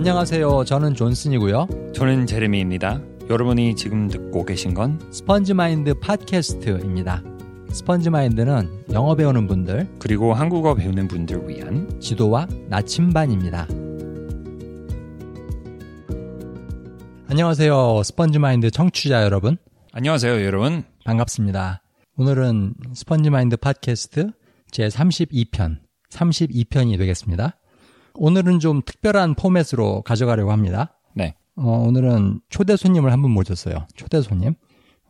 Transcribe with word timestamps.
안녕하세요. 0.00 0.64
저는 0.64 0.94
존슨이고요. 0.94 1.92
저는 1.94 2.24
제레미입니다. 2.24 3.02
여러분이 3.28 3.76
지금 3.76 4.08
듣고 4.08 4.46
계신 4.46 4.72
건 4.72 4.98
스펀지 5.12 5.52
마인드 5.52 5.92
팟캐스트입니다. 5.92 7.22
스펀지 7.70 8.08
마인드는 8.08 8.86
영어 8.92 9.14
배우는 9.14 9.46
분들 9.46 9.96
그리고 9.98 10.32
한국어 10.32 10.74
배우는 10.74 11.06
분들 11.06 11.46
위한 11.46 12.00
지도와 12.00 12.48
나침반입니다. 12.70 13.68
안녕하세요. 17.28 18.02
스펀지 18.02 18.38
마인드 18.38 18.70
청취자 18.70 19.22
여러분. 19.22 19.58
안녕하세요, 19.92 20.46
여러분. 20.46 20.82
반갑습니다. 21.04 21.82
오늘은 22.16 22.72
스펀지 22.94 23.28
마인드 23.28 23.58
팟캐스트 23.58 24.30
제 24.70 24.88
32편, 24.88 25.76
32편이 26.08 26.96
되겠습니다. 26.96 27.59
오늘은 28.22 28.58
좀 28.60 28.82
특별한 28.84 29.34
포맷으로 29.34 30.02
가져가려고 30.02 30.52
합니다. 30.52 30.98
네. 31.14 31.34
어, 31.56 31.70
오늘은 31.86 32.42
초대 32.50 32.76
손님을 32.76 33.10
한 33.12 33.22
분 33.22 33.30
모셨어요. 33.30 33.86
초대 33.96 34.20
손님. 34.20 34.54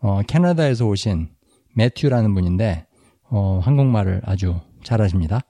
어, 0.00 0.20
캐나다에서 0.28 0.86
오신 0.86 1.28
매튜라는 1.74 2.32
분인데, 2.34 2.86
어, 3.28 3.60
한국말을 3.64 4.22
아주 4.24 4.60
잘하십니다. 4.84 5.40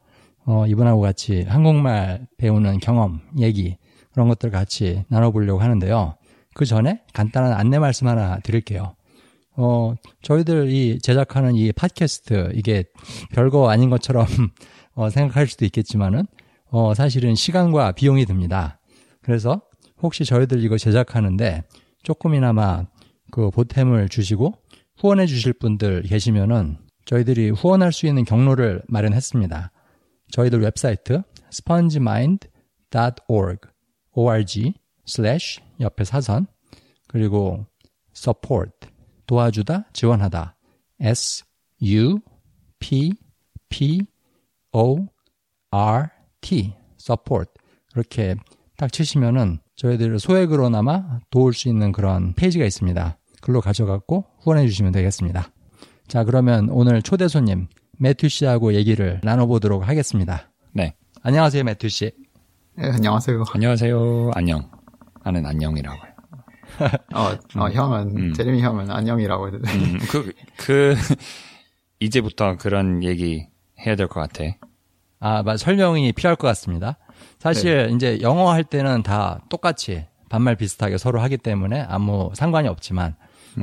어, 0.46 0.66
이분하고 0.66 1.02
같이 1.02 1.42
한국말 1.42 2.26
배우는 2.38 2.78
경험, 2.78 3.20
얘기, 3.38 3.76
그런 4.14 4.28
것들 4.28 4.50
같이 4.50 5.04
나눠보려고 5.08 5.60
하는데요. 5.60 6.14
그 6.54 6.64
전에 6.64 7.02
간단한 7.12 7.52
안내 7.52 7.78
말씀 7.78 8.06
하나 8.06 8.38
드릴게요. 8.40 8.96
어, 9.56 9.92
저희들이 10.22 11.00
제작하는 11.02 11.56
이 11.56 11.72
팟캐스트, 11.72 12.52
이게 12.54 12.84
별거 13.34 13.68
아닌 13.68 13.90
것처럼 13.90 14.24
어, 14.94 15.10
생각할 15.10 15.46
수도 15.46 15.66
있겠지만은, 15.66 16.24
어, 16.70 16.94
사실은 16.94 17.34
시간과 17.34 17.92
비용이 17.92 18.26
듭니다. 18.26 18.80
그래서 19.22 19.62
혹시 20.02 20.24
저희들 20.24 20.62
이거 20.64 20.78
제작하는데 20.78 21.64
조금이나마 22.02 22.86
그 23.30 23.50
보탬을 23.50 24.08
주시고 24.08 24.54
후원해 24.96 25.26
주실 25.26 25.52
분들 25.54 26.02
계시면은 26.02 26.78
저희들이 27.06 27.50
후원할 27.50 27.92
수 27.92 28.06
있는 28.06 28.24
경로를 28.24 28.82
마련했습니다. 28.88 29.72
저희들 30.30 30.60
웹사이트 30.60 31.22
spongemind.org 31.52 33.60
org 34.12 34.74
slash 35.08 35.60
옆에 35.80 36.04
사선 36.04 36.46
그리고 37.08 37.66
support 38.14 38.88
도와주다 39.26 39.88
지원하다 39.92 40.56
s 41.00 41.44
u 41.82 42.20
p 42.78 43.12
p 43.68 44.02
o 44.72 45.06
r 45.70 46.19
t 46.40 46.74
support 47.00 47.50
이렇게 47.94 48.34
딱 48.76 48.92
치시면은 48.92 49.58
저희들 49.76 50.18
소액으로나마 50.18 51.20
도울 51.30 51.52
수 51.54 51.68
있는 51.68 51.92
그런 51.92 52.34
페이지가 52.34 52.64
있습니다. 52.64 53.18
글로 53.40 53.60
가져갖고 53.60 54.26
후원해 54.40 54.66
주시면 54.66 54.92
되겠습니다. 54.92 55.50
자, 56.06 56.24
그러면 56.24 56.68
오늘 56.70 57.02
초대 57.02 57.28
손님 57.28 57.68
매튜 57.98 58.28
씨하고 58.28 58.74
얘기를 58.74 59.20
나눠보도록 59.22 59.86
하겠습니다. 59.88 60.50
네. 60.72 60.94
안녕하세요, 61.22 61.64
매튜 61.64 61.88
씨. 61.90 62.10
네, 62.76 62.90
안녕하세요. 62.90 63.44
안녕하세요. 63.52 64.30
안녕. 64.34 64.70
나는 65.24 65.44
안녕이라고 65.46 65.96
해요. 66.06 66.14
어, 67.14 67.60
어 67.60 67.70
형은, 67.70 68.16
음. 68.16 68.32
제레미 68.32 68.62
형은 68.62 68.90
안녕이라고 68.90 69.48
해도 69.48 69.60
돼. 69.60 69.72
음, 69.74 69.98
그, 70.10 70.32
그, 70.56 70.94
이제부터 72.00 72.56
그런 72.56 73.02
얘기 73.02 73.46
해야 73.84 73.96
될 73.96 74.08
것 74.08 74.20
같아. 74.20 74.44
아, 75.20 75.42
맞- 75.42 75.58
설명이 75.58 76.12
필요할 76.12 76.36
것 76.36 76.46
같습니다. 76.48 76.96
사실 77.38 77.90
이제 77.94 78.18
영어 78.22 78.50
할 78.50 78.64
때는 78.64 79.02
다 79.02 79.40
똑같이 79.48 80.06
반말 80.28 80.56
비슷하게 80.56 80.98
서로 80.98 81.20
하기 81.20 81.36
때문에 81.36 81.82
아무 81.88 82.30
상관이 82.34 82.68
없지만 82.68 83.14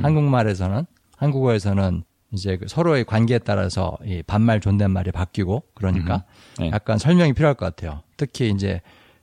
한국말에서는 0.02 0.86
한국어에서는 1.16 2.04
이제 2.32 2.56
그 2.58 2.66
서로의 2.68 3.04
관계에 3.04 3.38
따라서 3.38 3.96
이 4.04 4.22
반말 4.26 4.60
존댓말이 4.60 5.10
바뀌고 5.12 5.62
그러니까 5.74 6.24
네. 6.58 6.70
약간 6.70 6.98
설명이 6.98 7.32
필요할 7.32 7.54
것 7.54 7.64
같아요. 7.66 8.02
특히 8.16 8.50
이제 8.50 8.80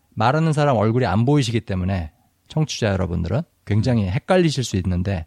말하는 0.10 0.54
사람 0.54 0.76
얼굴이 0.78 1.06
안 1.06 1.24
보이시기 1.26 1.62
때문에 1.62 2.12
청취자 2.48 2.88
여러분들은 2.90 3.42
굉장히 3.66 4.08
헷갈리실 4.10 4.64
수 4.64 4.76
있는데 4.78 5.26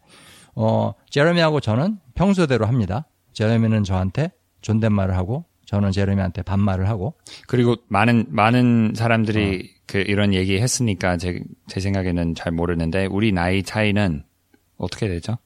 어 0.55 0.93
제레미하고 1.11 1.61
저는 1.61 1.99
평소대로 2.15 2.67
합니다. 2.67 3.07
제레미는 3.33 3.85
저한테 3.85 4.33
존댓말을 4.61 5.17
하고 5.17 5.45
저는 5.69 5.93
제레미한테 5.93 6.41
반말을 6.41 6.89
하고 6.89 7.13
그리고 7.47 7.77
많은, 7.89 8.25
많은 8.31 8.95
사람들이 8.97 9.71
그 9.87 9.99
이런 9.99 10.33
얘기 10.33 10.59
했으니까 10.59 11.19
제, 11.19 11.43
제 11.67 11.79
생각에는 11.79 12.35
잘 12.35 12.53
모르는데 12.53 13.05
우리 13.05 13.33
나이 13.33 13.63
차이는 13.63 14.25
어떻게 14.79 15.09
되죠? 15.09 15.37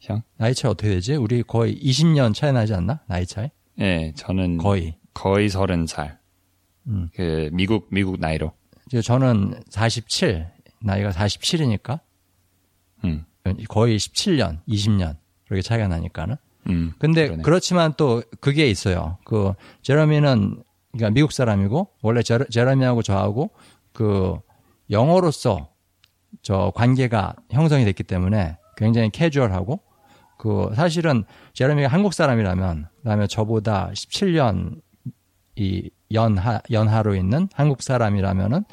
형? 0.00 0.20
나이 0.36 0.54
차이 0.54 0.70
어떻게 0.70 0.90
되지? 0.90 1.14
우리 1.14 1.42
거의 1.42 1.74
20년 1.74 2.34
차이 2.34 2.52
나지 2.52 2.74
않나? 2.74 3.00
나이 3.06 3.24
차이? 3.24 3.48
예, 3.80 4.12
저는 4.14 4.58
거의. 4.58 4.98
거의 5.14 5.48
서른 5.48 5.86
살. 5.86 6.18
음. 6.86 7.08
그 7.14 7.48
미국 7.50 7.88
미국 7.90 8.20
나이로. 8.20 8.52
저는 9.02 9.54
47, 9.70 10.48
나이가 10.82 11.12
47이니까 11.12 12.00
음. 13.04 13.24
거의 13.70 13.96
17년, 13.96 14.58
20년 14.68 15.16
그렇게 15.46 15.62
차이가 15.62 15.88
나니까는. 15.88 16.36
음. 16.68 16.92
근데 16.98 17.26
그러네. 17.26 17.42
그렇지만 17.42 17.94
또 17.96 18.22
그게 18.40 18.68
있어요. 18.68 19.18
그 19.24 19.52
제러미는 19.82 20.62
그러니까 20.92 21.10
미국 21.14 21.32
사람이고 21.32 21.88
원래 22.02 22.22
제러, 22.22 22.44
제러미하고 22.46 23.02
저하고 23.02 23.50
그 23.92 24.38
영어로서 24.90 25.68
저 26.42 26.72
관계가 26.74 27.34
형성이 27.50 27.84
됐기 27.84 28.02
때문에 28.02 28.58
굉장히 28.76 29.10
캐주얼하고 29.10 29.80
그 30.38 30.70
사실은 30.74 31.24
제러미가 31.54 31.88
한국 31.88 32.12
사람이라면 32.12 32.88
그다음에 33.02 33.26
저보다 33.26 33.90
17년 33.94 34.80
이 35.56 35.90
연하 36.12 36.60
연하로 36.70 37.14
있는 37.14 37.48
한국 37.54 37.82
사람이라면은 37.82 38.64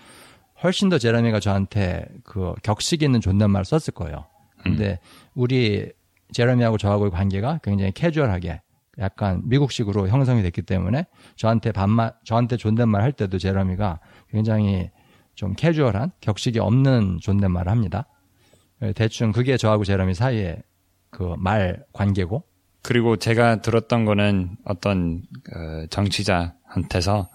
훨씬 0.64 0.90
더 0.90 0.98
제러미가 0.98 1.40
저한테 1.40 2.06
그 2.24 2.54
격식 2.64 3.04
있는 3.04 3.22
존댓말을 3.22 3.66
썼을 3.66 3.94
거예요. 3.94 4.26
근데 4.62 5.00
우리 5.34 5.92
제러미하고 6.34 6.78
저하고의 6.78 7.12
관계가 7.12 7.60
굉장히 7.64 7.92
캐주얼하게 7.92 8.62
약간 9.00 9.42
미국식으로 9.46 10.08
형성이 10.08 10.44
됐기 10.44 10.62
때문에 10.64 11.06
저한테 11.36 11.72
반말 11.72 12.14
저한테 12.26 12.58
존댓말 12.58 13.02
할 13.02 13.12
때도 13.12 13.38
제러미가 13.38 14.00
굉장히 14.30 14.92
좀 15.36 15.54
캐주얼한 15.56 16.12
격식이 16.22 16.60
없는 16.60 17.20
존댓말을 17.22 17.72
합니다. 17.72 18.08
대충 18.96 19.32
그게 19.32 19.58
저하고 19.58 19.84
제러미 19.84 20.14
사이의 20.14 20.62
그 21.10 21.36
말 21.38 21.84
관계고 21.94 22.44
그리고 22.82 23.16
제가 23.16 23.62
들었던 23.62 24.04
거는 24.04 24.58
어떤 24.66 25.22
어, 25.56 25.86
정치자한테서 25.90 27.30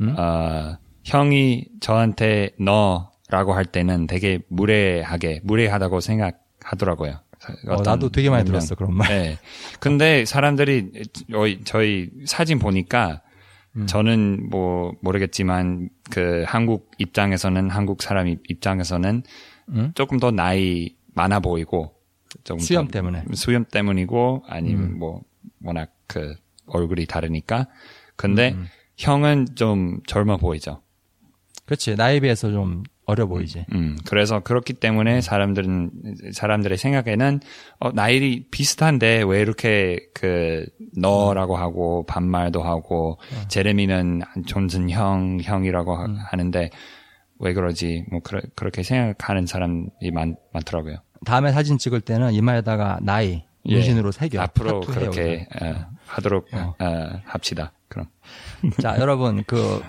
음? 0.00 0.16
어, 0.18 0.78
형이 1.04 1.66
저한테 1.80 2.52
너라고 2.58 3.52
할 3.52 3.66
때는 3.66 4.06
되게 4.06 4.40
무례하게 4.48 5.40
무례하다고 5.44 6.00
생각하더라고요. 6.00 7.20
어, 7.68 7.82
나도 7.82 8.10
되게 8.10 8.28
많이. 8.30 8.44
들었어 8.44 8.74
그런 8.74 8.94
말. 8.94 9.08
네. 9.08 9.38
근데 9.80 10.24
사람들이 10.24 10.90
저희, 11.64 12.10
사진 12.26 12.58
보니까 12.58 13.22
음. 13.76 13.86
저는 13.86 14.48
뭐 14.50 14.92
모르겠지만 15.00 15.88
그 16.10 16.44
한국 16.46 16.90
입장에서는 16.98 17.70
한국 17.70 18.02
사람 18.02 18.26
입- 18.28 18.42
입장에서는 18.50 19.22
음? 19.70 19.92
조금 19.94 20.18
더 20.18 20.30
나이 20.30 20.96
많아 21.14 21.40
보이고 21.40 21.94
조금 22.44 22.58
수염 22.60 22.86
더 22.88 22.92
때문에. 22.92 23.24
수염 23.34 23.64
때문이고 23.64 24.44
아니면 24.46 24.82
음. 24.84 24.98
뭐 24.98 25.22
워낙 25.62 25.92
그 26.06 26.34
얼굴이 26.66 27.06
다르니까 27.06 27.68
근데 28.16 28.52
음. 28.52 28.66
형은 28.98 29.54
좀 29.54 30.00
젊어 30.06 30.36
보이죠. 30.36 30.82
그렇지 31.64 31.94
나이에 31.94 32.20
비해서 32.20 32.50
좀 32.50 32.82
어려 33.06 33.26
보이지. 33.26 33.66
음, 33.72 33.96
그래서 34.06 34.40
그렇기 34.40 34.74
때문에 34.74 35.20
사람들은, 35.20 35.90
사람들의 36.32 36.78
생각에는, 36.78 37.40
어, 37.80 37.90
나이 37.92 38.44
비슷한데 38.50 39.22
왜 39.26 39.40
이렇게 39.40 39.98
그, 40.14 40.66
너라고 40.96 41.56
하고, 41.56 42.06
반말도 42.06 42.62
하고, 42.62 43.18
제레미는 43.48 44.22
존슨 44.46 44.90
형, 44.90 45.38
형이라고 45.42 45.96
하- 45.96 46.06
하는데, 46.30 46.70
왜 47.40 47.52
그러지? 47.52 48.04
뭐, 48.10 48.20
그러, 48.20 48.40
그렇게 48.54 48.82
생각하는 48.84 49.46
사람이 49.46 49.88
많, 50.12 50.36
많더라고요. 50.52 50.98
다음에 51.24 51.50
사진 51.52 51.78
찍을 51.78 52.02
때는 52.02 52.32
이마에다가 52.32 53.00
나이 53.02 53.42
예. 53.66 53.74
문신으로 53.74 54.12
새겨. 54.12 54.40
앞으로 54.40 54.80
그렇게, 54.80 55.48
어, 55.60 55.74
하도록, 56.06 56.46
어. 56.52 56.74
어, 56.78 57.20
합시다. 57.24 57.72
그럼. 57.88 58.06
자, 58.80 58.96
여러분, 59.00 59.42
그, 59.46 59.82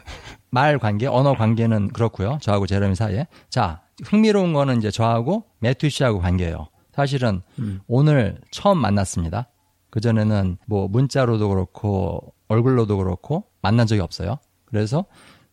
말 0.51 0.77
관계, 0.77 1.07
언어 1.07 1.33
관계는 1.33 1.89
그렇고요. 1.89 2.37
저하고 2.41 2.67
제레미 2.67 2.93
사이에. 2.93 3.25
자, 3.49 3.81
흥미로운 4.03 4.53
거는 4.53 4.77
이제 4.77 4.91
저하고 4.91 5.45
매튜 5.59 5.89
씨하고 5.89 6.19
관계예요. 6.19 6.67
사실은 6.93 7.41
오늘 7.87 8.39
처음 8.51 8.77
만났습니다. 8.79 9.47
그전에는 9.89 10.57
뭐 10.67 10.87
문자로도 10.87 11.49
그렇고 11.49 12.33
얼굴로도 12.49 12.97
그렇고 12.97 13.45
만난 13.61 13.87
적이 13.87 14.01
없어요. 14.01 14.37
그래서 14.65 15.05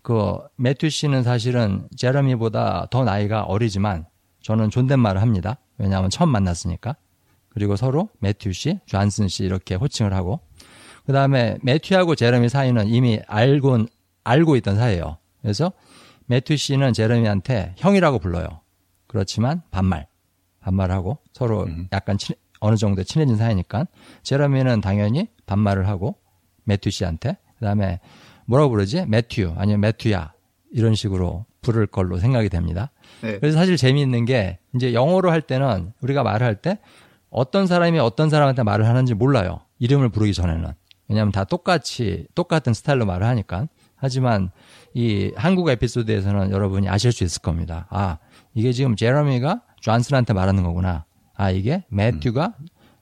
그 0.02 0.38
매튜 0.56 0.90
씨는 0.90 1.22
사실은 1.22 1.88
제러미보다 1.96 2.88
더 2.90 3.04
나이가 3.04 3.42
어리지만 3.42 4.06
저는 4.42 4.70
존댓말을 4.70 5.22
합니다. 5.22 5.58
왜냐하면 5.78 6.10
처음 6.10 6.30
만났으니까. 6.30 6.96
그리고 7.50 7.76
서로 7.76 8.08
매튜 8.18 8.52
씨, 8.52 8.78
존슨 8.86 9.28
씨 9.28 9.44
이렇게 9.44 9.74
호칭을 9.74 10.12
하고 10.12 10.40
그 11.06 11.12
다음에 11.12 11.58
매튜하고 11.62 12.14
제러미 12.14 12.48
사이는 12.48 12.88
이미 12.88 13.20
알고 13.26 13.86
알고 14.28 14.56
있던 14.56 14.76
사이예요. 14.76 15.18
그래서 15.42 15.72
매튜 16.26 16.56
씨는 16.56 16.92
제러미한테 16.92 17.74
형이라고 17.76 18.18
불러요. 18.18 18.46
그렇지만 19.06 19.62
반말 19.70 20.06
반말하고 20.60 21.18
서로 21.32 21.64
음. 21.64 21.88
약간 21.92 22.18
친, 22.18 22.36
어느 22.60 22.76
정도 22.76 23.02
친해진 23.02 23.36
사이니까 23.36 23.86
제러미는 24.22 24.80
당연히 24.80 25.28
반말을 25.46 25.88
하고 25.88 26.16
매튜 26.64 26.90
씨한테 26.90 27.36
그다음에 27.58 28.00
뭐라고 28.46 28.70
부르지? 28.70 29.06
매튜 29.06 29.54
아니면 29.56 29.80
매튜야 29.80 30.32
이런 30.72 30.94
식으로 30.94 31.46
부를 31.62 31.86
걸로 31.86 32.18
생각이 32.18 32.48
됩니다. 32.48 32.90
네. 33.22 33.38
그래서 33.38 33.58
사실 33.58 33.76
재미있는 33.76 34.24
게 34.26 34.58
이제 34.74 34.92
영어로 34.94 35.30
할 35.30 35.40
때는 35.40 35.92
우리가 36.02 36.22
말을 36.22 36.46
할 36.46 36.54
때 36.56 36.78
어떤 37.30 37.66
사람이 37.66 37.98
어떤 37.98 38.30
사람한테 38.30 38.62
말을 38.62 38.86
하는지 38.86 39.14
몰라요. 39.14 39.60
이름을 39.78 40.08
부르기 40.10 40.32
전에는. 40.32 40.72
왜냐하면 41.08 41.32
다 41.32 41.44
똑같이 41.44 42.26
똑같은 42.34 42.74
스타일로 42.74 43.06
말을 43.06 43.26
하니까. 43.26 43.68
하지만 43.98 44.50
이 44.94 45.32
한국 45.36 45.68
에피소드에서는 45.68 46.50
여러분이 46.50 46.88
아실 46.88 47.12
수 47.12 47.24
있을 47.24 47.42
겁니다. 47.42 47.86
아 47.90 48.18
이게 48.54 48.72
지금 48.72 48.96
제러미가 48.96 49.62
존슨한테 49.80 50.32
말하는 50.32 50.62
거구나. 50.62 51.04
아 51.34 51.50
이게 51.50 51.84
매튜가 51.90 52.54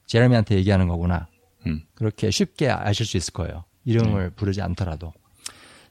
제러미한테 0.06 0.56
얘기하는 0.56 0.88
거구나. 0.88 1.28
음. 1.66 1.82
그렇게 1.94 2.30
쉽게 2.30 2.70
아실 2.70 3.06
수 3.06 3.16
있을 3.16 3.32
거예요. 3.32 3.64
이름을 3.84 4.30
부르지 4.30 4.62
않더라도. 4.62 5.12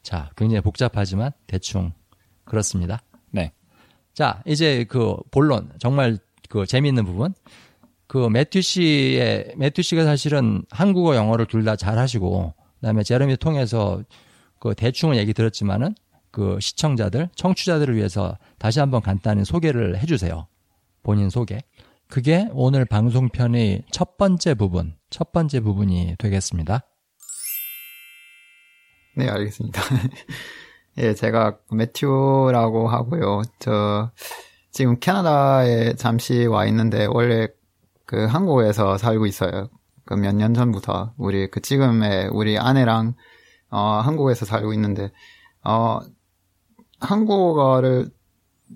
자, 0.01 0.29
굉장히 0.37 0.61
복잡하지만 0.61 1.31
대충 1.47 1.91
그렇습니다. 2.43 3.01
네. 3.31 3.51
자, 4.13 4.41
이제 4.45 4.85
그 4.87 5.15
본론 5.31 5.71
정말 5.79 6.17
그 6.49 6.65
재미있는 6.65 7.05
부분. 7.05 7.33
그 8.07 8.29
매튜 8.29 8.61
씨의 8.61 9.53
매튜 9.57 9.81
씨가 9.81 10.03
사실은 10.05 10.63
한국어 10.69 11.15
영어를 11.15 11.47
둘 11.47 11.65
다 11.65 11.75
잘 11.75 11.97
하시고 11.97 12.53
그 12.79 12.85
다음에 12.85 13.01
제레미 13.03 13.35
통해서 13.35 14.01
그 14.65 14.73
대충은 14.73 15.15
얘기 15.17 15.31
들었지만은 15.31 15.93
그 16.31 16.57
시청자들 16.59 17.29
청취자들을 17.35 17.95
위해서 17.95 18.35
다시 18.57 18.79
한번 18.79 18.99
간단히 19.03 19.45
소개를 19.45 19.99
해주세요. 19.99 20.47
본인 21.03 21.29
소개. 21.29 21.59
그게 22.07 22.47
오늘 22.51 22.83
방송편의 22.85 23.83
첫 23.91 24.17
번째 24.17 24.55
부분, 24.55 24.95
첫 25.11 25.31
번째 25.31 25.59
부분이 25.59 26.15
되겠습니다. 26.17 26.81
네, 29.17 29.29
알겠습니다. 29.29 29.79
예, 30.97 31.13
제가 31.13 31.59
매튜라고 31.71 32.87
하고요. 32.87 33.43
저 33.59 34.11
지금 34.71 34.99
캐나다에 34.99 35.93
잠시 35.93 36.47
와 36.47 36.65
있는데 36.65 37.05
원래 37.05 37.49
그 38.07 38.25
한국에서 38.25 38.97
살고 38.97 39.27
있어요. 39.27 39.69
그 40.05 40.15
몇 40.15 40.33
년 40.33 40.55
전부터 40.55 41.13
우리 41.17 41.51
그 41.51 41.61
지금의 41.61 42.29
우리 42.31 42.57
아내랑 42.57 43.13
어 43.69 44.01
한국에서 44.03 44.45
살고 44.45 44.73
있는데 44.73 45.11
어 45.63 45.99
한국어를 46.99 48.09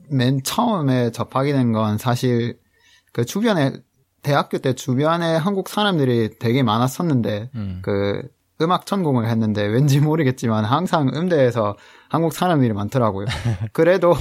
맨 0.09 0.41
처음에 0.43 1.11
접하게 1.11 1.53
된 1.53 1.73
건 1.73 1.97
사실 1.97 2.59
그 3.13 3.25
주변에 3.25 3.73
대학교 4.21 4.57
때 4.57 4.73
주변에 4.73 5.35
한국 5.35 5.69
사람들이 5.69 6.37
되게 6.39 6.61
많았었는데 6.63 7.49
음. 7.55 7.79
그 7.83 8.21
음악 8.61 8.85
전공을 8.85 9.27
했는데 9.29 9.63
왠지 9.65 9.99
모르겠지만 10.01 10.65
항상 10.65 11.09
음대에서 11.15 11.77
한국 12.09 12.33
사람들이 12.33 12.73
많더라고요. 12.73 13.25
그래도 13.71 14.15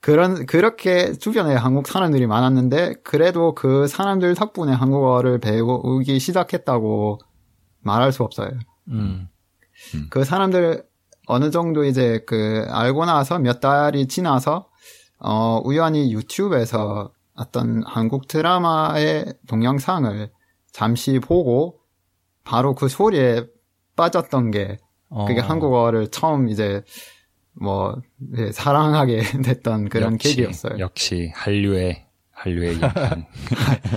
그런 0.00 0.44
그렇게 0.46 1.12
주변에 1.12 1.54
한국 1.54 1.86
사람들이 1.88 2.26
많았는데 2.26 2.96
그래도 3.04 3.54
그 3.54 3.86
사람들 3.86 4.34
덕분에 4.34 4.72
한국어를 4.72 5.38
배우기 5.40 6.18
시작했다고 6.18 7.18
말할 7.80 8.12
수 8.12 8.22
없어요. 8.22 8.50
음. 8.88 9.28
그 10.10 10.24
사람들 10.24 10.84
어느 11.26 11.50
정도 11.50 11.84
이제 11.84 12.24
그 12.26 12.66
알고 12.68 13.04
나서 13.04 13.38
몇 13.38 13.60
달이 13.60 14.08
지나서 14.08 14.68
어 15.18 15.60
우연히 15.64 16.12
유튜브에서 16.12 17.12
어떤 17.34 17.82
한국 17.86 18.26
드라마의 18.26 19.34
동영상을 19.46 20.30
잠시 20.72 21.18
보고 21.18 21.80
바로 22.44 22.74
그 22.74 22.88
소리에 22.88 23.46
빠졌던 23.96 24.50
게 24.50 24.78
그게 25.26 25.40
어, 25.40 25.44
한국어를 25.44 26.08
처음 26.08 26.48
이제 26.48 26.82
뭐 27.52 27.96
예, 28.36 28.52
사랑하게 28.52 29.22
됐던 29.44 29.88
그런 29.88 30.14
역시, 30.14 30.36
계기였어요. 30.36 30.78
역시 30.78 31.32
한류의 31.34 32.06
한류의 32.40 32.80
영향. 32.80 33.26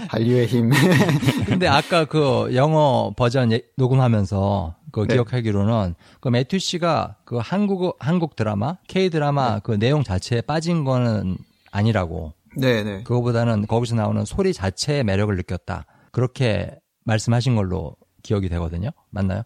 한류의 0.10 0.48
힘. 0.48 0.70
근데 1.48 1.68
아까 1.68 2.04
그 2.04 2.52
영어 2.54 3.14
버전 3.16 3.52
예- 3.54 3.62
녹음하면서 3.78 4.76
그 4.92 5.08
네. 5.08 5.16
기억하기로는 5.16 5.96
그 6.20 6.28
매튜 6.28 6.60
씨가 6.60 7.16
그 7.24 7.38
한국 7.42 7.96
한국 8.00 8.36
드라마 8.36 8.78
K 8.88 9.10
드라마 9.10 9.60
그 9.60 9.80
내용 9.80 10.04
자체에 10.04 10.42
빠진 10.42 10.84
거는 10.84 11.38
아니라고 11.72 12.34
네 12.58 12.84
네. 12.84 13.04
그거보다는 13.04 13.66
거기서 13.66 13.96
나오는 13.96 14.26
소리 14.26 14.54
자체의 14.54 15.04
매력을 15.06 15.34
느꼈다 15.36 15.86
그렇게 16.12 16.78
말씀하신 17.06 17.56
걸로 17.56 17.96
기억이 18.24 18.50
되거든요 18.50 18.90
맞나요? 19.10 19.44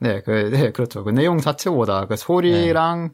네, 0.00 0.22
그, 0.22 0.30
네, 0.52 0.70
그렇죠. 0.70 1.02
그 1.04 1.10
내용 1.10 1.38
자체보다 1.38 2.06
그 2.06 2.16
소리랑 2.16 3.08
네. 3.08 3.12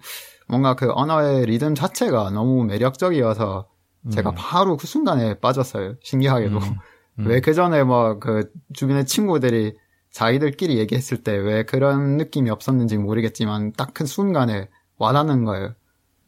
뭔가 0.48 0.74
그 0.74 0.90
언어의 0.92 1.46
리듬 1.46 1.74
자체가 1.74 2.30
너무 2.30 2.64
매력적이어서 2.64 3.66
제가 4.10 4.32
바로 4.32 4.76
그 4.76 4.86
순간에 4.86 5.34
빠졌어요. 5.40 5.94
신기하게도. 6.02 6.58
음. 6.58 6.76
왜그 7.26 7.54
전에 7.54 7.82
뭐 7.84 8.18
그 8.18 8.50
주변의 8.74 9.06
친구들이 9.06 9.76
자기들끼리 10.10 10.78
얘기했을 10.78 11.22
때 11.22 11.32
왜 11.32 11.62
그런 11.64 12.16
느낌이 12.16 12.50
없었는지 12.50 12.98
모르겠지만 12.98 13.72
딱 13.72 13.92
그 13.94 14.06
순간에 14.06 14.68
와닿는 14.98 15.44
거예요. 15.44 15.74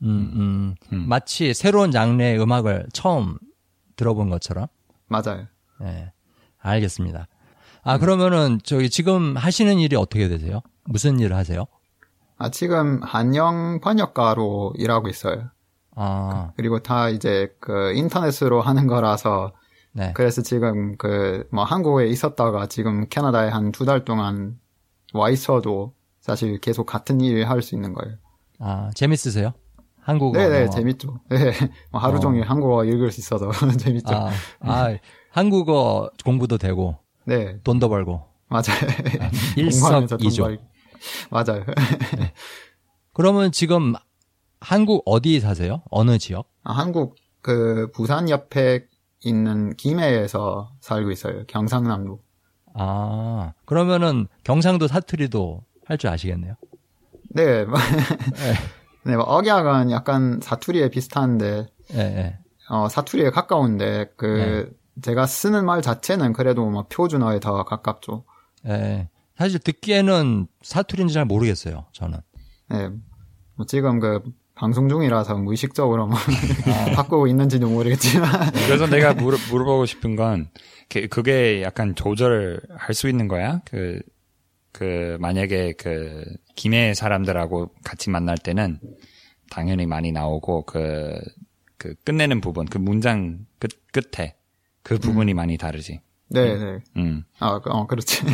음, 0.02 0.31
음. 0.34 0.75
음. 0.93 1.08
마치 1.08 1.55
새로운 1.55 1.90
장르의 1.90 2.40
음악을 2.40 2.87
처음 2.93 3.38
들어본 3.96 4.31
것처럼 4.31 4.67
맞아요. 5.08 5.46
네, 5.81 6.12
알겠습니다. 6.58 7.26
아 7.82 7.99
그러면은 7.99 8.58
저기 8.64 8.90
지금 8.90 9.37
하시는 9.37 9.78
일이 9.78 9.96
어떻게 9.96 10.28
되세요? 10.28 10.61
무슨 10.84 11.19
일을 11.20 11.34
하세요? 11.37 11.67
아, 12.38 12.50
지금 12.50 13.00
한영 13.02 13.80
번역가로 13.80 14.75
일하고 14.76 15.09
있어요. 15.09 15.50
아, 15.99 16.53
그리고 16.57 16.79
다 16.81 17.09
이제 17.09 17.55
그 17.61 17.93
인터넷으로 17.95 18.61
하는 18.61 18.87
거라서 18.87 19.53
네. 19.93 20.12
그래서 20.15 20.43
지금 20.43 20.97
그 20.99 21.47
뭐 21.50 21.65
한국에 21.65 22.07
있었다가 22.07 22.67
지금 22.67 23.09
캐나다에 23.09 23.49
한 23.49 23.73
두 23.73 23.85
달 23.87 24.05
동안 24.05 24.59
와 25.15 25.31
있어도 25.31 25.95
사실 26.21 26.61
계속 26.61 26.85
같은 26.87 27.21
일을 27.21 27.49
할 27.49 27.62
수 27.62 27.75
있는 27.75 27.95
거예요. 27.95 28.17
아, 28.59 28.91
재밌으세요? 28.95 29.53
한국어. 30.03 30.38
네네 30.38 30.61
영어. 30.62 30.71
재밌죠. 30.71 31.19
네. 31.31 31.53
뭐 31.91 32.00
하루 32.00 32.17
어. 32.17 32.21
종일 32.21 32.43
한국어 32.45 32.85
읽을 32.85 33.11
수 33.11 33.21
있어서 33.21 33.50
재밌죠. 33.79 34.15
아, 34.15 34.31
아, 34.61 34.97
한국어 35.31 36.11
공부도 36.25 36.59
되고, 36.59 36.97
네 37.25 37.59
돈도 37.65 37.88
벌고. 37.88 38.23
맞아요. 38.49 38.62
일석이조. 39.57 40.57
맞아요. 41.31 41.65
그러면 43.12 43.50
지금 43.53 43.95
한국 44.61 45.03
어디 45.07 45.41
사세요? 45.41 45.83
어느 45.91 46.19
지역? 46.19 46.49
아, 46.65 46.73
한국 46.73 47.17
그 47.43 47.91
부산 47.95 48.29
옆에 48.31 48.87
있는 49.21 49.75
김해에서 49.77 50.73
살고 50.81 51.11
있어요. 51.11 51.45
경상남도. 51.47 52.21
아, 52.75 53.53
그러면은 53.65 54.27
경상도 54.45 54.87
사투리도 54.89 55.65
할 55.87 55.99
줄 55.99 56.11
아시겠네요. 56.11 56.55
네. 57.31 57.65
뭐- 57.67 57.79
네, 59.05 59.15
뭐 59.17 59.25
억약은 59.25 59.91
약간 59.93 60.41
사투리에 60.43 60.91
비슷한데 60.91 61.69
예, 61.95 61.99
예. 61.99 62.39
어, 62.69 62.89
사투리에 62.89 63.31
가까운데 63.31 64.11
그 64.17 64.77
제가 65.03 65.27
쓰는 65.27 65.65
말 65.65 65.81
자체는 65.83 66.33
그래도 66.33 66.69
뭐 66.69 66.87
표준어에 66.89 67.39
더 67.39 67.65
가깝죠. 67.65 68.25
예. 68.67 69.09
사실 69.39 69.61
듣기에는 69.61 70.49
사투리인지 70.63 71.15
잘 71.15 71.25
모르겠어요, 71.25 71.87
저는. 71.93 72.19
네. 72.71 72.89
뭐 73.55 73.65
지금 73.67 74.01
그 74.01 74.23
방송 74.57 74.89
중이라서 74.89 75.37
무의식적으로 75.37 76.07
뭐 76.07 76.17
바꾸고 76.97 77.27
있는지도 77.29 77.69
모르겠지만 77.69 78.31
그래서 78.67 78.87
내가 78.87 79.13
물어, 79.15 79.37
물어보고 79.51 79.85
싶은 79.87 80.17
건 80.17 80.49
그- 80.89 81.07
그게 81.09 81.63
약간 81.63 81.95
조절을 81.95 82.61
할 82.71 82.95
수 82.95 83.09
있는 83.09 83.29
거야? 83.29 83.61
그, 83.67 84.01
그 84.73 85.19
만약에 85.21 85.75
그 85.79 86.25
김해 86.55 86.95
사람들하고 86.95 87.71
같이 87.85 88.09
만날 88.11 88.37
때는 88.39 88.79
당연히 89.51 89.85
많이 89.87 90.11
나오고 90.11 90.63
그, 90.65 91.19
그 91.77 91.95
끝내는 92.05 92.41
부분, 92.41 92.65
그 92.67 92.79
문장 92.79 93.47
끝 93.59 93.71
끝에 93.93 94.37
그 94.83 94.99
부분이 94.99 95.35
많이 95.35 95.59
다르지. 95.59 96.01
네, 96.28 96.56
네. 96.59 96.78
음. 96.97 97.25
아, 97.38 97.61
그- 97.61 97.71
어, 97.71 97.87
그렇지. 97.87 98.25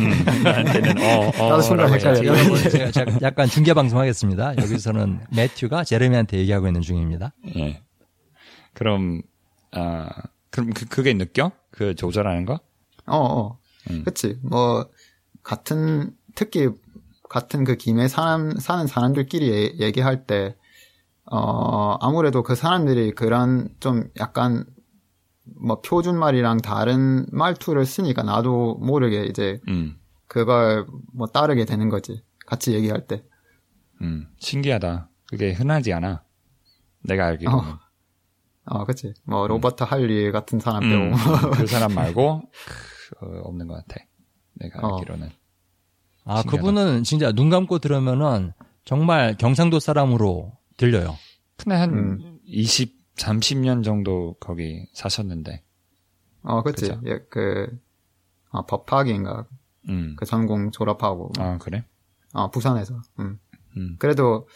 나한테는 0.43 0.97
어, 1.03 1.31
어. 1.37 1.49
나도 1.49 1.61
순간 1.61 1.85
라고 1.91 1.95
헷갈려. 1.95 2.91
제가, 2.91 3.17
약간 3.21 3.47
중계 3.47 3.73
방송 3.73 3.99
하겠습니다. 3.99 4.55
여기서는 4.57 5.19
매튜가 5.35 5.83
제레미한테 5.83 6.37
얘기하고 6.39 6.67
있는 6.67 6.81
중입니다. 6.81 7.33
예. 7.55 7.81
그럼 8.73 9.21
아 9.71 10.09
그럼 10.49 10.71
그, 10.73 10.85
그게 10.85 11.13
느껴? 11.13 11.51
그 11.71 11.93
조절하는 11.95 12.45
거? 12.45 12.55
어, 13.05 13.17
어. 13.17 13.59
음. 13.89 14.03
그치. 14.05 14.37
뭐, 14.43 14.87
같은, 15.43 16.11
특히, 16.35 16.69
같은 17.29 17.63
그 17.65 17.75
김에 17.75 18.07
사람, 18.07 18.55
사는 18.57 18.87
사람들끼리 18.87 19.51
얘- 19.51 19.85
얘기할 19.85 20.25
때, 20.25 20.55
어, 21.25 21.97
아무래도 21.99 22.43
그 22.43 22.55
사람들이 22.55 23.11
그런 23.11 23.67
좀 23.81 24.05
약간, 24.19 24.65
뭐, 25.43 25.81
표준말이랑 25.81 26.57
다른 26.59 27.25
말투를 27.31 27.85
쓰니까 27.85 28.23
나도 28.23 28.75
모르게 28.75 29.25
이제 29.25 29.59
음. 29.67 29.97
그걸 30.27 30.85
뭐 31.13 31.27
따르게 31.27 31.65
되는 31.65 31.89
거지. 31.89 32.23
같이 32.45 32.73
얘기할 32.73 33.07
때. 33.07 33.23
음. 34.01 34.27
신기하다. 34.39 35.09
그게 35.29 35.53
흔하지 35.53 35.93
않아. 35.93 36.23
내가 37.03 37.25
알기로는. 37.27 37.59
어. 37.59 37.79
어, 38.65 38.85
그치. 38.85 39.13
뭐, 39.23 39.47
로버트 39.47 39.83
할리 39.83 40.31
같은 40.31 40.59
사람 40.59 40.83
음, 40.83 41.11
빼고. 41.11 41.51
그 41.51 41.67
사람 41.67 41.93
말고 41.95 42.41
크, 43.19 43.25
어, 43.25 43.41
없는 43.43 43.67
것 43.67 43.75
같아. 43.75 44.03
내가 44.53 44.79
어. 44.87 44.97
알기로는. 44.97 45.29
아, 46.25 46.41
신기하다. 46.41 46.49
그분은 46.49 47.03
진짜 47.03 47.31
눈 47.33 47.49
감고 47.49 47.79
들으면은 47.79 48.53
정말 48.85 49.35
경상도 49.37 49.79
사람으로 49.79 50.53
들려요. 50.77 51.17
근데 51.57 51.75
한 51.75 51.91
음. 51.93 52.39
20, 52.45 53.02
30년 53.15 53.83
정도 53.83 54.35
거기 54.39 54.87
사셨는데. 54.93 55.63
어, 56.43 56.61
그치. 56.63 56.87
그죠. 56.87 57.01
예, 57.05 57.19
그, 57.29 57.67
어, 58.49 58.65
법학인가. 58.65 59.45
음. 59.89 60.15
그 60.17 60.25
전공 60.25 60.71
졸업하고. 60.71 61.31
아, 61.39 61.57
그래? 61.57 61.85
어, 62.33 62.49
부산에서. 62.49 63.01
음. 63.19 63.39
음. 63.77 63.95
그래도, 63.99 64.47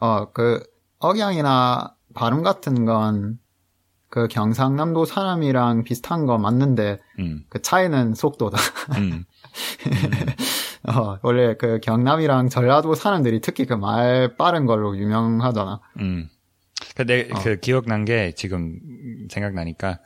어, 0.00 0.30
그, 0.32 0.62
억양이나 0.98 1.94
발음 2.14 2.42
같은 2.42 2.84
건, 2.84 3.38
그 4.08 4.28
경상남도 4.28 5.04
사람이랑 5.06 5.82
비슷한 5.82 6.24
거 6.26 6.38
맞는데, 6.38 6.98
음. 7.18 7.44
그 7.48 7.60
차이는 7.60 8.14
속도다. 8.14 8.58
음. 8.98 9.24
어, 10.88 11.18
원래 11.22 11.56
그 11.56 11.80
경남이랑 11.80 12.48
전라도 12.48 12.94
사람들이 12.94 13.40
특히 13.40 13.64
그 13.66 13.74
말 13.74 14.36
빠른 14.36 14.66
걸로 14.66 14.96
유명하잖아. 14.96 15.80
음. 16.00 16.28
그, 16.94 17.04
내, 17.06 17.28
어. 17.30 17.38
그 17.42 17.58
기억난 17.60 18.04
게 18.04 18.32
지금 18.32 18.78
생각나니까 19.30 19.98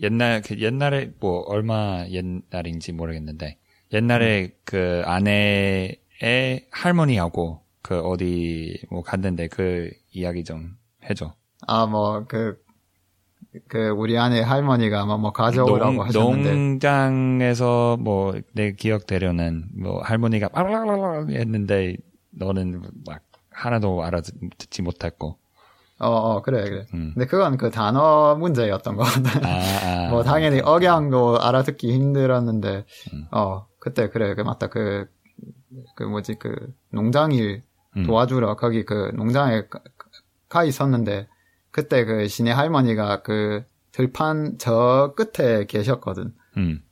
옛날, 0.00 0.40
그 0.42 0.58
옛날에 0.58 1.12
뭐 1.20 1.40
얼마 1.46 2.06
옛날인지 2.08 2.92
모르겠는데 2.92 3.58
옛날에 3.92 4.42
음. 4.44 4.48
그 4.64 5.02
아내의 5.04 6.66
할머니하고 6.70 7.60
그 7.82 8.00
어디 8.00 8.80
뭐 8.90 9.02
갔는데 9.02 9.48
그 9.48 9.90
이야기 10.12 10.44
좀 10.44 10.76
해줘. 11.08 11.34
아, 11.66 11.86
뭐, 11.86 12.24
그, 12.26 12.62
그, 13.68 13.88
우리 13.90 14.16
아내 14.16 14.40
할머니가 14.40 15.04
뭐, 15.04 15.18
뭐, 15.18 15.32
가져오라고 15.32 16.02
하셨는데. 16.04 16.50
농장에서 16.50 17.96
뭐 18.00 18.32
내 18.54 18.72
기억대로는 18.72 19.66
뭐 19.74 20.00
할머니가 20.02 20.48
빨랄랄랄 20.48 21.30
했는데 21.30 21.96
너는 22.30 22.80
막 23.06 23.22
하나도 23.50 24.02
알아듣지 24.04 24.82
못했고. 24.82 25.36
어, 26.00 26.08
어, 26.08 26.42
그래, 26.42 26.64
그래. 26.68 26.86
음. 26.94 27.12
근데 27.14 27.26
그건 27.26 27.56
그 27.58 27.70
단어 27.70 28.34
문제였던 28.36 28.96
거 28.96 29.02
같아. 29.04 29.46
아, 29.46 30.06
아. 30.06 30.10
뭐 30.10 30.22
당연히 30.22 30.60
억양도 30.60 31.40
알아듣기 31.40 31.92
힘들었는데 31.92 32.84
음. 33.12 33.26
어 33.30 33.66
그때 33.78 34.08
그래 34.08 34.34
그 34.34 34.40
맞다 34.40 34.68
그그 34.68 35.08
뭐지 36.08 36.36
그 36.38 36.72
농장일 36.90 37.62
음. 37.96 38.06
도와주러 38.06 38.56
거기 38.56 38.84
그 38.84 39.12
농장에 39.14 39.66
가, 39.68 39.80
가 40.48 40.64
있었는데 40.64 41.28
그때 41.70 42.04
그 42.04 42.28
시내 42.28 42.50
할머니가 42.50 43.22
그 43.22 43.62
들판 43.92 44.56
저 44.58 45.14
끝에 45.16 45.66
계셨거든. 45.66 46.32
음. 46.56 46.82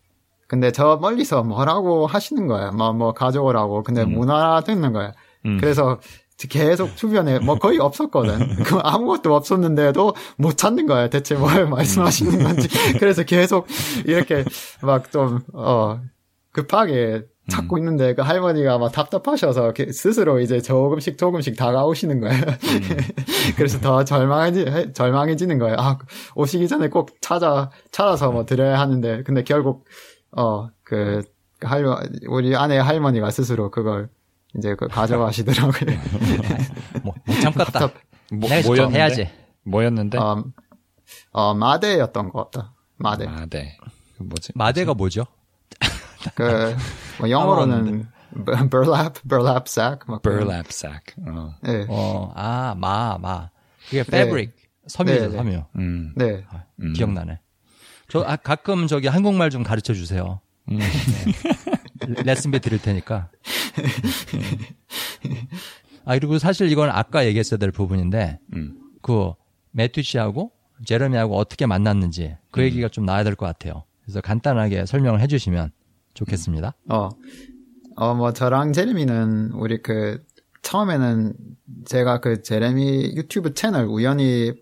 근데 0.48 0.70
저 0.72 0.96
멀리서 1.00 1.42
뭐라고 1.42 2.06
하시는 2.06 2.46
거야. 2.46 2.70
뭐 2.72 2.92
뭐 2.92 3.12
가져오라고. 3.12 3.82
근데 3.82 4.02
음. 4.02 4.12
못 4.12 4.28
알아듣는 4.30 4.92
거야. 4.92 5.12
음. 5.46 5.58
그래서 5.60 5.98
계속 6.46 6.96
주변에 6.96 7.40
뭐 7.40 7.56
거의 7.56 7.78
없었거든. 7.78 8.62
그 8.62 8.78
아무것도 8.78 9.34
없었는데도 9.34 10.14
못 10.36 10.56
찾는 10.56 10.86
거야. 10.86 11.08
대체 11.08 11.34
뭘 11.34 11.68
말씀하시는 11.68 12.42
건지. 12.42 12.68
그래서 13.00 13.24
계속 13.24 13.66
이렇게 14.06 14.44
막 14.80 15.10
좀, 15.10 15.40
어, 15.52 16.00
급하게 16.52 17.24
찾고 17.48 17.78
있는데 17.78 18.14
그 18.14 18.22
할머니가 18.22 18.78
막 18.78 18.92
답답하셔서 18.92 19.72
스스로 19.92 20.38
이제 20.38 20.60
조금씩 20.60 21.18
조금씩 21.18 21.56
다가오시는 21.56 22.20
거예요. 22.20 22.42
그래서 23.56 23.80
더 23.80 24.04
절망해지, 24.04 24.92
절망해지는 24.92 25.58
거예요. 25.58 25.76
아, 25.78 25.98
오시기 26.36 26.68
전에 26.68 26.88
꼭 26.88 27.10
찾아, 27.20 27.70
찾아서 27.90 28.30
뭐 28.30 28.44
드려야 28.44 28.78
하는데. 28.78 29.22
근데 29.22 29.42
결국, 29.42 29.86
어, 30.30 30.68
그, 30.84 31.22
그 31.58 31.66
할, 31.66 31.86
우리 32.28 32.54
아내 32.54 32.76
할머니가 32.78 33.30
스스로 33.30 33.70
그걸 33.70 34.10
이제 34.56 34.74
그 34.74 34.88
가져가시더라고요. 34.88 35.98
뭐, 37.02 37.14
못 37.26 37.40
참겠다. 37.40 37.80
뭐, 38.32 38.48
내가 38.48 38.62
직접 38.62 38.68
뭐였는데? 38.68 38.98
해야지. 38.98 39.30
뭐였는데? 39.64 40.18
어, 40.18 40.44
어, 41.32 41.54
마대였던 41.54 42.30
것 42.30 42.50
같다. 42.50 42.74
마대. 42.96 43.26
아, 43.26 43.46
네. 43.46 43.76
그 44.16 44.22
뭐지? 44.24 44.52
마대가 44.54 44.94
뭐죠? 44.94 45.26
그, 46.34 46.74
뭐 47.18 47.30
영어로는 47.30 48.08
burlap, 48.70 49.20
burlap 49.28 49.64
sack. 49.66 50.00
막 50.06 50.22
burlap 50.22 50.68
sack. 50.70 51.14
어. 51.26 51.54
네. 51.62 51.86
어, 51.88 52.32
아, 52.34 52.74
마, 52.76 53.18
마. 53.18 53.50
그게 53.86 54.00
fabric. 54.00 54.52
섬유죠, 54.88 55.20
네, 55.20 55.28
네. 55.28 55.36
섬유. 55.36 55.64
음. 55.76 56.12
네. 56.16 56.44
아, 56.50 56.64
음. 56.80 56.92
기억나네. 56.94 57.40
저 58.08 58.20
아, 58.22 58.36
가끔 58.36 58.86
저기 58.86 59.06
한국말 59.06 59.50
좀 59.50 59.62
가르쳐 59.62 59.92
주세요. 59.94 60.40
음. 60.70 60.78
네. 60.78 60.86
레슨비 62.24 62.60
드릴 62.60 62.80
테니까. 62.80 63.30
아, 66.04 66.14
그리고 66.14 66.38
사실 66.38 66.70
이건 66.70 66.90
아까 66.90 67.26
얘기했어야 67.26 67.58
될 67.58 67.70
부분인데, 67.70 68.38
음. 68.54 68.78
그, 69.02 69.32
매튜 69.70 70.02
씨하고 70.02 70.52
제레미하고 70.84 71.36
어떻게 71.36 71.66
만났는지 71.66 72.36
그 72.50 72.62
얘기가 72.62 72.88
좀 72.88 73.04
나와야 73.04 73.24
될 73.24 73.34
것 73.34 73.46
같아요. 73.46 73.84
그래서 74.02 74.20
간단하게 74.20 74.86
설명을 74.86 75.20
해주시면 75.20 75.70
좋겠습니다. 76.14 76.74
어, 76.88 77.10
어, 77.96 78.14
뭐, 78.14 78.32
저랑 78.32 78.72
제레미는, 78.72 79.52
우리 79.52 79.82
그, 79.82 80.24
처음에는 80.62 81.34
제가 81.84 82.20
그 82.20 82.42
제레미 82.42 83.12
유튜브 83.16 83.54
채널 83.54 83.84
우연히 83.86 84.52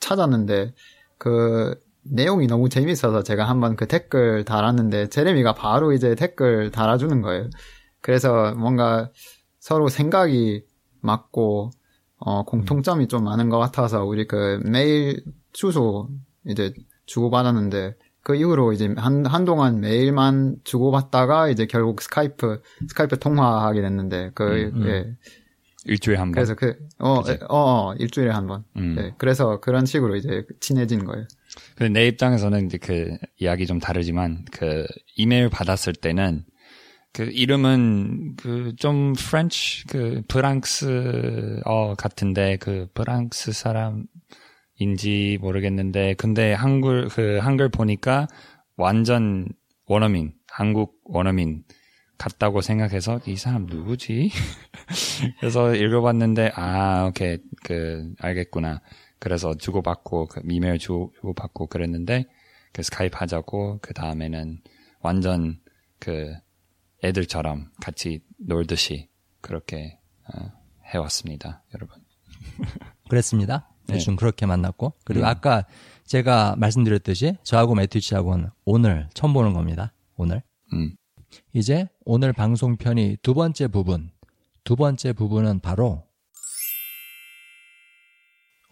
찾았는데, 0.00 0.74
그, 1.18 1.80
내용이 2.04 2.46
너무 2.46 2.68
재밌어서 2.68 3.22
제가 3.22 3.44
한번 3.44 3.76
그 3.76 3.86
댓글 3.86 4.44
달았는데, 4.44 5.08
제레미가 5.08 5.54
바로 5.54 5.92
이제 5.92 6.14
댓글 6.14 6.70
달아주는 6.70 7.22
거예요. 7.22 7.48
그래서 8.00 8.54
뭔가 8.54 9.10
서로 9.58 9.88
생각이 9.88 10.64
맞고, 11.00 11.70
어, 12.16 12.44
공통점이 12.44 13.08
좀 13.08 13.24
많은 13.24 13.48
것 13.48 13.58
같아서, 13.58 14.04
우리 14.04 14.26
그 14.26 14.60
메일 14.64 15.24
주소 15.52 16.08
이제 16.46 16.72
주고받았는데, 17.06 17.96
그 18.24 18.36
이후로 18.36 18.72
이제 18.72 18.92
한, 18.96 19.26
한동안 19.26 19.80
메일만 19.80 20.58
주고받다가 20.64 21.48
이제 21.48 21.66
결국 21.66 22.00
스카이프, 22.02 22.60
스카이프 22.88 23.18
통화하게 23.18 23.80
됐는데, 23.80 24.30
그, 24.34 24.70
음. 24.74 24.86
예. 24.86 25.16
일주일에 25.84 26.18
한 26.18 26.28
번. 26.28 26.32
그래서 26.32 26.54
그, 26.54 26.76
어, 26.98 27.22
그치? 27.22 27.38
어, 27.48 27.90
어, 27.90 27.94
일주일에 27.94 28.30
한 28.30 28.46
번. 28.46 28.64
음. 28.76 28.96
예. 28.98 29.14
그래서 29.18 29.58
그런 29.60 29.84
식으로 29.84 30.14
이제 30.14 30.46
친해진 30.60 31.04
거예요. 31.04 31.26
근데 31.76 32.00
내 32.00 32.06
입장에서는 32.08 32.66
이제 32.66 32.78
그 32.78 33.16
이야기 33.38 33.66
좀 33.66 33.78
다르지만 33.78 34.44
그 34.52 34.86
이메일 35.16 35.48
받았을 35.50 35.92
때는 35.94 36.44
그 37.12 37.24
이름은 37.24 38.36
그 38.36 38.74
좀 38.78 39.12
French 39.14 39.86
그 39.86 40.22
프랑스어 40.28 41.94
같은데 41.98 42.56
그 42.56 42.88
프랑스 42.94 43.52
사람인지 43.52 45.38
모르겠는데 45.40 46.14
근데 46.14 46.52
한글 46.52 47.08
그 47.08 47.38
한글 47.38 47.68
보니까 47.68 48.28
완전 48.76 49.46
원어민 49.86 50.32
한국 50.50 51.00
원어민 51.04 51.64
같다고 52.18 52.60
생각해서 52.60 53.20
이 53.26 53.36
사람 53.36 53.66
누구지? 53.66 54.30
그래서 55.40 55.74
읽어봤는데 55.74 56.52
아 56.54 57.06
오케이 57.08 57.38
그 57.64 58.12
알겠구나. 58.20 58.80
그래서 59.22 59.54
주고받고 59.54 60.26
그 60.26 60.42
이메일 60.50 60.78
주, 60.78 61.10
주고받고 61.14 61.68
그랬는데 61.68 62.24
그 62.72 62.82
스카이프 62.82 63.16
하자고 63.16 63.78
그 63.80 63.94
다음에는 63.94 64.60
완전 64.98 65.60
그 66.00 66.34
애들처럼 67.04 67.70
같이 67.80 68.24
놀듯이 68.36 69.08
그렇게 69.40 70.00
어, 70.26 70.50
해왔습니다, 70.86 71.62
여러분. 71.72 72.02
그랬습니다. 73.08 73.68
네. 73.86 73.94
대충 73.94 74.16
그렇게 74.16 74.44
만났고. 74.44 74.94
그리고 75.04 75.24
음. 75.24 75.28
아까 75.28 75.66
제가 76.04 76.56
말씀드렸듯이 76.58 77.36
저하고 77.44 77.76
매튜 77.76 78.00
씨하고는 78.00 78.50
오늘 78.64 79.08
처음 79.14 79.34
보는 79.34 79.52
겁니다. 79.52 79.92
오늘. 80.16 80.42
음. 80.72 80.96
이제 81.52 81.86
오늘 82.04 82.32
방송편이 82.32 83.18
두 83.22 83.34
번째 83.34 83.68
부분. 83.68 84.10
두 84.64 84.74
번째 84.74 85.12
부분은 85.12 85.60
바로 85.60 86.08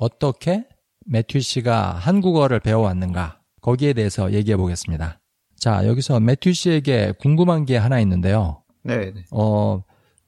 어떻게 0.00 0.64
매튜 1.04 1.40
씨가 1.40 1.92
한국어를 1.92 2.58
배워왔는가 2.58 3.42
거기에 3.60 3.92
대해서 3.92 4.32
얘기해 4.32 4.56
보겠습니다. 4.56 5.20
자 5.56 5.86
여기서 5.86 6.20
매튜 6.20 6.54
씨에게 6.54 7.12
궁금한 7.18 7.66
게 7.66 7.76
하나 7.76 8.00
있는데요. 8.00 8.62
네, 8.82 9.12
네. 9.12 9.24
어, 9.30 9.82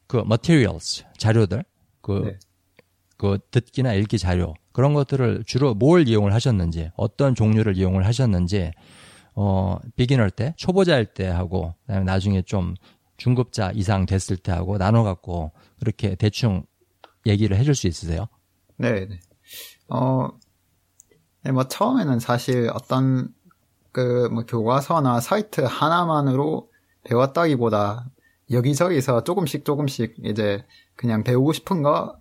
그 0.07 0.19
materials 0.19 1.05
자료들 1.17 1.65
그, 2.03 2.23
네. 2.27 2.39
그 3.17 3.39
듣기나 3.51 3.95
읽기 3.95 4.19
자료 4.19 4.53
그런 4.73 4.93
것들을 4.93 5.45
주로 5.47 5.73
뭘 5.73 6.07
이용을 6.07 6.35
하셨는지 6.35 6.91
어떤 6.95 7.35
종류를 7.35 7.79
이용을 7.79 8.05
하셨는지 8.05 8.73
어 9.35 9.79
비기너 9.97 10.29
때 10.29 10.53
초보자일 10.59 11.07
때 11.07 11.27
하고 11.29 11.75
그다음에 11.87 12.05
나중에 12.05 12.43
좀 12.43 12.75
중급자 13.17 13.73
이상 13.75 14.05
됐을 14.05 14.37
때 14.37 14.53
하고 14.53 14.77
나눠 14.77 15.03
갖고 15.03 15.53
그렇게 15.81 16.15
대충 16.15 16.67
얘기를 17.25 17.57
해줄 17.57 17.75
수 17.75 17.87
있으세요? 17.87 18.27
네, 18.77 19.07
네. 19.07 19.19
어, 19.93 20.29
네, 21.45 21.53
뭐 21.53 21.65
처음에는 21.65 22.19
사실 22.19 22.71
어떤 22.73 23.35
그 23.93 24.29
뭐 24.33 24.45
교과서나 24.47 25.21
사이트 25.21 25.61
하나만으로 25.61 26.71
배웠다기보다 27.05 28.11
여기저기서 28.51 29.25
조금씩 29.25 29.65
조금씩 29.65 30.17
이제 30.25 30.65
그냥 30.97 31.23
배우고 31.25 31.53
싶은 31.53 31.83
거 31.83 32.17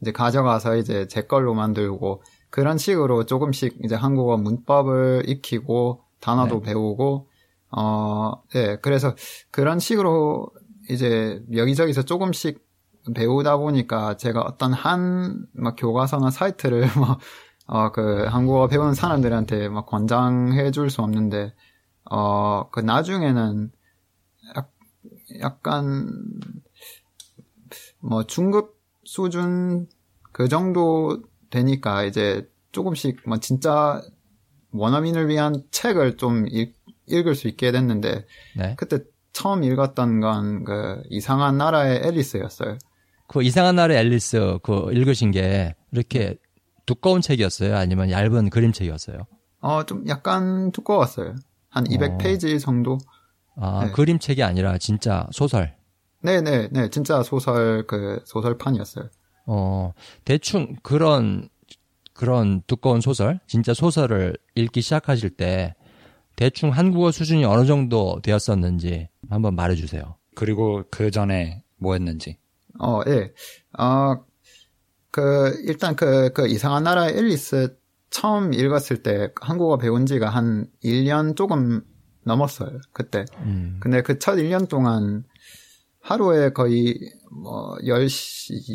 이제 0.00 0.12
가져가서 0.12 0.76
이제 0.76 1.08
제 1.08 1.22
걸로 1.22 1.54
만들고 1.54 2.22
그런 2.50 2.78
식으로 2.78 3.26
조금씩 3.26 3.78
이제 3.84 3.94
한국어 3.96 4.36
문법을 4.36 5.24
익히고 5.26 6.04
단어도 6.20 6.60
배우고 6.60 7.28
어, 7.76 8.32
네, 8.52 8.76
그래서 8.80 9.14
그런 9.50 9.78
식으로 9.80 10.48
이제 10.90 11.42
여기저기서 11.52 12.02
조금씩 12.04 12.64
배우다 13.14 13.56
보니까 13.58 14.16
제가 14.16 14.40
어떤 14.42 14.72
한 14.72 15.46
막 15.52 15.76
교과서나 15.76 16.30
사이트를 16.30 16.82
뭐 16.96 17.18
어, 17.66 17.92
그 17.92 18.24
한국어 18.26 18.66
배우는 18.68 18.94
사람들한테 18.94 19.68
막 19.68 19.86
권장해 19.86 20.70
줄 20.70 20.90
수 20.90 21.02
없는데 21.02 21.54
어, 22.10 22.68
그 22.70 22.80
나중에는 22.80 23.70
약, 24.56 24.72
약간 25.40 26.08
뭐 28.00 28.24
중급 28.24 28.78
수준 29.04 29.86
그 30.32 30.48
정도 30.48 31.22
되니까 31.50 32.04
이제 32.04 32.48
조금씩 32.72 33.22
뭐 33.26 33.38
진짜 33.38 34.00
원어민을 34.72 35.28
위한 35.28 35.62
책을 35.70 36.16
좀 36.16 36.46
읽, 36.48 36.76
읽을 37.06 37.34
수 37.34 37.48
있게 37.48 37.72
됐는데 37.72 38.26
네. 38.56 38.74
그때 38.78 39.00
처음 39.32 39.62
읽었던 39.64 40.20
건 40.20 40.64
그 40.64 41.02
이상한 41.10 41.58
나라의 41.58 42.00
앨리스였어요. 42.04 42.78
그 43.28 43.42
이상한 43.42 43.76
나라의 43.76 44.00
앨리스 44.00 44.58
그 44.62 44.90
읽으신 44.92 45.30
게 45.30 45.74
이렇게 45.92 46.36
두꺼운 46.86 47.20
책이었어요? 47.20 47.76
아니면 47.76 48.10
얇은 48.10 48.50
그림책이었어요? 48.50 49.26
어, 49.60 49.84
좀 49.84 50.08
약간 50.08 50.72
두꺼웠어요. 50.72 51.36
한 51.68 51.84
200페이지 51.84 52.58
정도? 52.58 52.98
아, 53.56 53.84
네. 53.84 53.92
그림책이 53.92 54.42
아니라 54.42 54.78
진짜 54.78 55.26
소설. 55.32 55.76
네네, 56.22 56.68
네. 56.72 56.90
진짜 56.90 57.22
소설, 57.22 57.86
그, 57.86 58.22
소설판이었어요. 58.24 59.08
어, 59.46 59.92
대충 60.24 60.76
그런, 60.82 61.48
그런 62.14 62.62
두꺼운 62.66 63.00
소설, 63.00 63.40
진짜 63.46 63.74
소설을 63.74 64.36
읽기 64.54 64.80
시작하실 64.80 65.30
때 65.30 65.74
대충 66.36 66.70
한국어 66.70 67.10
수준이 67.10 67.44
어느 67.44 67.66
정도 67.66 68.20
되었었는지 68.22 69.08
한번 69.28 69.54
말해주세요. 69.54 70.16
그리고 70.34 70.84
그 70.90 71.10
전에 71.10 71.62
뭐 71.76 71.94
했는지. 71.94 72.38
어, 72.80 73.00
예. 73.06 73.32
어, 73.78 74.24
그, 75.10 75.54
일단 75.64 75.96
그, 75.96 76.32
그 76.32 76.46
이상한 76.46 76.82
나라의 76.84 77.16
앨리스 77.16 77.76
처음 78.10 78.52
읽었을 78.54 79.02
때 79.02 79.30
한국어 79.40 79.76
배운 79.78 80.06
지가 80.06 80.28
한 80.30 80.66
1년 80.84 81.36
조금 81.36 81.82
넘었어요. 82.24 82.78
그때. 82.92 83.24
음, 83.38 83.78
근데 83.80 84.02
그 84.02 84.18
첫 84.18 84.36
1년 84.36 84.68
동안 84.68 85.24
하루에 86.00 86.50
거의 86.50 86.98
뭐 87.30 87.76
10시, 87.82 88.70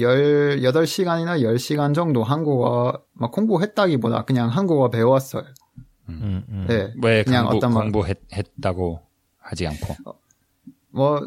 18시간이나 0.61 1.41
10시간 1.41 1.93
정도 1.95 2.23
한국어 2.23 3.01
막 3.13 3.31
공부했다기보다 3.31 4.25
그냥 4.25 4.49
한국어 4.49 4.89
배웠어요. 4.89 5.43
음, 6.09 6.43
음. 6.49 6.65
네. 6.67 6.93
왜 7.01 7.23
그냥 7.23 7.45
공부, 7.45 7.57
어떤 7.57 7.73
막- 7.73 7.81
공부했다고 7.81 8.99
하지 9.39 9.67
않고. 9.67 9.95
뭐, 10.91 11.19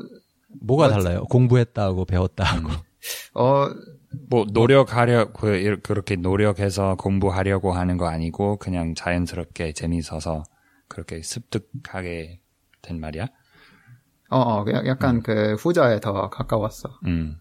뭐가 0.61 0.89
뭐- 0.89 0.97
달라요? 0.99 1.25
공부했다고 1.25 2.05
배웠다고. 2.05 2.69
어, 3.35 3.69
뭐 4.29 4.47
노력하려 4.51 5.33
그 5.33 5.55
일- 5.57 5.81
그렇게 5.81 6.17
노력해서 6.17 6.97
공부하려고 6.97 7.73
하는 7.73 7.97
거 7.97 8.07
아니고 8.09 8.57
그냥 8.57 8.95
자연스럽게 8.95 9.73
재미있어서 9.73 10.43
그렇게 10.89 11.23
습득하게 11.23 12.41
된 12.83 13.01
말이야. 13.01 13.27
어, 14.31 14.39
어, 14.39 14.65
약- 14.73 14.87
약간 14.87 15.23
그 15.23 15.55
후자에 15.55 16.01
더 16.01 16.29
가까웠어. 16.31 16.99
음. 17.07 17.39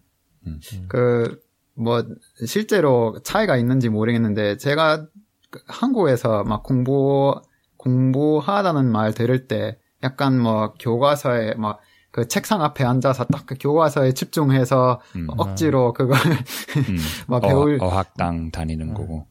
그, 0.87 1.39
뭐, 1.73 2.03
실제로 2.45 3.17
차이가 3.23 3.57
있는지 3.57 3.89
모르겠는데, 3.89 4.57
제가 4.57 5.07
그 5.49 5.59
한국에서 5.67 6.43
막 6.43 6.61
공부, 6.61 7.41
공부하다는 7.77 8.91
말 8.91 9.13
들을 9.13 9.47
때, 9.47 9.79
약간 10.03 10.39
뭐, 10.39 10.73
교과서에 10.79 11.55
막, 11.55 11.79
그 12.15 12.29
책상 12.29 12.61
앞에 12.61 12.85
앉아서 12.85 13.25
딱 13.25 13.45
그 13.45 13.55
교과서에 13.59 14.13
집중해서 14.13 15.01
음. 15.17 15.27
억지로 15.37 15.91
그걸, 15.91 16.17
음. 16.17 16.97
막 17.27 17.41
배울, 17.41 17.77
어, 17.81 17.89
학당 17.89 18.51
다니는 18.51 18.93
거고. 18.93 19.27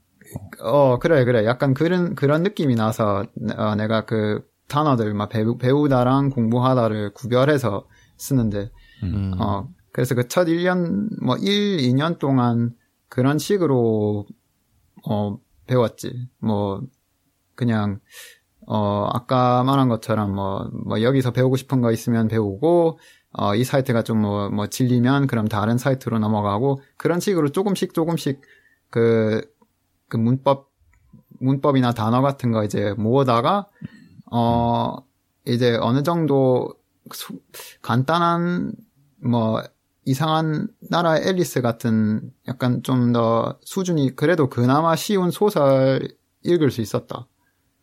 어, 0.61 0.99
그래, 0.99 1.25
그래. 1.25 1.47
약간 1.47 1.73
그런, 1.73 2.15
그런 2.15 2.43
느낌이 2.43 2.75
나서, 2.75 3.25
어, 3.57 3.75
내가 3.75 4.05
그 4.05 4.47
단어들 4.69 5.15
막 5.15 5.31
배우, 5.31 5.57
배우다랑 5.57 6.29
공부하다를 6.29 7.15
구별해서 7.15 7.87
쓰는데, 8.19 8.71
음. 9.03 9.33
어, 9.41 9.67
그래서 9.91 10.15
그 10.15 10.29
첫 10.29 10.47
1년, 10.47 11.09
뭐 11.25 11.37
1, 11.39 11.79
2년 11.79 12.19
동안 12.19 12.75
그런 13.09 13.39
식으로, 13.39 14.27
어, 15.09 15.39
배웠지. 15.67 16.29
뭐, 16.39 16.83
그냥, 17.55 18.01
어, 18.67 19.09
아까 19.13 19.63
말한 19.65 19.89
것처럼 19.89 20.35
뭐, 20.35 20.71
뭐 20.87 21.03
여기서 21.03 21.33
배우고 21.33 21.57
싶은 21.57 21.81
거 21.81 21.93
있으면 21.93 22.29
배우고, 22.29 22.99
어, 23.33 23.55
이 23.55 23.65
사이트가 23.65 24.03
좀 24.03 24.21
뭐, 24.21 24.49
뭐 24.51 24.67
질리면 24.69 25.27
그럼 25.27 25.49
다른 25.49 25.77
사이트로 25.79 26.19
넘어가고, 26.19 26.81
그런 26.97 27.21
식으로 27.21 27.51
조금씩 27.51 27.95
조금씩 27.95 28.41
그, 28.91 29.43
그 30.09 30.17
문법, 30.17 30.71
문법이나 31.41 31.93
단어 31.93 32.23
같은 32.23 32.53
거 32.53 32.65
이제 32.65 32.95
모으다가, 32.97 33.69
어, 34.33 34.97
이제 35.47 35.77
어느 35.81 36.03
정도 36.03 36.75
수- 37.13 37.39
간단한, 37.83 38.73
뭐, 39.23 39.63
이상한 40.07 40.69
나라의 40.91 41.27
앨리스 41.29 41.63
같은 41.63 42.31
약간 42.47 42.83
좀 42.83 43.13
더 43.13 43.59
수준이 43.65 44.17
그래도 44.17 44.49
그나마 44.51 44.97
쉬운 44.97 45.31
소설 45.31 46.09
읽을 46.43 46.71
수 46.71 46.81
있었다. 46.83 47.27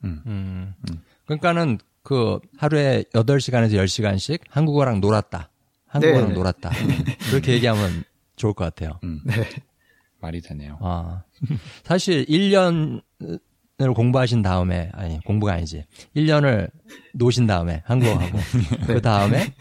음. 0.03 0.73
그러니까는 1.25 1.77
그 2.03 2.39
하루에 2.57 3.03
8시간에서 3.13 3.73
10시간씩 3.73 4.41
한국어랑 4.49 5.01
놀았다. 5.01 5.49
한국어랑 5.87 6.29
네네. 6.29 6.33
놀았다. 6.33 6.71
그렇게 7.29 7.53
얘기하면 7.53 8.03
좋을 8.35 8.53
것 8.53 8.63
같아요. 8.63 8.99
음. 9.03 9.21
네. 9.25 9.33
말이 10.19 10.41
되네요. 10.41 10.77
아. 10.81 11.23
사실 11.83 12.25
1년을 12.25 13.01
공부하신 13.95 14.41
다음에, 14.41 14.89
아니, 14.93 15.19
공부가 15.21 15.53
아니지. 15.53 15.85
1년을 16.15 16.69
노신 17.13 17.47
다음에, 17.47 17.81
한국어하고. 17.85 18.37
그 18.87 19.01
다음에 19.01 19.53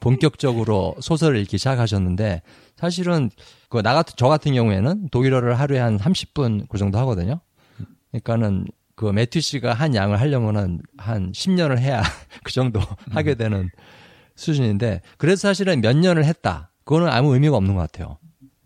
본격적으로 0.00 0.94
소설을 1.00 1.40
읽기 1.40 1.58
시작하셨는데, 1.58 2.42
사실은, 2.76 3.30
그, 3.68 3.82
나 3.82 3.94
같은, 3.94 4.14
저 4.16 4.28
같은 4.28 4.52
경우에는 4.54 5.08
독일어를 5.10 5.58
하루에 5.58 5.78
한 5.78 5.98
30분 5.98 6.68
그 6.68 6.78
정도 6.78 6.98
하거든요. 6.98 7.40
그러니까는 8.10 8.66
그 9.02 9.08
매튜 9.10 9.40
씨가 9.40 9.72
한 9.74 9.96
양을 9.96 10.20
하려면은 10.20 10.80
한 10.96 11.32
10년을 11.32 11.78
해야 11.78 12.02
그 12.44 12.52
정도 12.52 12.78
하게 13.10 13.34
되는 13.34 13.68
수준인데, 14.36 15.00
그래서 15.18 15.48
사실은 15.48 15.80
몇 15.80 15.96
년을 15.96 16.24
했다. 16.24 16.70
그거는 16.84 17.08
아무 17.08 17.34
의미가 17.34 17.56
없는 17.56 17.74
것 17.74 17.80
같아요. 17.80 18.18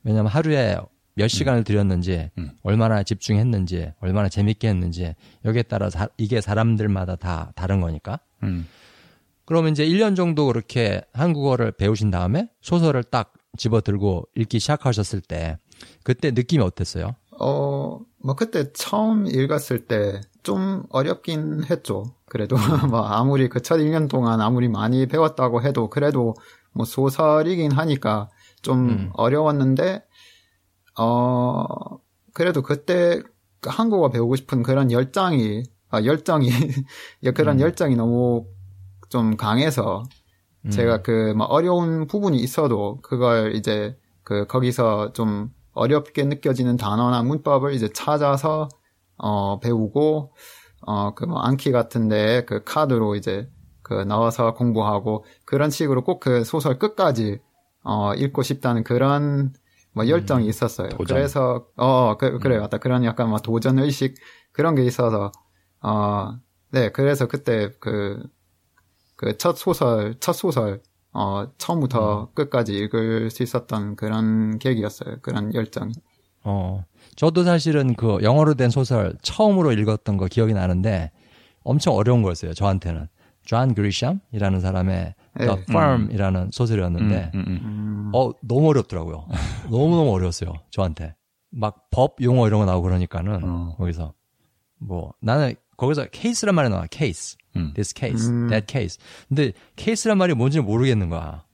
왜냐하면 0.05 0.31
하루에 0.31 0.77
몇 1.15 1.29
시간을 1.29 1.65
들였는지, 1.65 2.29
음. 2.37 2.51
얼마나 2.63 3.03
집중했는지, 3.03 3.93
얼마나 4.01 4.29
재밌게 4.29 4.69
했는지, 4.69 5.15
여기에 5.47 5.63
따라 5.63 5.89
사- 5.89 6.09
이게 6.19 6.43
사람들마다 6.43 7.17
다 7.17 7.53
다른 7.55 7.81
거니까. 7.81 8.21
음. 8.43 8.69
그러면 9.47 9.73
이제 9.73 9.87
1년 9.87 10.17
정도 10.17 10.45
그렇게 10.45 11.01
한국어를 11.15 11.73
배우신 11.73 12.11
다음에 12.11 12.51
소설을 12.61 13.05
딱 13.05 13.33
집어 13.57 13.81
들고 13.81 14.27
읽기 14.35 14.59
시작하셨을 14.59 15.23
때, 15.23 15.57
그때 16.03 16.31
느낌이 16.31 16.63
어땠어요? 16.63 17.15
어, 17.41 18.01
뭐 18.27 18.35
그때 18.35 18.73
처음 18.73 19.27
읽었을 19.27 19.87
때 19.87 20.21
좀 20.47 20.85
어렵긴 20.91 21.65
했죠. 21.65 22.05
그래도 22.27 22.55
뭐 22.89 23.05
아무리 23.05 23.49
그 23.49 23.61
첫 23.61 23.79
1년 23.79 24.09
동안 24.09 24.41
아무리 24.41 24.69
많이 24.69 25.07
배웠다고 25.07 25.63
해도 25.63 25.91
그래도 25.91 26.35
뭐 26.73 26.87
소설이긴 26.87 27.73
하니까 27.73 28.29
좀 28.63 28.89
음. 28.89 29.11
어려웠는데 29.15 30.05
어 30.97 31.65
그래도 32.33 32.63
그때 32.63 33.21
그 33.61 33.71
한국어 33.71 34.11
배우고 34.11 34.37
싶은 34.37 34.63
그런 34.63 34.93
열정이 34.93 35.65
아 35.89 36.05
열정이 36.05 36.49
그런 37.35 37.57
음. 37.57 37.61
열정이 37.61 37.97
너무 37.97 38.47
좀 39.09 39.37
강해서 39.37 40.05
음. 40.65 40.71
제가 40.71 41.03
그뭐 41.03 41.47
어려운 41.47 42.07
부분이 42.07 42.39
있어도 42.39 43.01
그걸 43.03 43.57
이제 43.57 43.99
그 44.23 44.47
거기서 44.47 45.13
좀 45.13 45.51
어렵게 45.77 46.25
느껴지는 46.25 46.77
단어나 46.77 47.23
문법을 47.23 47.75
이제 47.75 47.89
찾아서 47.93 48.69
어 49.19 49.61
배우고 49.61 50.33
어 50.87 51.15
그 51.15 51.25
뭐暗記 51.27 51.73
같은데 51.73 52.45
그 52.47 52.65
카드로 52.65 53.17
이제 53.17 53.51
그 53.83 53.95
넣어서 54.05 54.55
공부하고 54.55 55.25
그런 55.47 55.71
식으로 55.71 56.05
꼭 56.05 56.21
그 56.21 56.45
소설 56.45 56.79
끝까지 56.79 57.41
어 57.85 58.15
읽고 58.15 58.43
싶다는 58.43 58.85
그런 58.85 59.53
뭐 59.95 60.09
열정이 60.09 60.47
있었어요. 60.49 60.89
도전. 60.91 61.17
그래서 61.19 61.67
어 61.77 62.17
그, 62.19 62.39
그래요. 62.41 62.63
맞다. 62.63 62.79
그런 62.79 63.05
약간 63.05 63.31
막 63.31 63.43
도전 63.43 63.79
의식 63.79 64.15
그런 64.53 64.75
게 64.75 64.85
있어서 64.85 65.33
어 65.83 66.39
네 66.73 66.91
그래서 66.93 67.27
그때 67.29 67.71
그 67.81 68.23
그 69.17 69.37
첫 69.39 69.57
소설 69.57 70.15
첫 70.21 70.33
소설 70.35 70.83
어 71.17 71.47
처음부터 71.59 72.29
끝까지 72.35 72.75
읽을 72.75 73.31
수 73.31 73.43
있었던 73.43 73.97
그런 73.97 74.59
계기였어요. 74.59 75.17
그런 75.23 75.55
열정이. 75.55 75.95
어, 76.45 76.85
저도 77.17 77.43
사실은 77.43 77.95
그 77.95 78.19
영어로 78.23 78.55
된 78.55 78.71
소설 78.71 79.15
처음으로 79.23 79.73
읽었던 79.73 80.17
거 80.17 80.27
기억이 80.27 80.53
나는데 80.55 81.11
엄청 81.65 81.95
어려운 81.95 82.23
거였어요. 82.23 82.55
저한테는. 82.55 83.09
존 83.45 83.75
그리샴이라는 83.75 84.61
사람의 84.61 85.15
네. 85.39 85.47
The 85.47 85.63
Firm이라는 85.69 86.51
소설이었는데 86.53 87.31
음, 87.35 87.41
음, 87.41 87.45
음. 87.47 87.61
음, 87.65 88.11
어 88.15 88.33
너무 88.43 88.69
어렵더라고요. 88.71 89.27
너무너무 89.71 90.13
어려웠어요. 90.13 90.53
저한테. 90.71 91.15
막 91.51 91.87
법 91.91 92.17
용어 92.21 92.47
이런 92.47 92.61
거 92.61 92.67
나오고 92.67 92.83
그러니까는 92.83 93.41
어. 93.45 93.75
거기서 93.79 94.13
뭐 94.79 95.15
나는 95.23 95.55
거기서 95.77 96.07
case란 96.11 96.55
말이 96.55 96.69
나와. 96.69 96.87
케이스. 96.91 97.37
음. 97.57 97.73
this 97.75 97.95
case, 97.97 98.29
음. 98.31 98.49
that 98.49 98.67
case. 98.71 98.99
근데 99.29 99.53
케이스란 99.77 100.19
말이 100.19 100.35
뭔지 100.35 100.61
모르겠는 100.61 101.09
거야. 101.09 101.45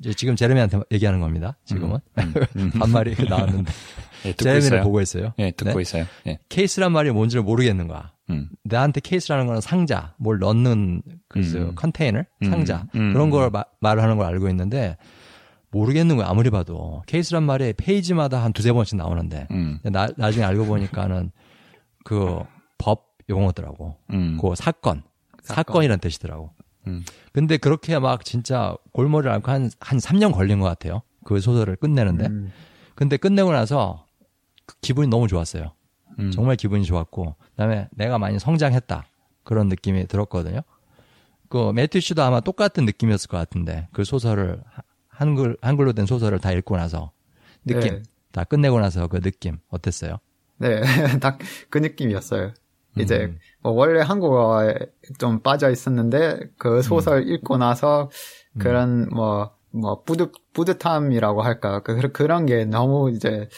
이제 0.00 0.12
지금 0.14 0.34
제레미한테 0.34 0.80
얘기하는 0.90 1.20
겁니다. 1.20 1.56
지금은 1.64 1.98
반말이 2.78 3.14
나왔는데 3.28 3.70
예, 4.24 4.30
듣고 4.32 4.44
제레미를 4.44 4.66
있어요. 4.78 4.82
보고 4.82 5.00
있어요. 5.00 5.32
예, 5.38 5.50
듣고 5.52 5.74
네? 5.74 5.82
있어요. 5.82 6.06
예. 6.26 6.38
케이스란 6.48 6.90
말이 6.92 7.10
뭔지를 7.12 7.42
모르겠는 7.42 7.86
거야. 7.86 8.12
음. 8.30 8.48
나한테 8.64 9.00
케이스라는 9.00 9.46
거는 9.46 9.60
상자, 9.60 10.14
뭘 10.18 10.38
넣는 10.38 11.02
그 11.28 11.38
음. 11.40 11.72
컨테이너, 11.76 12.22
음. 12.42 12.50
상자 12.50 12.86
음. 12.94 13.12
그런 13.12 13.30
걸 13.30 13.50
마- 13.50 13.64
말을 13.80 14.02
하는 14.02 14.16
걸 14.16 14.26
알고 14.26 14.48
있는데 14.48 14.96
모르겠는 15.70 16.16
거야. 16.16 16.28
아무리 16.28 16.50
봐도 16.50 17.02
케이스란 17.06 17.44
말이 17.44 17.72
페이지마다 17.74 18.42
한 18.42 18.52
두세 18.52 18.72
번씩 18.72 18.96
나오는데 18.96 19.46
음. 19.52 19.78
나, 19.84 20.08
나중에 20.16 20.44
알고 20.44 20.66
보니까는 20.66 21.30
그 22.04 22.40
법 22.78 23.11
용어더라고. 23.32 23.96
음. 24.12 24.38
그 24.40 24.54
사건, 24.54 25.02
사건. 25.42 25.82
이란 25.84 25.98
뜻이더라고. 25.98 26.50
음. 26.86 27.04
근데 27.32 27.56
그렇게 27.56 27.98
막 27.98 28.24
진짜 28.24 28.76
골머리를 28.92 29.30
앓고 29.32 29.50
한, 29.50 29.70
한 29.80 29.98
3년 29.98 30.32
걸린 30.32 30.58
것 30.60 30.66
같아요. 30.66 31.02
그 31.24 31.40
소설을 31.40 31.76
끝내는데. 31.76 32.26
음. 32.26 32.52
근데 32.94 33.16
끝내고 33.16 33.52
나서 33.52 34.06
그 34.66 34.76
기분이 34.80 35.08
너무 35.08 35.28
좋았어요. 35.28 35.72
음. 36.18 36.30
정말 36.30 36.56
기분이 36.56 36.84
좋았고, 36.84 37.34
그 37.38 37.56
다음에 37.56 37.88
내가 37.92 38.18
많이 38.18 38.38
성장했다 38.38 39.06
그런 39.44 39.68
느낌이 39.68 40.06
들었거든요. 40.06 40.60
그 41.48 41.72
매튜 41.72 42.00
씨도 42.00 42.22
아마 42.22 42.40
똑같은 42.40 42.84
느낌이었을 42.86 43.28
것 43.28 43.36
같은데 43.38 43.86
그 43.92 44.04
소설을 44.04 44.62
하- 44.70 44.82
한글 45.08 45.56
한글로 45.60 45.92
된 45.92 46.06
소설을 46.06 46.38
다 46.38 46.50
읽고 46.52 46.76
나서 46.78 47.12
느낌 47.66 47.96
네. 47.96 48.02
다 48.32 48.44
끝내고 48.44 48.80
나서 48.80 49.06
그 49.08 49.20
느낌 49.20 49.58
어땠어요? 49.68 50.16
네, 50.58 50.80
딱 51.20 51.38
그 51.68 51.76
느낌이었어요. 51.78 52.52
이제 52.98 53.24
음. 53.24 53.38
뭐 53.62 53.72
원래 53.72 54.00
한국어에 54.00 54.74
좀 55.18 55.40
빠져 55.40 55.70
있었는데 55.70 56.40
그 56.58 56.82
소설 56.82 57.28
읽고 57.28 57.56
나서 57.56 58.10
그런 58.58 59.08
뭐뭐 59.10 60.02
뿌듯 60.04 60.32
뿌듯함이라고 60.52 61.42
할까 61.42 61.80
그 61.80 62.12
그런 62.12 62.44
게 62.46 62.64
너무 62.64 63.10
이제 63.10 63.48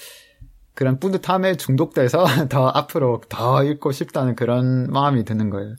그런 0.74 0.98
뿌듯함에 0.98 1.56
중독돼서 1.56 2.24
더 2.48 2.68
앞으로 2.68 3.20
더 3.28 3.64
읽고 3.64 3.92
싶다는 3.92 4.34
그런 4.34 4.90
마음이 4.90 5.24
드는 5.24 5.50
거예요. 5.50 5.74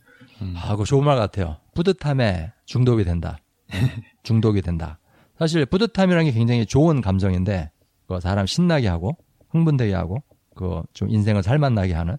아, 0.55 0.71
그거 0.71 0.83
좋은 0.83 1.03
말 1.03 1.17
같아요. 1.17 1.57
뿌듯함에 1.75 2.53
중독이 2.65 3.03
된다. 3.03 3.37
중독이 4.23 4.61
된다. 4.61 4.99
사실 5.37 5.65
뿌듯함이라는 5.65 6.25
게 6.25 6.31
굉장히 6.31 6.65
좋은 6.65 7.01
감정인데, 7.01 7.71
그 8.07 8.19
사람 8.21 8.45
신나게 8.45 8.87
하고, 8.87 9.17
흥분되게 9.49 9.93
하고, 9.93 10.23
그 10.55 10.81
좀 10.93 11.09
인생을 11.09 11.43
살맛나게 11.43 11.93
하는. 11.93 12.17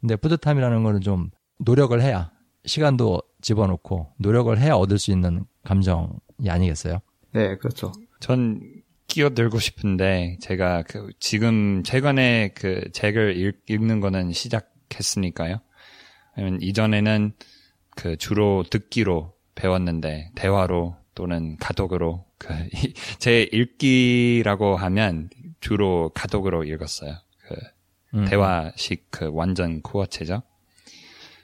근데 0.00 0.16
뿌듯함이라는 0.16 0.82
거는 0.82 1.00
좀 1.00 1.30
노력을 1.58 2.00
해야, 2.00 2.30
시간도 2.64 3.22
집어넣고, 3.40 4.12
노력을 4.18 4.56
해야 4.58 4.74
얻을 4.74 4.98
수 4.98 5.10
있는 5.10 5.44
감정이 5.64 6.48
아니겠어요? 6.48 7.00
네, 7.32 7.56
그렇죠. 7.56 7.92
전 8.20 8.60
끼어들고 9.08 9.58
싶은데 9.58 10.36
제가 10.40 10.82
그 10.82 11.10
지금 11.20 11.82
최근에 11.84 12.52
그 12.54 12.90
책을 12.92 13.36
읽, 13.36 13.62
읽는 13.68 14.00
거는 14.00 14.32
시작했으니까요. 14.32 15.60
왜냐면 16.36 16.60
이전에는 16.60 17.32
그 17.94 18.16
주로 18.16 18.64
듣기로 18.68 19.32
배웠는데 19.54 20.32
대화로 20.34 20.96
또는 21.14 21.56
카톡으로 21.56 22.26
그 22.38 22.48
제 23.18 23.48
읽기라고 23.52 24.76
하면 24.76 25.30
주로 25.60 26.10
카톡으로 26.14 26.64
읽었어요. 26.64 27.16
그 27.48 27.56
음. 28.14 28.24
대화식 28.26 29.06
그 29.10 29.30
완전 29.32 29.82
코어체죠. 29.82 30.42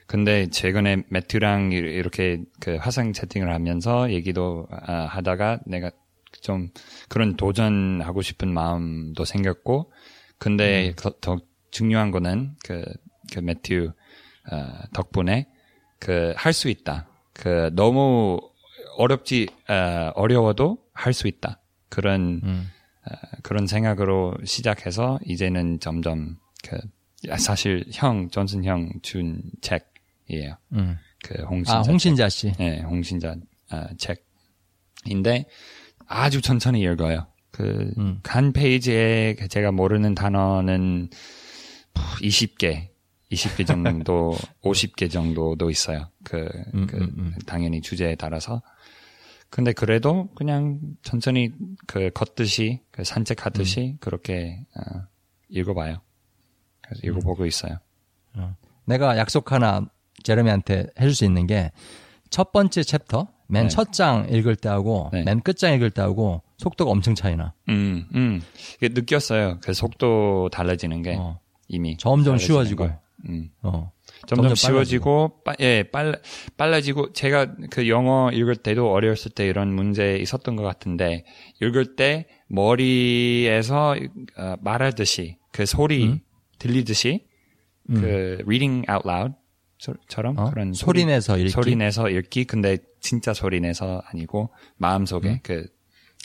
근데 0.07 0.49
최근에 0.49 1.05
매튜랑 1.09 1.73
이- 1.73 1.77
이렇게 1.77 2.43
그 2.61 2.77
화상 2.77 3.13
채팅을 3.13 3.53
하면서 3.53 4.11
얘기도 4.11 4.67
아, 4.71 5.05
하다가 5.07 5.61
내가 5.67 5.91
좀 6.41 6.71
그런 7.09 7.37
도전하고 7.37 8.21
싶은 8.23 8.53
마음도 8.53 9.25
생겼고, 9.25 9.93
근데 10.39 10.93
더, 10.97 11.11
더 11.21 11.39
중요한 11.71 12.11
거는 12.11 12.57
그, 12.65 12.85
그 13.33 13.41
매튜 13.41 13.93
어, 14.51 14.57
덕분에 14.93 15.49
그 15.99 16.35
할 16.37 16.53
수 16.53 16.69
있다. 16.69 17.09
그 17.33 17.71
너무 17.75 18.41
어렵지 18.99 19.49
어, 19.69 20.11
어려워도 20.15 20.79
할 20.93 21.13
수 21.15 21.29
있다. 21.29 21.61
그런 21.89 22.41
음. 22.43 22.69
어, 23.07 23.15
그런 23.43 23.67
생각으로 23.67 24.35
시작해서 24.45 25.19
이제는 25.25 25.81
점점 25.81 26.37
그 26.63 26.79
아, 27.29 27.37
사실 27.37 27.85
형 27.93 28.29
존슨 28.31 28.65
형준 28.65 29.43
책이에요. 29.61 30.57
음. 30.73 30.99
그 31.23 31.43
홍신자. 31.45 31.79
아, 31.79 31.83
홍신자 31.83 32.29
씨. 32.29 32.53
네, 32.53 32.81
홍신자 32.81 33.37
어, 33.71 33.87
책인데 35.05 35.47
아주 36.07 36.41
천천히 36.41 36.81
읽어요. 36.81 37.27
그 37.51 37.93
음. 37.99 38.21
한 38.25 38.53
페이지에 38.53 39.37
제가 39.49 39.73
모르는 39.73 40.15
단어는 40.15 41.11
20개, 41.95 42.89
20개 43.31 43.67
정도, 43.67 44.37
50개 44.65 45.11
정도도 45.11 45.71
있어요. 45.71 46.09
그, 46.25 46.49
음, 46.75 46.87
그 46.87 46.97
음, 46.97 47.15
음. 47.19 47.35
당연히 47.47 47.81
주제에 47.81 48.15
따라서. 48.15 48.63
근데 49.51 49.75
그래도 49.75 50.31
그냥 50.35 50.81
천천히 51.03 51.51
그 51.87 52.11
걷듯이, 52.15 52.81
그 52.91 53.05
산책하듯이 53.05 53.99
그렇게 54.01 54.65
어, 54.75 55.03
읽어봐요. 55.51 56.01
그래서 56.93 57.07
읽어보고 57.07 57.47
있어요. 57.47 57.79
내가 58.85 59.17
약속 59.17 59.53
하나 59.53 59.87
제레미한테 60.23 60.87
해줄 60.99 61.15
수 61.15 61.25
있는 61.25 61.47
게 61.47 61.71
첫 62.33 62.51
번째 62.51 62.83
챕터, 62.83 63.29
맨 63.47 63.65
네. 63.65 63.69
첫장 63.69 64.27
읽을 64.31 64.57
때하고 64.57 65.11
네. 65.13 65.23
맨 65.23 65.43
끝장 65.43 65.75
읽을 65.75 65.91
때하고 65.91 66.43
속도가 66.57 66.91
엄청 66.91 67.15
차이나. 67.15 67.53
음, 67.69 68.09
음. 68.15 68.43
이게 68.79 68.89
느꼈어요. 68.89 69.59
그 69.63 69.75
속도 69.75 70.49
달라지는 70.51 71.03
게 71.03 71.15
어. 71.19 71.39
이미. 71.69 71.97
점점 71.99 72.39
쉬워지고. 72.39 72.85
걸. 72.85 72.99
음. 73.29 73.51
어. 73.63 73.93
점점, 74.27 74.45
점점 74.49 74.55
쉬워지고, 74.55 75.43
빠, 75.45 75.53
예, 75.61 75.83
빨, 75.83 76.21
빨라지고, 76.57 77.13
제가 77.13 77.55
그 77.71 77.89
영어 77.89 78.31
읽을 78.33 78.57
때도 78.57 78.91
어렸을 78.91 79.33
때 79.33 79.47
이런 79.47 79.75
문제 79.75 80.17
있었던 80.17 80.57
것 80.57 80.63
같은데, 80.63 81.25
읽을 81.61 81.97
때 81.97 82.27
머리에서 82.49 83.97
어, 84.37 84.55
말하듯이, 84.61 85.39
그 85.51 85.67
소리 85.67 86.05
음? 86.05 86.21
들리듯이, 86.63 87.27
그 87.89 88.39
reading 88.47 88.87
out 88.89 89.09
loud 89.09 89.35
처럼 90.07 90.39
어? 90.39 90.51
그런 90.51 90.73
소리 90.73 91.05
내서 91.05 91.37
읽기. 91.37 91.51
소리 91.51 91.75
내서 91.75 92.09
읽기, 92.09 92.45
근데 92.45 92.79
진짜 93.01 93.35
소리 93.35 93.61
내서 93.61 94.01
아니고, 94.07 94.51
마음 94.77 95.07
속에, 95.07 95.41
그, 95.43 95.67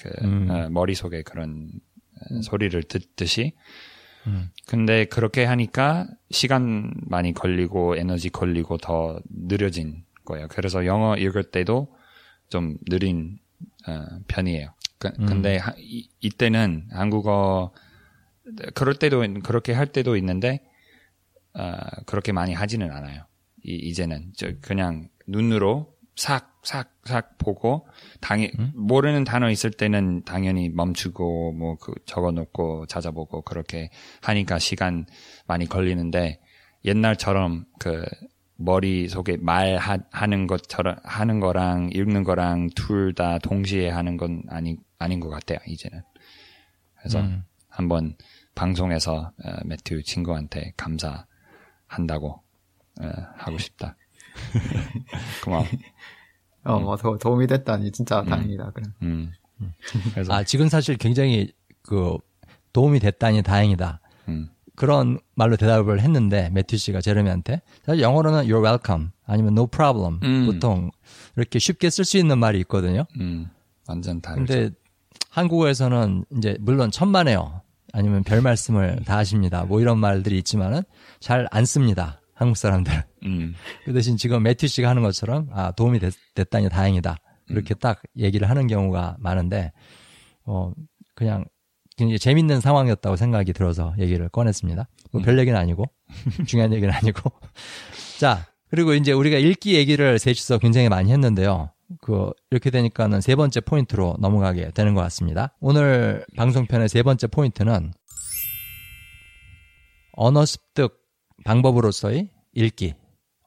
그, 0.01 0.09
음. 0.21 0.47
어, 0.49 0.69
머리 0.69 0.93
속에 0.93 1.23
그런 1.23 1.71
어, 2.13 2.41
소리를 2.43 2.81
듣듯이, 2.83 3.53
음. 4.27 4.51
근데 4.67 5.05
그렇게 5.05 5.45
하니까 5.45 6.07
시간 6.29 6.93
많이 7.07 7.33
걸리고 7.33 7.95
에너지 7.95 8.29
걸리고 8.29 8.77
더 8.77 9.19
느려진 9.29 10.03
거예요. 10.25 10.47
그래서 10.49 10.85
영어 10.85 11.15
읽을 11.17 11.45
때도 11.45 11.95
좀 12.49 12.77
느린 12.87 13.39
어, 13.87 14.05
편이에요. 14.27 14.73
그, 14.99 15.07
음. 15.19 15.25
근데 15.25 15.57
하, 15.57 15.73
이, 15.79 16.07
이때는 16.19 16.89
한국어 16.91 17.71
그럴 18.73 18.95
때도 18.95 19.21
그렇게 19.43 19.73
할 19.73 19.87
때도 19.87 20.15
있는데 20.17 20.61
어, 21.53 21.75
그렇게 22.05 22.31
많이 22.31 22.53
하지는 22.53 22.91
않아요. 22.91 23.23
이, 23.63 23.75
이제는 23.75 24.31
저 24.35 24.51
그냥 24.61 25.09
눈으로 25.27 25.95
싹싹싹 26.15 27.37
보고 27.37 27.87
당연 28.21 28.49
모르는 28.75 29.23
단어 29.23 29.49
있을 29.51 29.69
때는 29.71 30.23
당연히 30.23 30.69
멈추고 30.69 31.53
뭐 31.53 31.75
그 31.79 31.93
적어 32.05 32.31
놓고 32.31 32.87
찾아보고 32.87 33.43
그렇게 33.43 33.89
하니까 34.21 34.57
시간 34.59 35.05
많이 35.45 35.67
걸리는데 35.67 36.39
옛날처럼 36.85 37.65
그 37.79 38.03
머릿속에 38.55 39.37
말하는 39.37 40.47
것처럼 40.47 40.95
하는 41.03 41.39
거랑 41.39 41.91
읽는 41.93 42.23
거랑 42.23 42.69
둘 42.75 43.13
다 43.13 43.37
동시에 43.37 43.89
하는 43.89 44.17
건 44.17 44.41
아니 44.49 44.77
아닌 44.97 45.19
것 45.19 45.29
같아요 45.29 45.59
이제는 45.67 46.01
그래서 46.97 47.19
음. 47.19 47.43
한번 47.69 48.15
방송에서 48.57 49.31
어, 49.43 49.55
매튜 49.65 50.03
친구한테 50.03 50.73
감사한다고 50.77 52.41
어, 53.01 53.11
하고 53.37 53.57
싶다. 53.59 53.95
고마워. 55.45 55.65
어, 56.63 56.79
뭐, 56.79 56.97
도, 56.97 57.17
도움이 57.17 57.47
됐다니, 57.47 57.91
진짜 57.91 58.23
다행이다, 58.23 58.71
그럼. 58.71 58.93
음. 59.03 59.31
그래서 60.13 60.33
아, 60.33 60.43
지금 60.43 60.67
사실 60.67 60.97
굉장히 60.97 61.53
그 61.81 62.17
도움이 62.73 62.99
됐다니 62.99 63.43
다행이다. 63.43 64.01
음. 64.27 64.49
그런 64.75 65.19
말로 65.33 65.55
대답을 65.55 66.01
했는데 66.01 66.49
매튜 66.51 66.77
씨가 66.77 67.01
제레미한테 67.01 67.61
사실 67.83 68.01
영어로는 68.01 68.43
you're 68.43 68.63
welcome 68.63 69.09
아니면 69.25 69.53
no 69.53 69.65
problem 69.65 70.19
음. 70.23 70.45
보통 70.45 70.91
이렇게 71.35 71.57
쉽게 71.57 71.89
쓸 71.89 72.05
수 72.05 72.17
있는 72.17 72.37
말이 72.37 72.59
있거든요. 72.59 73.05
음, 73.19 73.49
완전 73.87 74.21
다르죠. 74.21 74.45
근데 74.45 74.75
한국어에서는 75.29 76.25
이제 76.37 76.57
물론 76.59 76.91
천만에요. 76.91 77.61
아니면 77.93 78.23
별 78.23 78.41
말씀을 78.41 78.99
다 79.05 79.17
하십니다. 79.17 79.63
뭐 79.63 79.81
이런 79.81 79.99
말들이 79.99 80.37
있지만은 80.37 80.83
잘 81.19 81.47
안 81.51 81.65
씁니다. 81.65 82.21
한국 82.33 82.55
사람들은. 82.57 83.01
음, 83.25 83.55
그 83.85 83.93
대신 83.93 84.15
지금 84.15 84.43
매튜 84.43 84.67
씨가 84.67 84.87
하는 84.89 85.01
것처럼 85.01 85.49
아 85.51 85.71
도움이 85.71 85.99
됐, 85.99 86.13
됐다니 86.35 86.69
다행이다. 86.69 87.17
이렇게 87.49 87.73
딱 87.73 88.01
얘기를 88.17 88.49
하는 88.49 88.67
경우가 88.67 89.17
많은데 89.19 89.71
어 90.45 90.71
그냥 91.15 91.45
굉장히 91.97 92.19
재밌는 92.19 92.61
상황이었다고 92.61 93.15
생각이 93.15 93.53
들어서 93.53 93.95
얘기를 93.97 94.29
꺼냈습니다. 94.29 94.87
뭐별 95.11 95.39
얘기는 95.39 95.57
아니고 95.57 95.85
중요한 96.45 96.73
얘기는 96.73 96.93
아니고 96.93 97.31
자 98.19 98.45
그리고 98.69 98.93
이제 98.93 99.13
우리가 99.13 99.37
읽기 99.37 99.75
얘기를 99.75 100.19
셋이서 100.19 100.59
굉장히 100.59 100.89
많이 100.89 101.11
했는데요. 101.11 101.71
그 102.01 102.31
이렇게 102.51 102.69
되니까는 102.69 103.21
세 103.21 103.35
번째 103.35 103.61
포인트로 103.61 104.17
넘어가게 104.19 104.71
되는 104.71 104.93
것 104.93 105.01
같습니다. 105.01 105.55
오늘 105.59 106.25
방송편의 106.35 106.89
세 106.89 107.03
번째 107.03 107.27
포인트는 107.27 107.93
언어 110.13 110.45
습득 110.45 110.99
방법으로서의 111.45 112.31
읽기, 112.53 112.95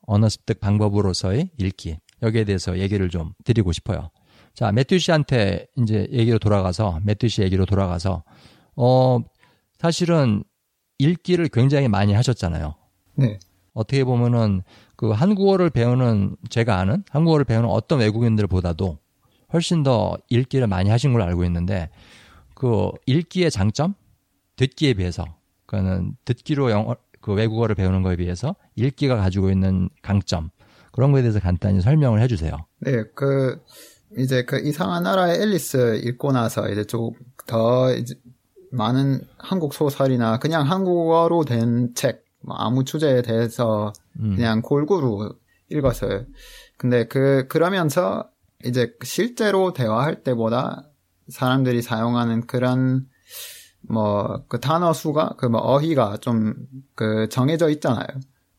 언어 0.06 0.28
습득 0.28 0.60
방법으로서의 0.60 1.50
읽기 1.58 1.98
여기에 2.22 2.44
대해서 2.44 2.78
얘기를 2.78 3.08
좀 3.08 3.32
드리고 3.44 3.72
싶어요. 3.72 4.10
자, 4.54 4.72
매튜 4.72 4.98
씨한테 4.98 5.66
이제 5.78 6.08
얘기로 6.12 6.38
돌아가서 6.38 7.00
매튜 7.04 7.28
씨 7.28 7.42
얘기로 7.42 7.66
돌아가서 7.66 8.24
어 8.76 9.18
사실은 9.78 10.44
읽기를 10.98 11.48
굉장히 11.48 11.88
많이 11.88 12.12
하셨잖아요. 12.12 12.74
네. 13.16 13.38
어떻게 13.72 14.04
보면은 14.04 14.62
그 15.00 15.12
한국어를 15.12 15.70
배우는 15.70 16.36
제가 16.50 16.78
아는 16.78 17.02
한국어를 17.08 17.46
배우는 17.46 17.70
어떤 17.70 18.00
외국인들보다도 18.00 18.98
훨씬 19.50 19.82
더 19.82 20.18
읽기를 20.28 20.66
많이 20.66 20.90
하신 20.90 21.14
걸로 21.14 21.24
알고 21.24 21.42
있는데 21.44 21.88
그 22.54 22.90
읽기의 23.06 23.50
장점? 23.50 23.94
듣기에 24.56 24.92
비해서. 24.92 25.24
그거는 25.64 26.16
듣기로 26.26 26.70
영어 26.70 26.96
그 27.22 27.32
외국어를 27.32 27.74
배우는 27.74 28.02
거에 28.02 28.16
비해서 28.16 28.54
읽기가 28.76 29.16
가지고 29.16 29.50
있는 29.50 29.88
강점. 30.02 30.50
그런 30.92 31.12
거에 31.12 31.22
대해서 31.22 31.40
간단히 31.40 31.80
설명을 31.80 32.20
해주세요. 32.20 32.52
네, 32.80 33.04
그, 33.14 33.58
이제 34.18 34.44
그 34.44 34.58
이상한 34.58 35.04
나라의 35.04 35.40
앨리스 35.40 36.02
읽고 36.04 36.32
나서 36.32 36.68
이제 36.68 36.84
좀 36.84 37.12
더 37.50 37.88
많은 38.70 39.22
한국 39.38 39.74
소설이나 39.74 40.38
그냥 40.38 40.70
한국어로 40.70 41.44
된 41.44 41.92
책, 41.94 42.24
뭐 42.42 42.56
아무 42.56 42.84
주제에 42.84 43.22
대해서 43.22 43.92
음. 44.18 44.36
그냥 44.36 44.62
골고루 44.62 45.34
읽었어요. 45.68 46.24
근데 46.76 47.06
그, 47.06 47.46
그러면서 47.48 48.28
이제 48.64 48.92
실제로 49.02 49.72
대화할 49.72 50.22
때보다 50.24 50.88
사람들이 51.28 51.82
사용하는 51.82 52.46
그런 52.46 53.06
뭐 53.88 54.44
그 54.48 54.60
단어 54.60 54.92
수가 54.92 55.36
그 55.38 55.46
뭐 55.46 55.60
어휘가 55.60 56.18
좀 56.18 56.54
그 56.94 57.28
정해져 57.30 57.68
있잖아요. 57.70 58.06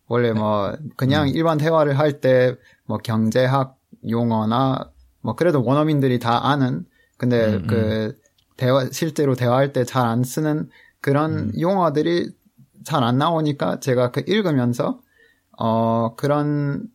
원래 0.08 0.32
뭐 0.34 0.74
그냥 0.98 1.30
일반 1.30 1.58
대화를 1.58 1.98
할 2.00 2.20
때 2.22 2.56
뭐 2.86 2.98
경제학 2.98 3.78
용어나 4.10 4.92
뭐 5.22 5.36
그래도 5.36 5.64
원어민들이 5.64 6.18
다 6.20 6.50
아는 6.50 6.86
근데 7.18 7.56
음, 7.56 7.68
그 7.68 8.18
대화 8.58 8.90
실제로 8.92 9.36
대화할 9.36 9.74
때 9.74 9.84
잘 9.86 10.06
안 10.08 10.24
쓰는 10.24 10.70
그런 11.02 11.52
용어들이 11.60 12.32
잘 12.84 13.04
안 13.04 13.18
나오니까 13.18 13.80
제가 13.80 14.12
그 14.12 14.24
읽으면서 14.28 15.00
어 15.58 16.16
그런 16.16 16.88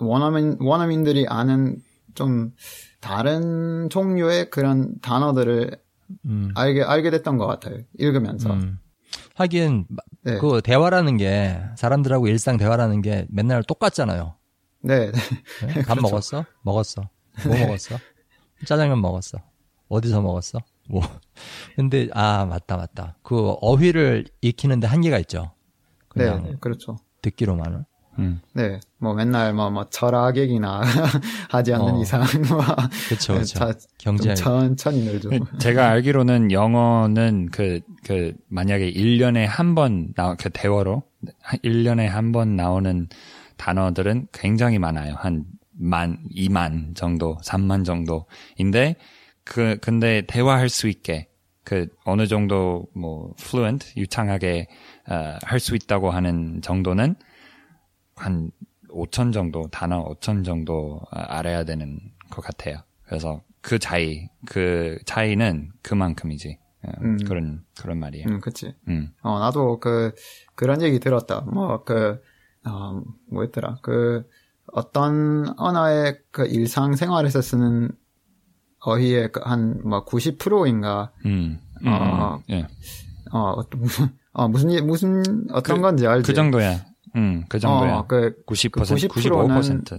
원어민 0.00 0.56
원어민들이 0.60 1.26
아는 1.28 1.78
좀 2.14 2.52
다른 3.00 3.88
종류의 3.90 4.50
그런 4.50 4.94
단어들을 5.00 5.70
음. 6.26 6.52
알게 6.54 6.82
알게 6.82 7.10
됐던 7.10 7.36
것 7.38 7.46
같아요. 7.46 7.78
읽으면서. 7.98 8.52
음. 8.52 8.78
하긴 9.34 9.86
네. 10.24 10.38
그 10.38 10.60
대화라는 10.62 11.16
게 11.16 11.60
사람들하고 11.76 12.28
일상 12.28 12.56
대화라는 12.56 13.02
게 13.02 13.26
맨날 13.30 13.62
똑같잖아요. 13.62 14.36
네. 14.82 15.10
네? 15.10 15.82
밥 15.86 15.98
먹었어? 16.00 16.44
먹었어. 16.62 17.08
뭐 17.46 17.56
먹었어? 17.58 17.96
짜장면 18.66 19.00
먹었어. 19.00 19.38
어디서 19.88 20.20
먹었어? 20.22 20.60
뭐. 20.88 21.02
근데 21.76 22.08
아 22.12 22.44
맞다 22.44 22.76
맞다. 22.76 23.16
그 23.22 23.50
어휘를 23.60 24.26
익히는데 24.40 24.86
한계가 24.86 25.18
있죠. 25.20 25.52
네, 26.14 26.26
그냥 26.26 26.56
그렇죠. 26.60 26.96
듣기로만은. 27.22 27.84
음. 28.18 28.42
네, 28.52 28.78
뭐 28.98 29.14
맨날 29.14 29.54
뭐, 29.54 29.70
뭐 29.70 29.86
철학 29.88 30.36
얘기나 30.36 30.82
하지 31.48 31.72
않는 31.72 31.94
어. 31.94 32.02
이상 32.02 32.20
뭐 32.50 32.62
그렇죠, 33.08 33.32
그렇죠. 33.32 33.58
자- 33.58 33.72
경제. 33.96 34.34
좀 34.34 34.44
천천히 34.76 35.02
늘죠. 35.04 35.30
제가 35.58 35.88
알기로는 35.88 36.52
영어는 36.52 37.48
그, 37.50 37.80
그, 38.04 38.34
만약에 38.48 38.92
1년에 38.92 39.46
한 39.46 39.74
번 39.74 40.12
나, 40.14 40.34
그 40.34 40.50
대화로 40.50 41.02
1년에 41.64 42.04
한 42.06 42.32
번 42.32 42.54
나오는 42.54 43.08
단어들은 43.56 44.26
굉장히 44.32 44.78
많아요. 44.78 45.14
한 45.16 45.44
만, 45.70 46.18
2만 46.34 46.94
정도, 46.94 47.38
3만 47.42 47.86
정도인데, 47.86 48.96
그, 49.44 49.76
근데 49.80 50.22
대화할 50.26 50.68
수 50.68 50.88
있게, 50.88 51.28
그, 51.64 51.88
어느 52.04 52.26
정도, 52.26 52.86
뭐, 52.94 53.34
fluent, 53.40 53.92
유창하게, 53.96 54.68
어, 55.08 55.38
할 55.42 55.60
수 55.60 55.74
있다고 55.76 56.10
하는 56.10 56.60
정도는 56.62 57.16
한 58.16 58.50
5천 58.88 59.32
정도, 59.32 59.68
단어 59.70 60.04
5천 60.04 60.44
정도 60.44 61.00
어, 61.10 61.18
알아야 61.18 61.64
되는 61.64 61.98
것 62.30 62.42
같아요. 62.42 62.78
그래서 63.04 63.42
그 63.60 63.78
차이, 63.78 64.28
그 64.46 64.98
차이는 65.06 65.70
그만큼이지. 65.82 66.58
어, 66.84 66.90
음. 67.02 67.16
그런, 67.26 67.64
그런 67.80 67.98
말이에요. 67.98 68.26
음, 68.28 68.40
그치. 68.40 68.74
음. 68.88 69.12
어, 69.22 69.38
나도 69.38 69.78
그, 69.80 70.14
그런 70.54 70.82
얘기 70.82 70.98
들었다. 70.98 71.40
뭐, 71.42 71.84
그, 71.84 72.20
어, 72.64 73.02
뭐였더라. 73.30 73.78
그, 73.82 74.28
어떤 74.72 75.52
언어의 75.58 76.18
그 76.30 76.46
일상생활에서 76.46 77.40
쓰는 77.42 77.90
어휘의 78.84 79.32
그 79.32 79.40
한, 79.44 79.80
뭐, 79.84 80.04
90%인가, 80.04 81.10
음. 81.24 81.58
음, 81.84 81.88
어, 81.88 82.38
음. 82.48 82.54
예. 82.54 82.66
어, 83.32 83.62
무슨, 83.76 84.08
어, 84.32 84.48
무슨, 84.48 84.72
예- 84.72 84.80
무슨, 84.80 85.46
어떤 85.52 85.76
그- 85.76 85.82
건지 85.82 86.06
알지? 86.06 86.26
그 86.26 86.34
정도야. 86.34 86.80
음, 87.16 87.44
그 87.48 87.58
정도야. 87.58 87.96
어, 87.98 88.06
그, 88.06 88.34
90%, 88.46 88.72
그90% 88.72 89.08
95%. 89.08 89.98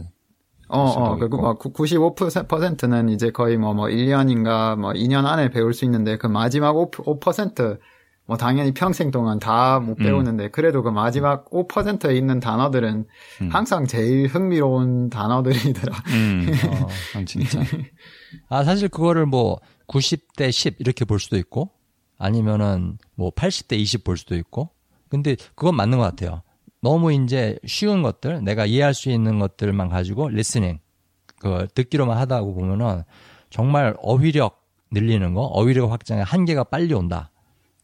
어, 0.70 0.80
어, 0.80 0.88
수도 0.88 1.18
그, 1.20 1.26
있고. 1.26 1.38
뭐, 1.38 1.58
95%는 1.60 3.10
이제 3.10 3.32
거의 3.32 3.58
뭐, 3.58 3.74
뭐, 3.74 3.88
1년인가, 3.88 4.76
뭐, 4.78 4.92
2년 4.94 5.26
안에 5.26 5.50
배울 5.50 5.74
수 5.74 5.86
있는데, 5.86 6.18
그 6.18 6.28
마지막 6.28 6.76
5, 6.76 6.90
5%, 6.92 7.78
뭐, 8.26 8.38
당연히 8.38 8.74
평생 8.74 9.12
동안 9.12 9.38
다못 9.40 10.00
음. 10.00 10.04
배우는데, 10.04 10.50
그래도 10.50 10.82
그 10.82 10.90
마지막 10.90 11.50
5%에 11.52 12.16
있는 12.16 12.40
단어들은 12.40 13.06
음. 13.42 13.50
항상 13.50 13.86
제일 13.86 14.28
흥미로운 14.28 15.10
단어들이더라. 15.10 15.96
음. 16.08 16.48
어. 16.70 17.20
어, 17.20 17.26
진짜. 17.26 17.60
아 18.48 18.64
사실 18.64 18.90
그거를 18.90 19.26
뭐 19.26 19.60
90대 19.88 20.52
10 20.52 20.76
이렇게 20.80 21.06
볼 21.06 21.20
수도 21.20 21.38
있고 21.38 21.72
아니면은 22.18 22.98
뭐 23.16 23.32
80대 23.32 23.78
20 23.78 24.04
볼 24.04 24.18
수도 24.18 24.36
있고. 24.36 24.70
근데 25.10 25.36
그건 25.56 25.76
맞는 25.76 25.98
것 26.00 26.04
같아요. 26.06 26.42
너무 26.82 27.14
이제 27.14 27.58
쉬운 27.66 28.02
것들, 28.02 28.44
내가 28.44 28.66
이해할 28.66 28.94
수 28.94 29.10
있는 29.10 29.40
것들만 29.40 29.90
가지고 29.90 30.30
리스닝, 30.30 30.80
그 31.40 31.68
듣기로만 31.76 32.18
하다고 32.18 32.56
보면은 32.56 33.04
정말 33.50 33.96
어휘력 34.02 34.66
늘리는 34.92 35.34
거, 35.34 35.42
어휘력 35.44 35.92
확장의 35.92 36.24
한계가 36.24 36.66
빨리 36.66 36.94
온다. 36.94 37.32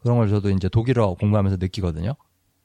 그런 0.01 0.17
걸 0.17 0.29
저도 0.29 0.49
이제 0.49 0.69
독일어 0.69 1.13
공부하면서 1.13 1.57
느끼거든요. 1.59 2.13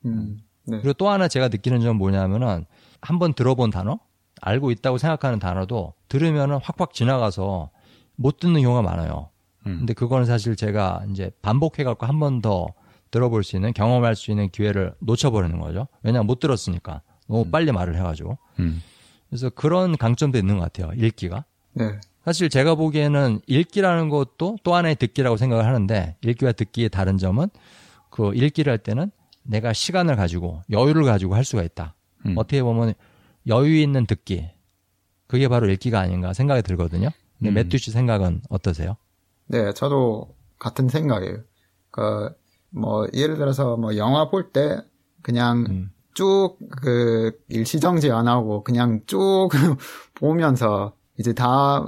음, 0.06 0.38
네. 0.64 0.78
그리고 0.78 0.92
또 0.94 1.08
하나 1.08 1.28
제가 1.28 1.48
느끼는 1.48 1.80
점은 1.80 1.96
뭐냐면은 1.96 2.64
한번 3.00 3.34
들어본 3.34 3.70
단어, 3.70 3.98
알고 4.40 4.70
있다고 4.70 4.98
생각하는 4.98 5.38
단어도 5.38 5.94
들으면은 6.08 6.58
확확 6.62 6.94
지나가서 6.94 7.70
못 8.16 8.38
듣는 8.38 8.62
경우가 8.62 8.82
많아요. 8.82 9.30
음. 9.66 9.78
근데 9.78 9.94
그거는 9.94 10.26
사실 10.26 10.56
제가 10.56 11.04
이제 11.10 11.30
반복해갖고 11.42 12.06
한 12.06 12.18
번 12.18 12.40
더 12.42 12.68
들어볼 13.10 13.44
수 13.44 13.54
있는 13.54 13.72
경험할 13.72 14.16
수 14.16 14.32
있는 14.32 14.50
기회를 14.50 14.92
놓쳐버리는 14.98 15.58
거죠. 15.60 15.86
왜냐하면 16.02 16.26
못 16.26 16.40
들었으니까 16.40 17.02
너무 17.28 17.48
빨리 17.48 17.70
말을 17.70 17.96
해가지고. 17.96 18.36
음. 18.58 18.82
그래서 19.28 19.50
그런 19.50 19.96
강점도 19.96 20.36
있는 20.36 20.58
것 20.58 20.64
같아요. 20.64 20.92
읽기가. 20.96 21.44
네. 21.74 22.00
사실 22.24 22.48
제가 22.48 22.74
보기에는 22.74 23.40
읽기라는 23.46 24.08
것도 24.08 24.58
또 24.64 24.74
하나의 24.74 24.96
듣기라고 24.96 25.36
생각을 25.36 25.64
하는데 25.64 26.16
읽기와 26.24 26.52
듣기의 26.52 26.88
다른 26.88 27.16
점은 27.16 27.48
그 28.10 28.34
읽기를 28.34 28.70
할 28.70 28.78
때는 28.78 29.10
내가 29.44 29.72
시간을 29.72 30.16
가지고 30.16 30.62
여유를 30.70 31.04
가지고 31.04 31.34
할 31.36 31.44
수가 31.44 31.62
있다. 31.62 31.94
음. 32.26 32.34
어떻게 32.36 32.62
보면 32.64 32.94
여유 33.46 33.76
있는 33.76 34.06
듣기 34.06 34.48
그게 35.28 35.46
바로 35.48 35.70
읽기가 35.70 36.00
아닌가 36.00 36.32
생각이 36.32 36.62
들거든요. 36.62 37.10
근데 37.38 37.50
음. 37.50 37.54
매튜 37.54 37.78
씨 37.78 37.90
생각은 37.90 38.42
어떠세요? 38.48 38.96
네, 39.46 39.72
저도 39.74 40.34
같은 40.58 40.88
생각이에요. 40.88 41.38
그, 41.90 42.30
뭐, 42.70 43.06
예를 43.12 43.36
들어서 43.36 43.76
뭐 43.76 43.96
영화 43.96 44.30
볼 44.30 44.52
때 44.52 44.80
그냥 45.22 45.64
음. 45.68 45.90
쭉 46.14 46.58
그 46.82 47.32
일시정지 47.48 48.10
안 48.12 48.28
하고 48.28 48.62
그냥 48.64 49.00
쭉 49.06 49.48
보면서 50.14 50.94
이제 51.18 51.32
다 51.32 51.84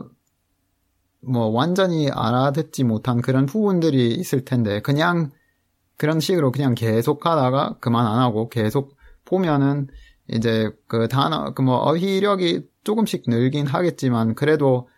뭐 1.20 1.46
완전히 1.48 2.08
알아듣지 2.10 2.84
못한 2.84 3.20
그런 3.20 3.46
부분들이 3.46 4.14
있을 4.14 4.44
텐데 4.44 4.80
그냥 4.80 5.30
그런 5.96 6.20
식으로 6.20 6.52
그냥 6.52 6.74
계속 6.74 7.26
하다가 7.26 7.78
그만 7.80 8.06
안 8.06 8.18
하고 8.20 8.48
계속 8.48 8.96
보면은 9.24 9.88
이제 10.28 10.70
그 10.86 11.08
단어 11.08 11.52
그 11.54 11.62
뭐 11.62 11.76
어휘력이 11.78 12.68
조금씩 12.84 13.24
늘긴 13.28 13.66
하겠지만 13.66 14.34
그래도 14.34 14.88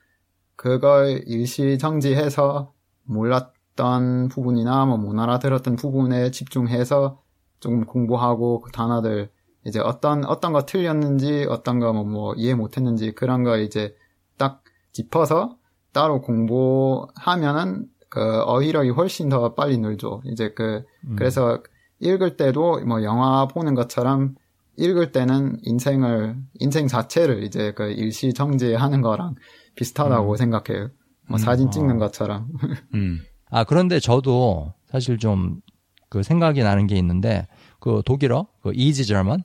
그걸 0.59 1.23
일시정지해서 1.25 2.73
몰랐던 3.05 4.29
부분이나 4.29 4.87
뭐 4.87 4.99
못 4.99 5.17
알아들었던 5.19 5.77
부분에 5.77 6.33
집중해서 6.33 7.23
조금 7.61 7.87
공부하고 7.87 8.61
그 8.61 8.73
단어들 8.73 9.31
이제 9.65 9.79
어떤 9.79 10.25
어떤 10.25 10.53
거 10.53 10.67
틀렸는지 10.67 11.47
어떤 11.49 11.79
거뭐뭐 11.79 12.35
이해 12.37 12.55
못했는지 12.55 13.13
그런 13.13 13.45
거 13.45 13.57
이제 13.59 13.95
딱 14.37 14.63
짚어서 14.93 15.57
따로 15.93 16.21
공부하면은 16.21 17.87
그 18.09 18.41
어휘력이 18.43 18.91
훨씬 18.91 19.29
더 19.29 19.55
빨리 19.55 19.79
늘죠. 19.79 20.23
이제 20.25 20.53
그 20.55 20.83
그래서 21.17 21.63
읽을 22.01 22.37
때도 22.37 22.81
뭐 22.85 23.05
영화 23.05 23.47
보는 23.47 23.75
것처럼 23.75 24.35
읽을 24.77 25.13
때는 25.13 25.59
인생을 25.63 26.37
인생 26.55 26.89
자체를 26.89 27.45
이제 27.45 27.73
그 27.75 27.91
일시 27.91 28.33
정지하는 28.33 29.03
거랑 29.03 29.35
비슷하다고 29.79 30.37
생각해요. 30.37 30.91
뭐 31.29 31.39
사진 31.39 31.71
찍는 31.71 31.99
것처럼. 31.99 32.49
음. 32.95 33.21
아 33.51 33.65
그런데 33.65 34.01
저도 34.01 34.75
사실 34.87 35.19
좀 35.19 35.61
그 36.09 36.23
생각이 36.23 36.63
나는 36.63 36.87
게 36.87 36.97
있는데 36.97 37.47
그 37.81 38.03
독일어 38.05 38.47
그 38.63 38.73
Easy 38.75 39.07
German 39.07 39.43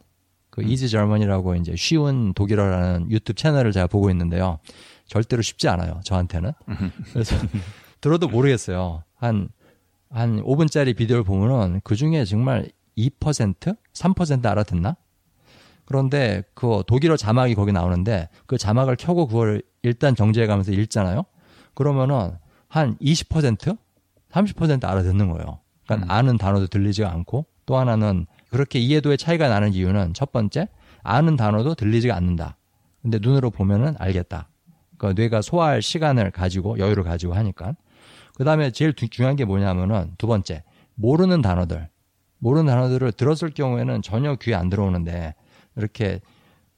그 0.50 0.64
Easy 0.64 0.90
German이라고 0.90 1.56
이제 1.56 1.76
쉬운 1.76 2.34
독일어라는 2.34 3.12
유튜브 3.12 3.36
채널을 3.36 3.72
제가 3.72 3.88
보고 3.88 4.10
있는데요. 4.12 4.60
절대로 5.08 5.42
쉽지 5.42 5.68
않아요. 5.68 6.00
저한테는. 6.04 6.52
그래서 7.12 7.36
들어도 8.02 8.28
모르겠어요. 8.28 9.04
한, 9.16 9.50
한 10.10 10.42
5분짜리 10.44 10.96
비디오를 10.96 11.24
보면은 11.24 11.82
그 11.84 11.96
중에 11.96 12.24
정말 12.24 12.70
2%? 12.98 13.76
3% 13.94 14.46
알아듣나? 14.46 14.96
그런데 15.86 16.44
그 16.54 16.84
독일어 16.88 17.18
자막이 17.18 17.56
거기 17.56 17.72
나오는데 17.72 18.30
그 18.46 18.58
자막을 18.58 18.96
켜고 18.96 19.28
그걸 19.28 19.62
일단 19.82 20.16
정지해 20.16 20.48
가면서 20.48 20.72
읽잖아요? 20.72 21.24
그러면은 21.74 22.32
한 22.68 22.98
20%? 22.98 23.78
30% 24.32 24.86
알아듣는 24.86 25.30
거예요. 25.30 25.60
그러니까 25.86 26.14
아는 26.14 26.38
단어도 26.38 26.68
들리지가 26.68 27.12
않고 27.12 27.46
또 27.66 27.78
하나는 27.78 28.26
그렇게 28.50 28.80
이해도의 28.80 29.18
차이가 29.18 29.50
나는 29.50 29.74
이유는 29.74 30.14
첫 30.14 30.32
번째, 30.32 30.70
아는 31.04 31.36
단어도 31.36 31.76
들리지가 31.76 32.16
않는다. 32.16 32.58
근데 33.02 33.20
눈으로 33.22 33.50
보면은 33.50 33.96
알겠다. 34.00 34.50
그 34.98 35.08
뇌가 35.16 35.42
소화할 35.42 35.82
시간을 35.82 36.32
가지고 36.32 36.80
여유를 36.80 37.04
가지고 37.04 37.34
하니까. 37.34 37.76
그 38.36 38.44
다음에 38.44 38.72
제일 38.72 38.94
두- 38.94 39.10
중요한 39.10 39.36
게 39.36 39.46
뭐냐면은 39.46 40.14
두 40.18 40.28
번째 40.28 40.64
모르는 40.96 41.42
단어들 41.42 41.90
모르는 42.40 42.66
단어들을 42.68 43.12
들었을 43.14 43.52
경우에는 43.52 44.02
전혀 44.02 44.36
귀에 44.36 44.56
안 44.56 44.70
들어오는데 44.70 45.36
이렇게 45.76 46.20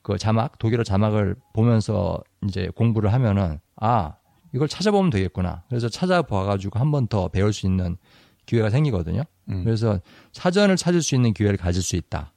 그 0.02 0.18
자막 0.18 0.58
독일어 0.60 0.84
자막을 0.84 1.36
보면서 1.54 2.22
이제 2.48 2.70
공부를 2.76 3.12
하면은 3.14 3.60
아 3.76 4.16
이걸 4.54 4.68
찾아보면 4.68 5.10
되겠구나. 5.10 5.64
그래서 5.70 5.90
찾아봐가지고 5.90 6.80
한 6.80 6.92
번 6.92 7.08
더 7.08 7.28
배울 7.28 7.52
수 7.54 7.66
있는 7.66 7.98
기회가 8.46 8.70
생기거든요. 8.70 9.24
음. 9.50 9.64
그래서 9.64 10.00
사전을 10.32 10.76
찾을 10.78 11.02
수 11.02 11.16
있는 11.16 11.34
기회를 11.34 11.58
가질 11.58 11.82
수 11.82 11.96
있다. 11.96 12.32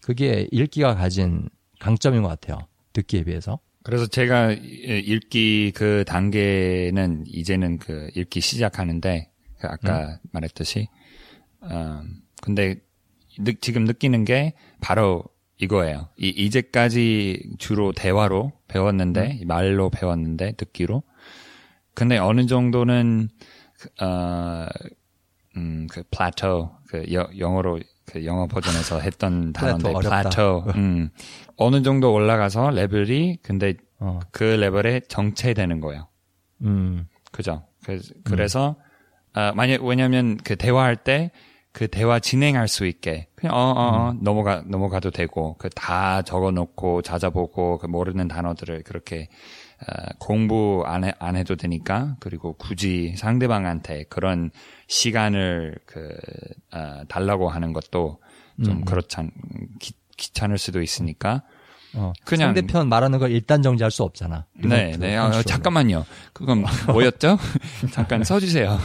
그게 0.00 0.48
읽기가 0.52 0.94
가진 0.94 1.48
강점인 1.80 2.22
것 2.22 2.28
같아요. 2.28 2.66
듣기에 2.92 3.24
비해서. 3.24 3.58
그래서 3.82 4.06
제가 4.06 4.52
읽기 4.52 5.72
그 5.74 6.04
단계는 6.06 7.24
이제는 7.26 7.78
그 7.78 8.10
읽기 8.14 8.40
시작하는데 8.40 9.30
그 9.58 9.66
아까 9.66 10.18
말했듯이 10.32 10.88
음, 11.64 12.22
근데 12.42 12.76
느- 13.38 13.54
지금 13.60 13.84
느끼는 13.84 14.24
게 14.24 14.54
바로 14.80 15.24
이거예요. 15.60 16.08
이, 16.16 16.28
이제까지 16.28 17.54
주로 17.58 17.92
대화로 17.92 18.52
배웠는데 18.68 19.40
말로 19.46 19.90
배웠는데 19.90 20.52
듣기로 20.52 21.02
근데 21.94 22.18
어느 22.18 22.46
정도는 22.46 23.28
그, 23.78 24.04
어, 24.04 24.66
음, 25.56 25.86
그 25.90 26.02
플라토 26.10 26.70
그 26.88 27.12
여, 27.12 27.28
영어로 27.38 27.80
그 28.06 28.24
영어 28.24 28.46
버전에서 28.46 29.00
했던 29.00 29.52
단어인데 29.54 29.92
plateau. 29.92 30.08
plateau 30.08 30.64
음, 30.76 31.10
어느 31.56 31.82
정도 31.82 32.12
올라가서 32.12 32.70
레벨이 32.70 33.38
근데 33.42 33.74
어, 33.98 34.20
그 34.30 34.44
레벨에 34.44 35.00
정체되는 35.08 35.80
거예요. 35.80 36.08
음, 36.62 37.06
그죠? 37.32 37.64
그, 37.84 38.00
그래서 38.24 38.76
아, 39.32 39.52
만약 39.54 39.82
왜냐하면 39.84 40.36
그 40.38 40.56
대화할 40.56 40.96
때 40.96 41.30
그 41.72 41.86
대화 41.88 42.18
진행할 42.18 42.66
수 42.66 42.84
있게 42.86 43.28
그냥 43.36 43.54
어, 43.54 43.58
어, 43.58 43.72
어 44.08 44.12
넘어가 44.20 44.62
넘어가도 44.66 45.10
되고 45.12 45.56
그 45.56 45.68
다 45.70 46.22
적어놓고 46.22 47.02
찾아보고 47.02 47.78
그 47.78 47.86
모르는 47.86 48.26
단어들을 48.28 48.82
그렇게 48.82 49.28
어, 49.80 49.92
공부 50.18 50.82
안, 50.86 51.04
해, 51.04 51.12
안 51.20 51.36
해도 51.36 51.54
되니까 51.56 52.16
그리고 52.20 52.54
굳이 52.54 53.14
상대방한테 53.16 54.04
그런 54.10 54.50
시간을 54.88 55.78
그 55.86 56.08
어, 56.72 57.02
달라고 57.08 57.48
하는 57.48 57.72
것도 57.72 58.18
좀 58.64 58.84
그렇잖 58.84 59.30
귀, 59.78 59.92
귀찮을 60.18 60.58
수도 60.58 60.82
있으니까 60.82 61.42
어. 61.94 62.12
그냥- 62.24 62.48
상대편 62.54 62.88
말하는 62.88 63.18
걸 63.20 63.30
일단 63.30 63.62
정지할 63.62 63.90
수 63.90 64.02
없잖아. 64.02 64.44
네, 64.54 64.96
네. 64.98 65.16
어, 65.16 65.22
컨트롤로. 65.22 65.42
잠깐만요. 65.44 66.04
그건 66.34 66.64
뭐였죠? 66.88 67.38
잠깐 67.92 68.22
써주세요. 68.22 68.76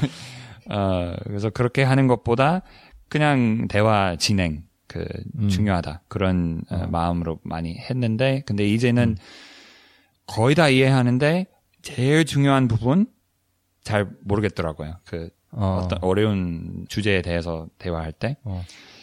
어, 0.69 1.15
그래서 1.23 1.49
그렇게 1.49 1.83
하는 1.83 2.07
것보다 2.07 2.61
그냥 3.09 3.67
대화 3.67 4.15
진행, 4.15 4.63
그, 4.87 5.05
음. 5.37 5.49
중요하다. 5.49 6.03
그런 6.07 6.61
어, 6.69 6.87
마음으로 6.87 7.39
많이 7.43 7.77
했는데, 7.77 8.43
근데 8.45 8.67
이제는 8.67 9.09
음. 9.09 9.15
거의 10.25 10.55
다 10.55 10.69
이해하는데, 10.69 11.47
제일 11.81 12.25
중요한 12.25 12.67
부분 12.67 13.07
잘 13.83 14.09
모르겠더라고요. 14.23 14.97
그, 15.05 15.29
어, 15.51 15.83
어. 15.83 15.87
떤 15.87 15.99
어려운 16.01 16.85
주제에 16.89 17.21
대해서 17.21 17.67
대화할 17.77 18.11
때. 18.11 18.37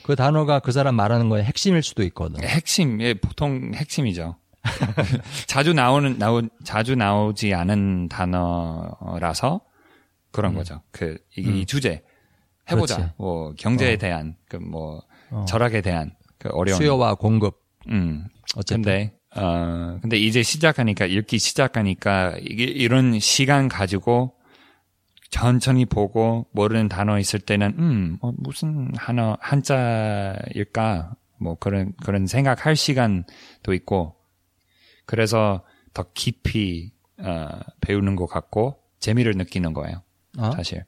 그 0.02 0.16
단어가 0.16 0.58
그 0.58 0.72
사람 0.72 0.96
말하는 0.96 1.28
거의 1.28 1.44
핵심일 1.44 1.82
수도 1.82 2.02
있거든. 2.04 2.42
핵심, 2.42 3.00
예, 3.00 3.14
보통 3.14 3.72
핵심이죠. 3.74 4.36
자주 5.46 5.72
나오는, 5.72 6.18
나오, 6.18 6.42
자주 6.64 6.94
나오지 6.96 7.54
않은 7.54 8.08
단어라서 8.08 9.60
그런 10.32 10.54
거죠. 10.54 10.82
그, 10.90 11.18
이, 11.36 11.42
이 11.42 11.66
주제. 11.66 12.02
해보자. 12.70 12.96
음. 12.96 12.98
그렇지. 12.98 13.14
뭐, 13.18 13.54
경제에 13.56 13.94
어. 13.94 13.98
대한, 13.98 14.36
그 14.48 14.56
뭐, 14.56 15.02
어. 15.30 15.44
절약에 15.46 15.80
대한, 15.82 16.14
그 16.38 16.48
어려운. 16.50 16.78
수요와 16.78 17.14
공급. 17.14 17.62
음. 17.88 18.26
어쨌든. 18.56 18.82
근데, 18.82 19.14
어, 19.36 19.98
근데 20.00 20.16
이제 20.18 20.42
시작하니까, 20.42 21.06
읽기 21.06 21.38
시작하니까, 21.38 22.36
이게, 22.40 22.64
이런 22.64 23.18
시간 23.20 23.68
가지고 23.68 24.34
천천히 25.32 25.86
보고 25.86 26.46
모르는 26.52 26.88
단어 26.88 27.18
있을 27.18 27.40
때는 27.40 27.74
음, 27.78 28.18
뭐 28.20 28.34
무슨 28.36 28.92
한어 28.94 29.38
한자일까? 29.40 31.14
뭐 31.38 31.56
그런 31.56 31.92
그런 32.04 32.26
생각할 32.26 32.76
시간도 32.76 33.72
있고 33.72 34.14
그래서 35.06 35.64
더 35.94 36.04
깊이 36.12 36.92
어, 37.18 37.48
배우는 37.80 38.14
것 38.14 38.26
같고 38.26 38.76
재미를 39.00 39.32
느끼는 39.36 39.72
거예요. 39.72 40.02
어? 40.38 40.50
사실. 40.52 40.84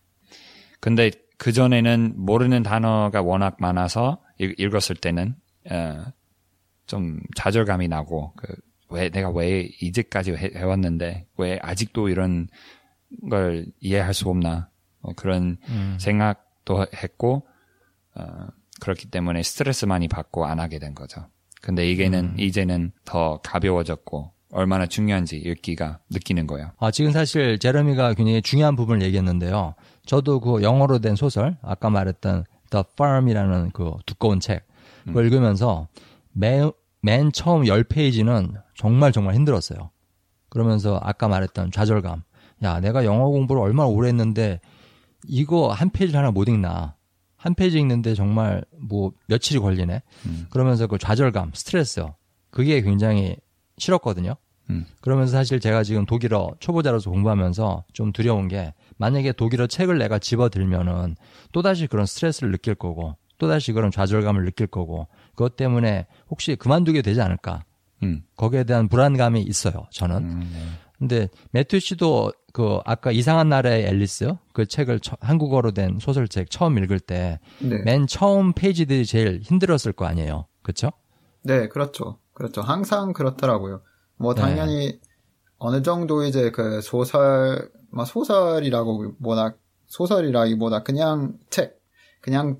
근데 0.81 1.11
그 1.39 1.53
전에는 1.53 2.15
모르는 2.17 2.63
단어가 2.63 3.23
워낙 3.23 3.57
많아서 3.59 4.23
읽, 4.39 4.59
읽었을 4.59 4.97
때는 4.97 5.35
어, 5.71 6.05
좀 6.87 7.21
좌절감이 7.35 7.89
나고 7.89 8.33
그 8.37 8.55
왜 8.95 9.09
내가 9.11 9.31
왜 9.31 9.69
이제까지 9.81 10.33
해, 10.33 10.51
해왔는데 10.55 11.27
왜 11.39 11.59
아직도 11.61 12.09
이런 12.09 12.49
걸 13.31 13.67
이해할 13.81 14.15
수 14.15 14.29
없나 14.29 14.71
뭐 15.01 15.13
그런 15.15 15.59
음. 15.69 15.97
생각도 16.01 16.87
했고 16.95 17.47
어, 18.15 18.47
그렇기 18.81 19.11
때문에 19.11 19.43
스트레스 19.43 19.85
많이 19.85 20.09
받고 20.09 20.47
안 20.47 20.61
하게 20.61 20.79
된 20.79 20.95
거죠. 20.95 21.29
근데 21.61 21.91
이게는 21.91 22.39
이제는 22.39 22.93
더 23.05 23.41
가벼워졌고 23.43 24.33
얼마나 24.55 24.87
중요한지 24.87 25.37
읽기가 25.37 25.99
느끼는 26.11 26.47
거예요. 26.47 26.71
아, 26.79 26.91
지금 26.91 27.11
사실 27.11 27.59
제레미가 27.59 28.15
굉장히 28.15 28.41
중요한 28.41 28.77
부분을 28.77 29.03
얘기했는데요. 29.03 29.75
저도 30.07 30.41
그 30.41 30.63
영어로 30.63 31.01
된 31.01 31.17
소설, 31.17 31.57
아까 31.61 31.91
말했던 31.91 32.45
The 32.71 32.85
Farm이라는 32.93 33.73
그 33.73 33.93
두꺼운 34.07 34.41
책, 34.41 34.67
그걸 35.05 35.27
읽으면서 35.27 35.89
맨, 36.33 36.71
맨 37.03 37.33
처음 37.33 37.65
10페이지는 37.65 38.55
정말 38.77 39.13
정말 39.13 39.35
힘들었어요. 39.35 39.91
그러면서 40.49 41.01
아까 41.03 41.27
말했던 41.29 41.73
좌절감. 41.73 42.23
야, 42.63 42.81
내가 42.81 43.05
영어 43.05 43.27
공부를 43.27 43.61
얼마나 43.61 43.89
오래 43.89 44.09
했는데 44.09 44.61
이거 45.27 45.73
한 45.73 45.91
페이지를 45.91 46.21
하나 46.21 46.31
못 46.31 46.49
읽나. 46.49 46.95
한 47.37 47.55
페이지 47.55 47.79
읽는데 47.79 48.15
정말 48.15 48.65
뭐 48.79 49.13
며칠이 49.27 49.59
걸리네. 49.59 50.01
음. 50.27 50.47
그러면서 50.51 50.87
그 50.87 50.97
좌절감, 50.97 51.51
스트레스. 51.55 52.07
그게 52.51 52.81
굉장히 52.83 53.37
싫었거든요. 53.79 54.37
음. 54.71 54.87
그러면서 55.01 55.33
사실 55.33 55.61
제가 55.61 55.83
지금 55.83 56.07
독일어 56.07 56.53
초보자로서 56.59 57.11
공부하면서 57.11 57.85
좀 57.93 58.13
두려운 58.13 58.49
게 58.49 58.73
만약에 58.97 59.33
독일어 59.33 59.67
책을 59.67 59.99
내가 59.99 60.19
집어들면은 60.19 61.17
또다시 61.53 61.87
그런 61.87 62.07
스트레스를 62.07 62.51
느낄 62.53 62.75
거고 62.75 63.17
또다시 63.39 63.73
그런 63.73 63.91
좌절감을 63.91 64.45
느낄 64.45 64.67
거고 64.67 65.09
그것 65.31 65.57
때문에 65.57 66.07
혹시 66.31 66.57
그만두게 66.57 67.03
되지 67.03 67.21
않을까 67.21 67.65
음. 68.03 68.23
거기에 68.37 68.65
대한 68.65 68.89
불안감이 68.89 69.43
있어요 69.43 69.87
저는 69.91 70.17
음, 70.17 70.51
네. 70.53 70.59
근데 70.99 71.29
매튜 71.51 71.81
씨도 71.81 72.33
그 72.53 72.79
아까 72.85 73.11
이상한 73.11 73.49
나라의 73.49 73.85
앨리스 73.85 74.33
그 74.53 74.65
책을 74.67 75.01
처- 75.01 75.17
한국어로 75.21 75.73
된 75.73 75.99
소설책 76.01 76.51
처음 76.51 76.79
읽을 76.79 77.01
때맨 77.01 77.41
네. 77.85 78.07
처음 78.09 78.53
페이지들이 78.53 79.05
제일 79.05 79.41
힘들었을 79.43 79.93
거 79.93 80.07
아니에요 80.07 80.47
그렇죠? 80.63 80.91
네, 81.43 81.69
그렇죠. 81.69 82.19
그렇죠. 82.33 82.63
항상 82.63 83.13
그렇더라고요. 83.13 83.83
뭐 84.17 84.35
네. 84.35 84.41
당연히 84.43 85.01
어느 85.59 85.83
정도 85.83 86.25
이제 86.25 86.51
그 86.51 86.81
소설, 86.81 87.71
뭐 87.91 88.05
소설이라고 88.05 89.15
뭐다 89.19 89.57
소설이라기보다 89.87 90.83
그냥 90.83 91.39
책, 91.51 91.81
그냥 92.21 92.59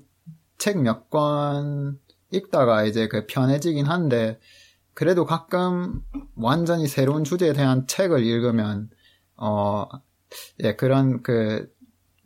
책 0.57 0.77
몇 0.77 1.09
권 1.09 1.99
읽다가 2.31 2.83
이제 2.85 3.07
그 3.07 3.25
편해지긴 3.27 3.85
한데 3.85 4.39
그래도 4.93 5.25
가끔 5.25 6.01
완전히 6.35 6.87
새로운 6.87 7.23
주제에 7.23 7.53
대한 7.53 7.85
책을 7.87 8.23
읽으면 8.23 8.89
어, 9.37 9.85
예, 10.63 10.75
그런 10.75 11.21
그 11.23 11.69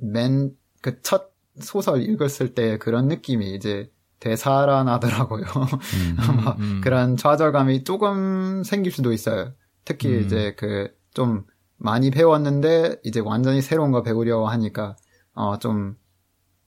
맨 0.01 0.55
그 0.81 1.01
첫 1.01 1.31
소설 1.59 2.01
읽었을 2.01 2.53
때 2.55 2.77
그런 2.77 3.07
느낌이 3.09 3.53
이제 3.53 3.91
되살아나더라고요. 4.19 5.45
막 6.43 6.59
음. 6.59 6.81
그런 6.83 7.17
좌절감이 7.17 7.83
조금 7.83 8.63
생길 8.63 8.91
수도 8.91 9.13
있어요. 9.13 9.53
특히 9.85 10.09
음. 10.09 10.21
이제 10.21 10.53
그 10.55 10.99
좀 11.13 11.43
많이 11.77 12.11
배웠는데 12.11 12.97
이제 13.03 13.19
완전히 13.19 13.61
새로운 13.61 13.91
거 13.91 14.01
배우려고 14.03 14.47
하니까 14.47 14.95
어 15.33 15.57
좀 15.59 15.95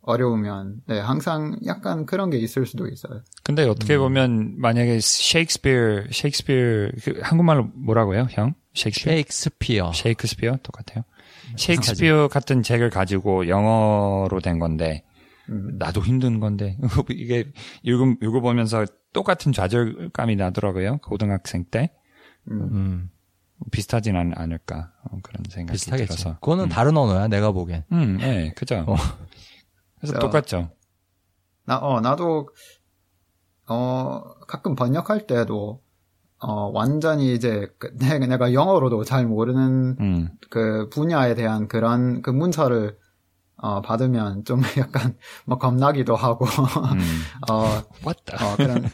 어려우면 0.05 0.83
네 0.89 0.99
항상 0.99 1.57
약간 1.65 2.07
그런 2.07 2.29
게 2.29 2.37
있을 2.39 2.67
수도 2.67 2.89
있어요. 2.89 3.21
근데 3.45 3.63
어떻게 3.69 3.97
보면 3.99 4.59
만약에 4.59 4.99
셰익스피어 5.01 6.05
셰익스피어 6.11 6.91
그 7.05 7.21
한국말로 7.23 7.69
뭐라고요, 7.75 8.27
형? 8.31 8.55
셰익스피어? 8.75 9.13
셰익스피어 9.13 9.93
셰이크스피어 9.93 10.59
똑같아요. 10.63 11.05
셰익스피어 11.57 12.29
같은 12.29 12.63
책을 12.63 12.91
가지고 12.91 13.47
영어로 13.49 14.41
된 14.43 14.59
건데 14.59 15.05
음. 15.07 15.12
나도 15.49 16.03
힘든 16.03 16.41
건데 16.41 16.79
이게 17.11 17.53
읽음 17.83 18.17
읽어보면서 18.23 18.87
똑같은 19.13 19.53
좌절감이 19.53 20.37
나더라고요. 20.37 20.99
고등학생 20.99 21.65
때 21.65 21.93
음, 22.51 23.11
비슷하진 23.71 24.17
않, 24.17 24.33
않을까 24.35 24.93
어, 25.05 25.19
그런 25.23 25.45
생각이 25.49 25.75
비슷하겠지 25.77 26.17
들어서. 26.17 26.39
그거는 26.41 26.69
다른 26.69 26.97
언어야 26.97 27.29
내가 27.29 27.53
보기엔 27.53 27.85
음, 27.93 28.19
네, 28.19 28.53
그죠. 28.57 28.85
어. 28.87 28.97
그래서 30.03 30.15
자. 30.15 30.19
똑같죠. 30.19 30.71
나, 31.65 31.79
어, 31.79 32.01
나도, 32.01 32.49
어, 33.69 34.23
가끔 34.49 34.75
번역할 34.75 35.27
때도, 35.27 35.81
어, 36.41 36.71
완전히 36.73 37.35
이제, 37.35 37.69
그, 37.79 37.95
내, 37.99 38.19
내가 38.19 38.53
영어로도 38.53 39.05
잘 39.05 39.27
모르는 39.27 39.97
음, 40.01 40.29
그 40.51 40.89
분야에 40.91 41.35
대한 41.35 41.69
그런 41.69 42.21
그 42.23 42.31
문서를, 42.31 42.99
어, 43.63 43.81
받으면 43.81 44.45
좀 44.45 44.61
약간, 44.77 45.17
뭐, 45.47 45.57
겁나기도 45.59 46.17
하고, 46.17 46.47
음. 46.47 47.23
어, 47.49 47.63
What 48.05 48.25
the? 48.25 48.37
어, 48.45 48.57
그런, 48.57 48.85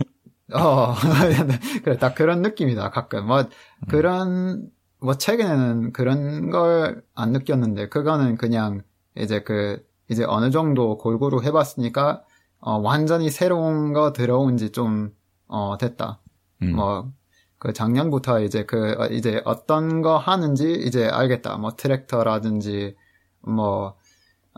어, 0.53 0.95
그래, 1.85 1.97
딱 1.99 2.15
그런 2.15 2.43
느낌이다, 2.43 2.91
가끔. 2.91 3.27
뭐, 3.27 3.45
그런, 3.89 4.69
뭐, 5.01 5.15
최근에는 5.15 5.93
그런 5.95 6.51
걸 6.51 7.03
안 7.15 7.33
느꼈는데, 7.33 7.89
그거는 7.89 8.37
그냥, 8.37 8.83
이제 9.17 9.43
그, 9.43 9.83
이제 10.11 10.25
어느 10.25 10.51
정도 10.51 10.99
골고루 10.99 11.43
해봤으니까, 11.43 12.23
어, 12.61 12.77
완전히 12.79 13.31
새로운 13.31 13.95
거 13.95 14.13
들어온 14.13 14.59
지 14.59 14.71
좀, 14.71 15.11
어, 15.47 15.79
됐다. 15.79 16.21
음. 16.63 16.77
뭐, 16.77 17.11
그 17.59 17.73
작년부터 17.73 18.41
이제 18.43 18.65
그, 18.67 18.95
어, 18.99 19.07
이제 19.07 19.41
어떤 19.47 20.03
거 20.03 20.19
하는지 20.19 20.73
이제 20.73 21.09
알겠다. 21.09 21.57
뭐, 21.57 21.71
트랙터라든지, 21.75 22.97
뭐, 23.41 23.97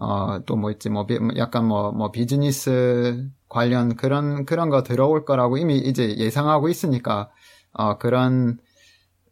어, 0.01 0.41
또 0.47 0.57
뭐 0.57 0.71
있지, 0.73 0.91
뭐, 0.91 1.07
비- 1.07 1.19
약간 1.39 1.67
뭐, 1.69 1.93
뭐, 1.93 2.11
비즈니스 2.13 3.29
관련 3.49 3.97
그런, 3.97 4.47
그런 4.47 4.71
거 4.71 4.83
들어올 4.85 5.25
거라고 5.27 5.59
이미 5.59 5.79
이제 5.79 6.17
예상하고 6.19 6.69
있으니까, 6.71 7.31
어, 7.75 7.99
그런, 7.99 8.59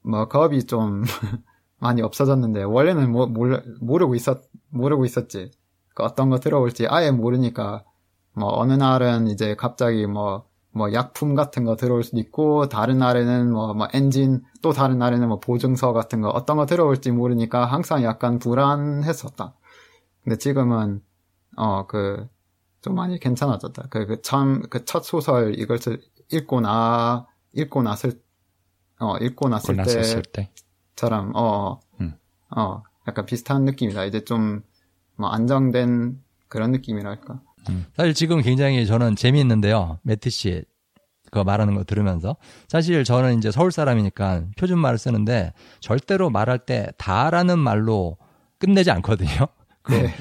뭐, 0.03 0.29
겁이 0.29 0.65
좀 0.67 1.03
많이 1.79 2.03
없어졌는데, 2.03 2.63
원래는 2.65 3.11
뭐, 3.13 3.27
몰, 3.27 3.63
모르고 3.81 4.15
있었, 4.15 4.43
모르고 4.71 5.05
있었지. 5.05 5.51
그 5.95 6.03
어떤 6.05 6.31
거 6.31 6.39
들어올지 6.41 6.87
아예 6.89 7.11
모르니까, 7.11 7.85
뭐, 8.35 8.51
어느 8.59 8.73
날은 8.75 9.29
이제 9.29 9.55
갑자기 9.57 10.07
뭐, 10.07 10.45
뭐, 10.73 10.93
약품 10.93 11.35
같은 11.35 11.65
거 11.65 11.77
들어올 11.77 12.05
수도 12.05 12.19
있고, 12.21 12.69
다른 12.69 12.99
날에는 12.99 13.53
뭐, 13.53 13.75
뭐, 13.75 13.89
엔진, 13.95 14.43
또 14.63 14.73
다른 14.73 14.99
날에는 14.99 15.29
뭐, 15.29 15.41
보증서 15.41 15.93
같은 15.93 16.21
거, 16.21 16.29
어떤 16.31 16.57
거 16.57 16.67
들어올지 16.67 17.11
모르니까 17.13 17.65
항상 17.67 18.03
약간 18.05 18.39
불안했었다. 18.39 19.55
근데 20.29 20.37
지금은, 20.37 21.01
어, 21.57 21.87
그, 21.87 22.29
좀 22.83 22.95
많이 22.95 23.19
괜찮아졌다. 23.19 23.87
그, 23.89 24.05
그 24.07 24.21
참, 24.21 24.61
그 24.69 24.85
첫 24.85 25.03
소설 25.03 25.59
이것을 25.59 26.03
읽고 26.31 26.61
나, 26.61 27.27
읽고 27.55 27.83
났을, 27.83 28.21
어, 29.01 29.17
읽고 29.17 29.49
났을 29.49 29.75
때. 30.31 30.51
때처럼, 30.95 31.33
어, 31.35 31.41
어, 31.41 31.81
음. 32.03 32.13
어, 32.55 32.83
약간 33.09 33.25
비슷한 33.25 33.65
느낌이다. 33.65 34.05
이제 34.05 34.23
좀, 34.23 34.61
뭐, 35.17 35.31
안정된 35.31 36.23
그런 36.49 36.73
느낌이랄까. 36.73 37.41
사실 37.97 38.13
지금 38.13 38.43
굉장히 38.43 38.87
저는 38.87 39.17
재미있는데요. 39.17 39.99
매트 40.03 40.29
씨, 40.29 40.63
그 41.31 41.39
말하는 41.39 41.75
거 41.75 41.85
들으면서. 41.85 42.37
사실 42.69 43.03
저는 43.03 43.39
이제 43.39 43.51
서울 43.51 43.73
사람이니까 43.73 44.45
표준말을 44.59 44.99
쓰는데 44.99 45.55
절대로 45.81 46.29
말할 46.29 46.59
때 46.59 46.93
다라는 46.99 47.59
말로 47.59 48.19
끝내지 48.59 48.91
않거든요. 48.91 49.49
그 49.89 49.95
네. 49.95 50.15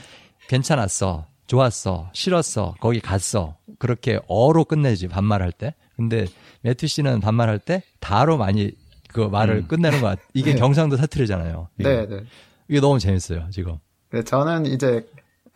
괜찮았어. 0.47 1.28
좋았어. 1.45 2.09
싫었어. 2.13 2.76
거기 2.80 2.99
갔어. 2.99 3.57
그렇게 3.80 4.20
어로 4.28 4.65
끝내지, 4.65 5.07
반말할 5.07 5.51
때. 5.51 5.76
근데 5.95 6.26
매트 6.61 6.88
씨는 6.88 7.20
반말할 7.20 7.59
때 7.59 7.84
다로 7.99 8.38
많이 8.38 8.72
그 9.09 9.22
말을 9.22 9.55
음. 9.57 9.68
끝내는 9.68 10.01
것 10.01 10.07
같아. 10.07 10.22
이게 10.34 10.53
네. 10.53 10.59
경상도 10.59 10.97
사투리잖아요. 10.97 11.70
이게. 11.80 11.89
네, 11.89 12.07
네. 12.07 12.24
이게 12.70 12.80
너무 12.80 12.99
재밌어요, 12.99 13.47
지금. 13.51 13.78
네, 14.11 14.24
저는 14.24 14.65
이제 14.65 15.05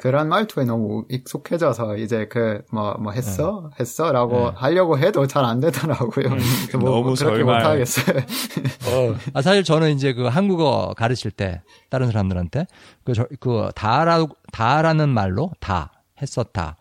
그런 0.01 0.29
말투에 0.29 0.65
너무 0.65 1.05
익숙해져서 1.09 1.97
이제 1.97 2.25
그 2.27 2.63
뭐뭐 2.71 3.11
했어 3.11 3.69
했어라고 3.79 4.49
하려고 4.49 4.97
해도 4.97 5.27
잘 5.27 5.45
안 5.45 5.59
되더라고요. 5.59 6.29
그래서 6.65 6.77
뭐 6.79 6.89
너무 6.89 7.13
그렇게 7.13 7.43
못. 7.43 7.51
하겠어요. 7.51 8.17
어. 8.89 9.15
아, 9.35 9.43
사실 9.43 9.63
저는 9.63 9.91
이제 9.91 10.13
그 10.13 10.25
한국어 10.25 10.95
가르칠 10.97 11.29
때 11.29 11.61
다른 11.91 12.07
사람들한테 12.07 12.65
그, 13.03 13.13
저, 13.13 13.27
그 13.39 13.69
다라, 13.75 14.25
다라는 14.51 15.09
말로 15.09 15.51
다 15.59 15.91
했었다. 16.19 16.77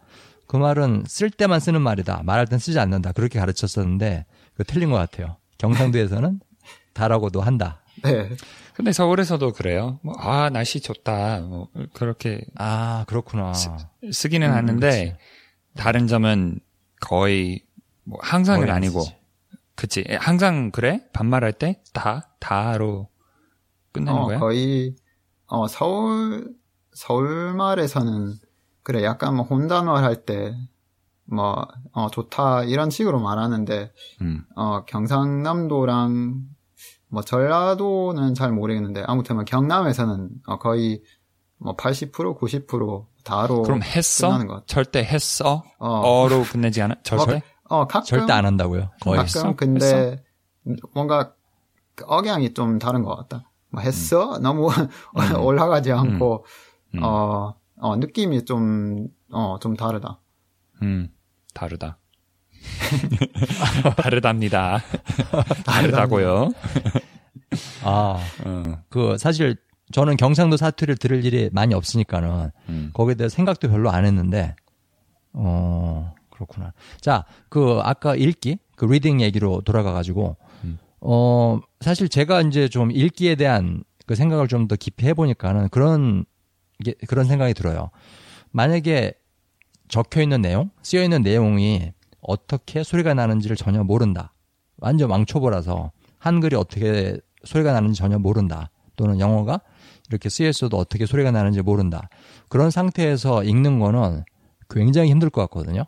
그 0.46 0.56
말은 0.56 1.04
쓸 1.06 1.28
때만 1.30 1.60
쓰는 1.60 1.82
말이다. 1.82 2.22
말할 2.24 2.46
땐 2.46 2.58
쓰지 2.58 2.78
않는다. 2.78 3.12
그렇게 3.12 3.38
가르쳤었는데 3.38 4.24
그 4.56 4.64
틀린 4.64 4.90
것 4.90 4.96
같아요. 4.96 5.36
경상도에서는 5.58 6.40
다라고도 6.94 7.42
한다. 7.42 7.82
네. 8.02 8.30
근데 8.80 8.92
서울에서도 8.92 9.52
그래요. 9.52 9.98
뭐, 10.02 10.14
아, 10.18 10.48
날씨 10.50 10.80
좋다. 10.80 11.40
뭐, 11.40 11.68
그렇게 11.92 12.40
아, 12.56 13.04
그렇구나. 13.06 13.52
쓰 13.54 14.28
기는 14.28 14.48
음, 14.48 14.54
하는데, 14.54 15.18
다른 15.76 16.06
점은 16.06 16.60
거의, 17.00 17.64
뭐, 18.04 18.18
항상은 18.22 18.60
거의 18.60 18.70
안 18.70 18.76
아니고, 18.78 19.00
쓰지. 19.00 19.16
그치. 19.74 20.04
항상 20.18 20.70
그래? 20.70 21.02
반말할 21.12 21.52
때? 21.52 21.82
다? 21.92 22.30
다로 22.38 23.08
끝내는 23.92 24.12
어, 24.18 24.26
거야? 24.26 24.38
거의 24.38 24.94
어 25.46 25.66
서울 25.66 26.54
서울말에서는 26.92 28.34
그래 28.82 29.02
약간 29.04 29.34
뭐 29.36 29.44
혼단말 29.44 30.04
할때 30.04 30.54
뭐 31.24 31.66
어 31.92 32.08
좋다 32.10 32.64
이런 32.64 32.90
식으로 32.90 33.20
말하는데 33.20 33.92
음. 34.20 34.44
어 34.54 34.84
경상남도랑 34.84 36.42
뭐 37.10 37.22
전라도는 37.22 38.34
잘 38.34 38.52
모르겠는데 38.52 39.02
아무튼 39.06 39.36
뭐 39.36 39.44
경남에서는 39.44 40.30
어 40.46 40.58
거의 40.58 41.02
뭐 41.58 41.76
80% 41.76 42.38
90% 42.38 43.06
다로 43.24 43.62
그럼 43.62 43.82
했어? 43.82 44.28
끝나는 44.28 44.46
것 44.46 44.54
같아. 44.54 44.66
절대 44.66 45.00
했어? 45.04 45.62
어, 45.78 45.88
어 45.88 46.28
로 46.28 46.42
끝내지 46.44 46.80
않아? 46.82 46.94
절대? 47.02 47.42
어 47.68 47.86
가끔 47.86 48.06
절대 48.06 48.32
안 48.32 48.46
한다고요. 48.46 48.90
거의. 49.00 49.16
가끔 49.18 49.24
했어? 49.26 49.56
근데 49.56 50.24
뭔가 50.94 51.34
그 51.94 52.04
억양이 52.08 52.54
좀 52.54 52.78
다른 52.78 53.02
것 53.02 53.14
같다. 53.16 53.44
뭐 53.70 53.82
했어? 53.82 54.38
너무 54.38 54.68
올라가지 55.38 55.92
않고 55.92 56.44
음. 56.94 57.02
어, 57.02 57.54
어 57.76 57.96
느낌이 57.96 58.44
좀 58.44 59.08
어, 59.32 59.58
좀 59.60 59.76
다르다. 59.76 60.20
음, 60.82 61.08
다르다. 61.54 61.98
다르답니다. 63.96 64.82
다르다고요. 65.64 66.50
아, 67.84 68.18
어, 68.44 68.78
그 68.88 69.16
사실 69.18 69.56
저는 69.92 70.16
경상도 70.16 70.56
사투리를 70.56 70.96
들을 70.98 71.24
일이 71.24 71.50
많이 71.52 71.74
없으니까는 71.74 72.50
음. 72.68 72.90
거기에 72.92 73.14
대해 73.14 73.28
생각도 73.28 73.68
별로 73.68 73.90
안 73.90 74.04
했는데, 74.04 74.54
어, 75.32 76.14
그렇구나. 76.30 76.72
자, 77.00 77.24
그 77.48 77.80
아까 77.82 78.14
읽기, 78.14 78.58
그 78.76 78.84
reading 78.84 79.20
얘기로 79.20 79.62
돌아가 79.62 79.92
가지고, 79.92 80.36
음. 80.64 80.78
어, 81.00 81.60
사실 81.80 82.08
제가 82.08 82.42
이제 82.42 82.68
좀 82.68 82.90
읽기에 82.92 83.34
대한 83.34 83.82
그 84.06 84.14
생각을 84.14 84.48
좀 84.48 84.68
더 84.68 84.76
깊이 84.76 85.06
해보니까는 85.06 85.68
그런, 85.70 86.24
그런 87.08 87.26
생각이 87.26 87.54
들어요. 87.54 87.90
만약에 88.52 89.12
적혀 89.88 90.22
있는 90.22 90.40
내용, 90.40 90.70
쓰여 90.82 91.02
있는 91.02 91.22
내용이 91.22 91.92
어떻게 92.20 92.82
소리가 92.82 93.14
나는지를 93.14 93.56
전혀 93.56 93.82
모른다. 93.84 94.32
완전 94.78 95.10
왕초보라서 95.10 95.92
한글이 96.18 96.56
어떻게 96.56 97.18
소리가 97.44 97.72
나는지 97.72 97.98
전혀 97.98 98.18
모른다. 98.18 98.70
또는 98.96 99.18
영어가 99.18 99.60
이렇게 100.10 100.28
쓰여 100.28 100.48
있어도 100.48 100.76
어떻게 100.76 101.06
소리가 101.06 101.30
나는지 101.30 101.62
모른다. 101.62 102.08
그런 102.48 102.70
상태에서 102.70 103.44
읽는 103.44 103.78
거는 103.78 104.24
굉장히 104.68 105.10
힘들 105.10 105.30
것 105.30 105.40
같거든요. 105.42 105.84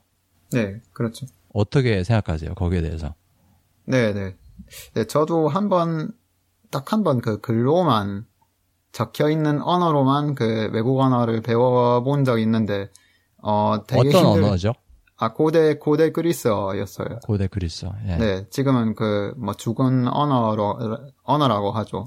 네, 0.53 0.81
그렇죠. 0.93 1.27
어떻게 1.53 2.03
생각하세요? 2.05 2.55
거기에 2.55 2.81
대해서? 2.81 3.15
네, 3.85 4.13
네. 4.13 4.37
네, 4.95 5.05
저도 5.05 5.49
한 5.49 5.69
번, 5.69 6.13
딱 6.71 6.93
한 6.93 7.03
번 7.05 7.21
그 7.21 7.41
글로만 7.41 8.25
적혀 8.93 9.29
있는 9.31 9.61
언어로만 9.61 10.35
그 10.35 10.71
외국 10.73 10.99
언어를 11.01 11.43
배워본 11.43 12.25
적이 12.25 12.43
있는데, 12.43 12.89
어, 13.43 13.77
되게 13.87 14.09
어떤 14.09 14.27
힘들... 14.27 14.45
언어죠? 14.45 14.73
아, 15.17 15.33
고대, 15.33 15.79
고대 15.79 16.11
그리스어였어요. 16.11 17.21
고대 17.25 17.47
그리스어. 17.47 17.93
예. 18.07 18.17
네, 18.17 18.47
지금은 18.51 18.95
그, 18.95 19.35
뭐, 19.37 19.55
죽은 19.55 20.09
언어로, 20.09 20.79
언어라고 21.23 21.71
하죠. 21.73 22.07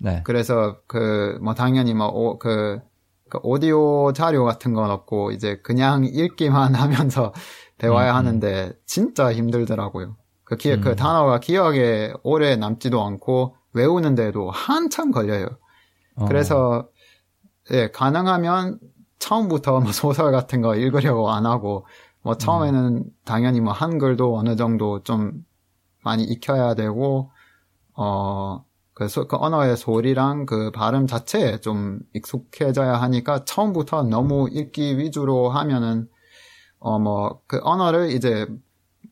네. 0.00 0.22
그래서 0.24 0.78
그, 0.86 1.38
뭐, 1.42 1.54
당연히 1.54 1.94
뭐, 1.94 2.08
오, 2.08 2.38
그, 2.38 2.80
그 3.28 3.38
오디오 3.42 4.12
자료 4.12 4.44
같은 4.44 4.72
건 4.72 4.90
없고, 4.90 5.32
이제 5.32 5.60
그냥 5.62 6.04
읽기만 6.04 6.74
하면서 6.74 7.32
배워야 7.76 8.10
음, 8.10 8.10
음. 8.10 8.16
하는데, 8.16 8.72
진짜 8.86 9.32
힘들더라고요. 9.32 10.16
그 10.44 10.56
기, 10.56 10.72
음. 10.72 10.80
그 10.80 10.96
단어가 10.96 11.38
기억에 11.38 12.12
오래 12.22 12.56
남지도 12.56 13.02
않고, 13.04 13.54
외우는데도 13.74 14.50
한참 14.50 15.12
걸려요. 15.12 15.46
어, 16.16 16.24
그래서, 16.26 16.88
예, 17.70 17.90
가능하면 17.90 18.80
처음부터 19.18 19.80
뭐 19.80 19.92
소설 19.92 20.32
같은 20.32 20.62
거 20.62 20.74
읽으려고 20.74 21.30
안 21.30 21.46
하고, 21.46 21.86
뭐 22.22 22.36
처음에는 22.36 23.04
당연히 23.24 23.60
뭐 23.60 23.72
한글도 23.72 24.36
어느 24.36 24.56
정도 24.56 25.02
좀 25.02 25.44
많이 26.04 26.24
익혀야 26.24 26.74
되고, 26.74 27.30
어, 27.94 28.64
그, 28.94 29.08
소- 29.08 29.28
그 29.28 29.36
언어의 29.38 29.76
소리랑 29.76 30.46
그 30.46 30.70
발음 30.72 31.06
자체에 31.06 31.60
좀 31.60 32.00
익숙해져야 32.14 32.94
하니까 33.02 33.44
처음부터 33.44 34.04
너무 34.04 34.48
읽기 34.50 34.98
위주로 34.98 35.50
하면은, 35.50 36.08
어, 36.80 36.98
뭐, 36.98 37.40
그 37.46 37.60
언어를 37.62 38.10
이제 38.12 38.46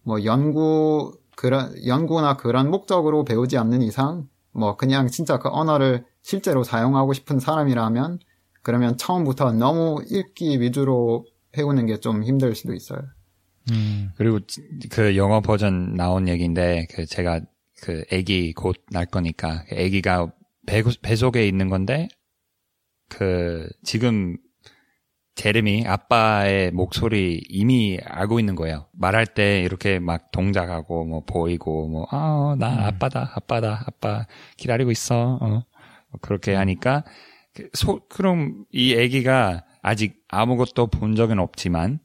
뭐 0.04 0.24
연구, 0.24 1.18
그런, 1.36 1.74
연구나 1.86 2.36
그런 2.36 2.70
목적으로 2.70 3.24
배우지 3.24 3.58
않는 3.58 3.82
이상, 3.82 4.28
뭐 4.52 4.76
그냥 4.76 5.08
진짜 5.08 5.38
그 5.38 5.48
언어를 5.50 6.06
실제로 6.22 6.64
사용하고 6.64 7.12
싶은 7.12 7.38
사람이라면, 7.40 8.20
그러면 8.62 8.96
처음부터 8.96 9.52
너무 9.52 10.02
읽기 10.10 10.60
위주로 10.60 11.26
배우는 11.56 11.86
게 11.86 11.96
좀 11.98 12.22
힘들 12.22 12.54
수도 12.54 12.74
있어요. 12.74 13.00
음, 13.72 14.10
그리고 14.16 14.38
지- 14.46 14.62
그 14.90 15.16
영어 15.16 15.40
버전 15.40 15.94
나온 15.94 16.28
얘기인데 16.28 16.86
그 16.90 17.06
제가 17.06 17.40
그 17.82 18.04
아기 18.12 18.52
곧 18.52 18.76
날 18.92 19.06
거니까 19.06 19.64
그 19.68 19.74
아기가 19.74 20.30
배, 20.66 20.82
배 21.02 21.16
속에 21.16 21.48
있는 21.48 21.68
건데 21.68 22.08
그 23.08 23.68
지금 23.82 24.36
제레미 25.34 25.84
아빠의 25.86 26.70
목소리 26.72 27.42
이미 27.50 27.98
알고 28.02 28.40
있는 28.40 28.54
거예요. 28.54 28.86
말할 28.92 29.26
때 29.26 29.60
이렇게 29.62 29.98
막 29.98 30.30
동작하고 30.30 31.04
뭐 31.04 31.24
보이고 31.24 31.88
뭐아나 31.88 32.86
아빠다 32.86 33.32
아빠다 33.34 33.84
아빠 33.86 34.26
기다리고 34.56 34.90
있어 34.90 35.38
어. 35.40 35.62
그렇게 36.22 36.54
하니까 36.54 37.04
그 37.54 37.68
소, 37.74 38.00
그럼 38.08 38.64
이 38.72 38.94
아기가 38.96 39.64
아직 39.86 40.20
아무것도 40.26 40.88
본 40.88 41.14
적은 41.14 41.38
없지만 41.38 42.00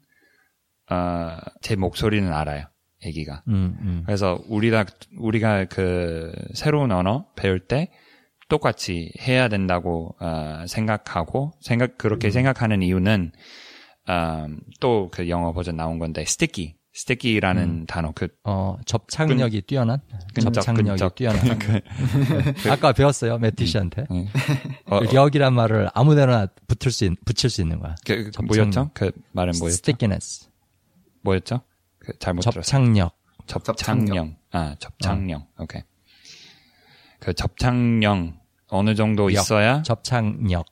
어, 0.88 1.36
제 1.62 1.74
목소리는 1.74 2.32
알아요. 2.32 2.66
아기가. 3.04 3.42
음, 3.48 3.76
음. 3.80 4.02
그래서 4.06 4.40
우리가 4.46 4.84
우리가 5.18 5.64
그 5.64 6.32
새로운 6.54 6.92
언어 6.92 7.26
배울 7.34 7.58
때 7.58 7.90
똑같이 8.48 9.12
해야 9.18 9.48
된다고 9.48 10.14
어, 10.20 10.64
생각하고 10.68 11.54
생각 11.60 11.98
그렇게 11.98 12.30
생각하는 12.30 12.82
이유는 12.82 13.32
음, 14.08 14.60
또그 14.78 15.28
영어 15.28 15.52
버전 15.52 15.74
나온 15.74 15.98
건데 15.98 16.24
sticky 16.94 17.36
sticky라는 17.36 17.86
단어 17.86 18.12
그 18.14 18.28
어, 18.44 18.76
접착력이 18.84 19.62
뛰어난? 19.62 20.00
끈적, 20.34 20.54
접착력이 20.54 20.88
끈적. 20.90 21.14
뛰어난. 21.14 21.40
아까 22.70 22.92
배웠어요, 22.92 23.38
매티 23.38 23.66
씨한테. 23.66 24.04
네. 24.10 24.28
어, 24.86 24.96
어, 24.96 25.00
력이란 25.00 25.54
말을 25.54 25.88
아무데나 25.94 26.46
붙을 26.68 26.92
수, 26.92 27.04
있, 27.06 27.12
붙일 27.24 27.48
수 27.48 27.62
있는 27.62 27.80
거야. 27.80 27.94
그, 28.04 28.30
그 28.30 28.42
뭐였죠? 28.42 28.90
그 28.92 29.10
말은 29.32 29.54
뭐였죠? 29.58 29.74
stickiness. 29.74 30.48
뭐였죠? 31.22 31.62
그 31.98 32.12
잘못 32.18 32.42
들었어요. 32.42 32.62
접착력. 32.62 34.36
아, 34.50 34.76
접착령. 34.78 35.46
오케이. 35.58 35.82
그 37.20 37.32
접착령 37.32 38.38
어느 38.68 38.94
정도 38.94 39.32
역. 39.32 39.40
있어야 39.40 39.82
접착력. 39.82 40.66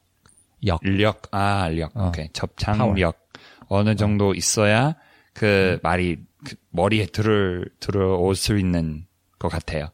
역. 0.67 0.81
력, 0.83 1.23
아, 1.31 1.69
력. 1.69 1.97
어. 1.97 2.09
오케이. 2.09 2.29
접착력. 2.33 3.29
어느 3.69 3.95
정도 3.95 4.35
있어야 4.35 4.97
그 5.33 5.79
말이 5.83 6.19
그 6.45 6.55
머리에 6.71 7.07
들을, 7.07 7.69
들어올 7.81 8.35
수 8.35 8.59
있는 8.59 9.07
것 9.39 9.49
같아요. 9.49 9.91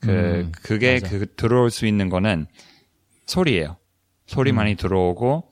그, 0.00 0.10
음, 0.10 0.52
그게 0.62 1.00
맞아. 1.00 1.08
그 1.18 1.34
들어올 1.34 1.70
수 1.70 1.86
있는 1.86 2.08
거는 2.08 2.46
소리예요. 3.26 3.76
소리 4.26 4.50
음. 4.52 4.56
많이 4.56 4.74
들어오고, 4.74 5.50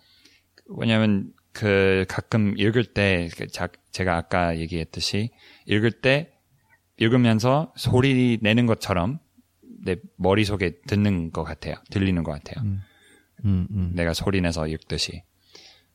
왜냐면 0.79 1.33
그 1.53 2.05
가끔 2.09 2.55
읽을 2.57 2.85
때, 2.85 3.29
그 3.37 3.47
자- 3.47 3.69
제가 3.93 4.17
아까 4.17 4.59
얘기했듯이 4.59 5.31
읽을 5.67 5.93
때 5.93 6.33
읽으면서 6.97 7.73
소리 7.77 8.39
내는 8.41 8.67
것처럼 8.67 9.19
내 9.85 9.97
머릿속에 10.17 10.81
듣는 10.87 11.31
것 11.31 11.45
같아요. 11.45 11.75
들리는 11.91 12.23
것 12.23 12.33
같아요. 12.33 12.65
음, 13.45 13.67
음. 13.71 13.93
내가 13.95 14.15
소리 14.15 14.41
내서 14.41 14.67
읽듯이. 14.67 15.23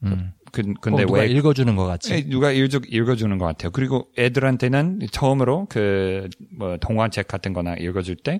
음. 0.03 0.33
그, 0.51 0.63
꼭 0.63 0.81
근데 0.81 1.05
누가 1.05 1.19
왜 1.19 1.27
읽어주는 1.27 1.75
것 1.75 1.85
같이. 1.85 2.13
예, 2.13 2.21
누가 2.23 2.51
읽어, 2.51 2.79
읽어주는 2.87 3.37
것 3.37 3.45
같아요. 3.45 3.71
그리고 3.71 4.07
애들한테는 4.17 5.01
처음으로 5.11 5.67
그, 5.69 6.29
뭐, 6.57 6.77
동화책 6.77 7.27
같은 7.27 7.53
거나 7.53 7.75
읽어줄 7.75 8.15
때 8.15 8.39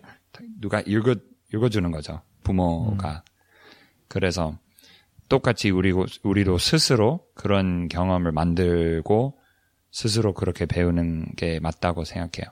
누가 0.59 0.81
읽어, 0.81 1.15
읽어주는 1.53 1.91
거죠. 1.91 2.21
부모가. 2.43 3.23
그래서 4.07 4.57
똑같이 5.27 5.69
우리, 5.69 5.93
우리도 6.23 6.57
스스로 6.57 7.25
그런 7.35 7.87
경험을 7.87 8.31
만들고 8.31 9.37
스스로 9.91 10.33
그렇게 10.33 10.65
배우는 10.65 11.35
게 11.35 11.59
맞다고 11.59 12.03
생각해요. 12.03 12.51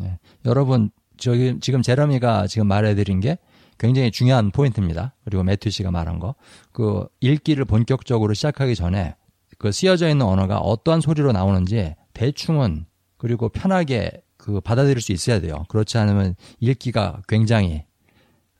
네. 0.00 0.18
여러분, 0.46 0.90
저기, 1.18 1.58
지금 1.60 1.82
제러미가 1.82 2.46
지금 2.46 2.66
말해드린 2.66 3.20
게 3.20 3.38
굉장히 3.78 4.10
중요한 4.10 4.50
포인트입니다. 4.50 5.14
그리고 5.24 5.42
매튜 5.42 5.70
씨가 5.70 5.90
말한 5.90 6.18
거. 6.18 6.34
그 6.72 7.06
읽기를 7.20 7.64
본격적으로 7.64 8.34
시작하기 8.34 8.74
전에 8.74 9.16
그 9.58 9.72
쓰여져 9.72 10.08
있는 10.08 10.26
언어가 10.26 10.58
어떠한 10.58 11.00
소리로 11.00 11.32
나오는지 11.32 11.94
대충은 12.12 12.86
그리고 13.16 13.48
편하게 13.48 14.22
그 14.36 14.60
받아들일 14.60 15.00
수 15.00 15.12
있어야 15.12 15.40
돼요. 15.40 15.64
그렇지 15.68 15.96
않으면 15.98 16.34
읽기가 16.60 17.22
굉장히 17.28 17.84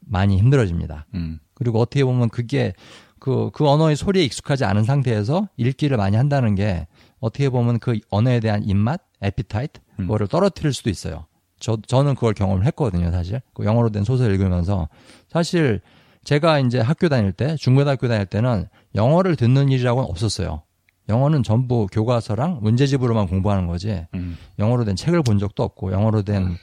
많이 0.01 0.39
힘들어집니다. 0.39 1.07
음, 1.15 1.39
그리고 1.55 1.81
어떻게 1.81 2.05
보면 2.05 2.29
그게 2.31 2.73
그, 3.19 3.51
그 3.53 3.69
언어의 3.69 3.97
소리에 3.97 4.23
익숙하지 4.25 4.65
않은 4.65 4.85
상태에서 4.85 5.49
읽기를 5.57 5.97
많이 5.97 6.17
한다는 6.17 6.55
게 6.55 6.87
어떻게 7.21 7.49
보면 7.49 7.79
그 7.79 7.99
언어에 8.11 8.41
대한 8.41 8.63
입맛, 8.65 9.01
에피타이트, 9.23 9.81
음. 10.01 10.07
그거를 10.07 10.27
떨어뜨릴 10.27 10.73
수도 10.73 10.91
있어요. 10.91 11.27
저, 11.65 11.79
저는 11.87 12.15
그걸 12.15 12.35
경험을 12.35 12.67
했거든요, 12.67 13.11
사실. 13.11 13.41
그 13.55 13.65
영어로 13.65 13.91
된 13.91 14.05
소설 14.05 14.31
읽으면서. 14.33 14.89
사실 15.29 15.81
제가 16.25 16.61
이제 16.61 16.79
학교 16.79 17.09
다닐 17.09 17.33
때, 17.33 17.57
중고등학교 17.57 18.09
다닐 18.09 18.27
때는 18.27 18.67
영어를 18.95 19.37
듣는 19.37 19.71
일이라고는 19.71 20.09
없었어요. 20.09 20.63
영어는 21.09 21.43
전부 21.43 21.87
교과서랑 21.91 22.61
문제집으로만 22.63 23.27
공부하는 23.29 23.67
거지, 23.67 24.07
음, 24.15 24.37
영어로 24.59 24.85
된 24.85 24.97
책을 24.97 25.23
본 25.23 25.39
적도 25.39 25.63
없고, 25.63 25.93
영어로 25.93 26.23
된 26.23 26.57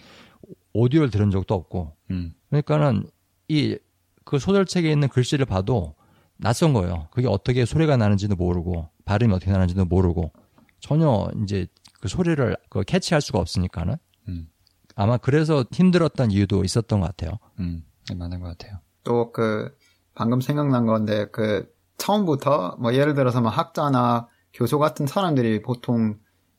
오디오를 0.74 1.10
들은 1.10 1.32
적도 1.32 1.54
없고, 1.56 1.94
음, 2.12 2.34
그러니까는 2.50 3.10
이 3.50 3.78
그 4.24 4.40
소설책에 4.40 4.90
있는 4.92 5.08
글씨를 5.08 5.46
봐도 5.46 5.96
낯선 6.38 6.74
거예요. 6.74 7.08
그게 7.12 7.28
어떻게 7.28 7.66
소리가 7.66 7.98
나는지도 7.98 8.36
모르고 8.36 8.90
발음이 9.06 9.34
어떻게 9.34 9.52
나는지도 9.52 9.86
모르고 9.86 10.32
전혀 10.80 11.30
이제 11.44 11.68
그 12.00 12.08
소리를 12.08 12.56
그 12.70 12.84
캐치할 12.84 13.22
수가 13.22 13.40
없으니까는 13.40 13.98
음, 14.30 14.48
아마 15.02 15.18
그래서 15.18 15.66
힘들었던 15.72 16.30
이유도 16.32 16.64
있었던 16.64 17.00
것 17.00 17.08
같아요. 17.08 17.40
음, 17.60 17.84
네, 18.08 18.16
맞는 18.16 18.40
것 18.40 18.50
같아요. 18.50 18.80
또 19.04 19.32
그 19.32 19.76
방금 20.14 20.42
생각난 20.42 20.86
건데 20.86 21.28
그 21.32 21.68
처음부터 21.98 22.78
뭐 22.80 22.94
예를 22.94 23.14
들어서 23.14 23.42
뭐 23.42 23.50
학자나 23.50 24.28
교수 24.54 24.78
같은 24.78 25.08
사람들이 25.08 25.62
보통 25.62 26.18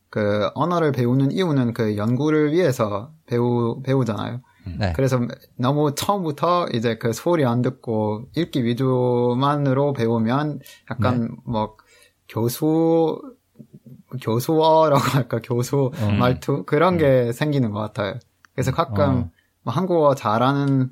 그 0.08 0.50
언어를 0.54 0.92
배우는 0.92 1.32
이유는 1.32 1.72
그 1.72 1.96
연구를 1.96 2.52
위해서 2.52 3.12
배우 3.26 3.80
배우잖아요. 3.82 4.40
네. 4.78 4.92
그래서 4.94 5.20
너무 5.56 5.94
처음부터 5.94 6.68
이제 6.72 6.98
그 6.98 7.12
소리 7.12 7.44
안 7.44 7.62
듣고 7.62 8.26
읽기 8.36 8.64
위주만으로 8.64 9.92
배우면 9.92 10.60
약간 10.90 11.36
뭐 11.44 11.76
교수 12.28 13.20
교수어라고 14.20 15.00
할까 15.00 15.40
교수 15.42 15.90
음. 15.94 16.18
말투 16.18 16.64
그런 16.64 16.98
게 16.98 17.32
생기는 17.32 17.70
것 17.70 17.80
같아요. 17.80 18.18
그래서 18.54 18.70
가끔 18.72 19.04
어. 19.04 19.30
뭐 19.62 19.72
한국어 19.72 20.14
잘하는 20.14 20.90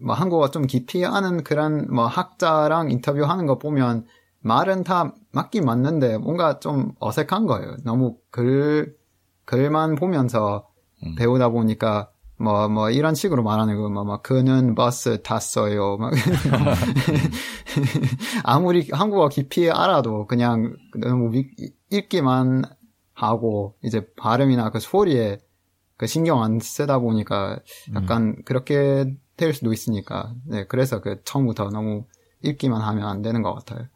뭐 0.00 0.14
한국어 0.14 0.50
좀 0.50 0.66
깊이 0.66 1.04
아는 1.04 1.44
그런 1.44 1.86
뭐 1.92 2.06
학자랑 2.06 2.90
인터뷰하는 2.90 3.46
거 3.46 3.58
보면 3.58 4.06
말은 4.40 4.84
다 4.84 5.14
맞긴 5.30 5.64
맞는데 5.64 6.18
뭔가 6.18 6.58
좀 6.58 6.92
어색한 6.98 7.46
거예요. 7.46 7.76
너무 7.84 8.16
글 8.30 8.96
글만 9.44 9.94
보면서 9.94 10.68
음. 11.04 11.14
배우다 11.16 11.50
보니까 11.50 12.10
뭐, 12.42 12.68
뭐, 12.68 12.90
이런 12.90 13.14
식으로 13.14 13.44
말하는 13.44 13.76
거, 13.76 13.88
뭐, 13.88 14.02
막, 14.02 14.24
그는 14.24 14.74
버스 14.74 15.22
탔어요. 15.22 15.96
막, 15.96 16.12
아무리 18.42 18.88
한국어 18.90 19.28
깊이 19.28 19.70
알아도 19.70 20.26
그냥 20.26 20.74
너무 20.98 21.32
위- 21.32 21.54
읽기만 21.90 22.64
하고, 23.14 23.76
이제 23.84 24.06
발음이나 24.16 24.70
그 24.70 24.80
소리에 24.80 25.38
그 25.96 26.06
신경 26.06 26.42
안 26.42 26.58
쓰다 26.58 26.98
보니까 26.98 27.60
약간 27.94 28.42
그렇게 28.44 29.14
될 29.36 29.54
수도 29.54 29.72
있으니까, 29.72 30.34
네, 30.46 30.64
그래서 30.66 31.00
그 31.00 31.22
처음부터 31.24 31.70
너무 31.70 32.04
읽기만 32.42 32.80
하면 32.80 33.08
안 33.08 33.22
되는 33.22 33.42
것 33.42 33.54
같아요. 33.54 33.88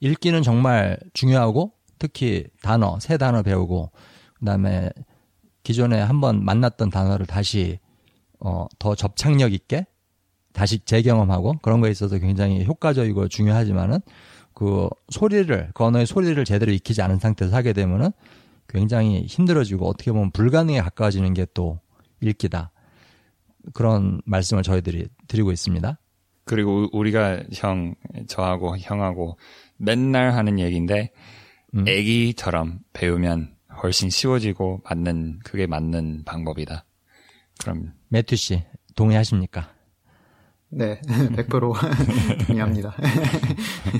읽기는 0.00 0.42
정말 0.42 0.98
중요하고 1.14 1.72
특히 1.98 2.46
단어, 2.62 2.98
새 3.00 3.16
단어 3.16 3.42
배우고 3.42 3.92
그다음에 4.40 4.90
기존에 5.62 6.00
한번 6.00 6.44
만났던 6.44 6.90
단어를 6.90 7.26
다시 7.26 7.78
어, 8.40 8.66
더 8.80 8.96
접착력 8.96 9.52
있게 9.52 9.86
다시 10.52 10.80
재경험하고 10.80 11.58
그런 11.62 11.80
거에 11.80 11.90
있어서 11.90 12.18
굉장히 12.18 12.64
효과적이고 12.64 13.28
중요하지만은 13.28 14.00
그 14.54 14.88
소리를 15.10 15.70
그 15.72 15.84
언어의 15.84 16.06
소리를 16.06 16.44
제대로 16.44 16.72
익히지 16.72 17.00
않은 17.02 17.18
상태에서 17.20 17.54
하게 17.56 17.72
되면은 17.72 18.10
굉장히 18.68 19.24
힘들어지고 19.26 19.86
어떻게 19.88 20.12
보면 20.12 20.30
불가능에 20.30 20.80
가까워지는 20.80 21.34
게 21.34 21.46
또 21.54 21.80
읽기다 22.20 22.70
그런 23.74 24.20
말씀을 24.24 24.62
저희들이 24.62 25.08
드리고 25.28 25.52
있습니다. 25.52 25.98
그리고 26.44 26.82
우- 26.84 26.90
우리가 26.92 27.42
형, 27.54 27.94
저하고 28.26 28.76
형하고 28.78 29.38
맨날 29.76 30.32
하는 30.32 30.58
얘기인데, 30.58 31.12
음. 31.74 31.86
애기처럼 31.86 32.80
배우면 32.92 33.54
훨씬 33.82 34.10
쉬워지고 34.10 34.82
맞는, 34.84 35.40
그게 35.44 35.66
맞는 35.66 36.22
방법이다. 36.24 36.84
그럼, 37.60 37.92
매튜 38.08 38.36
씨 38.36 38.62
동의하십니까? 38.96 39.70
네, 40.70 41.00
100% 41.06 41.72
동의합니다. 42.46 42.94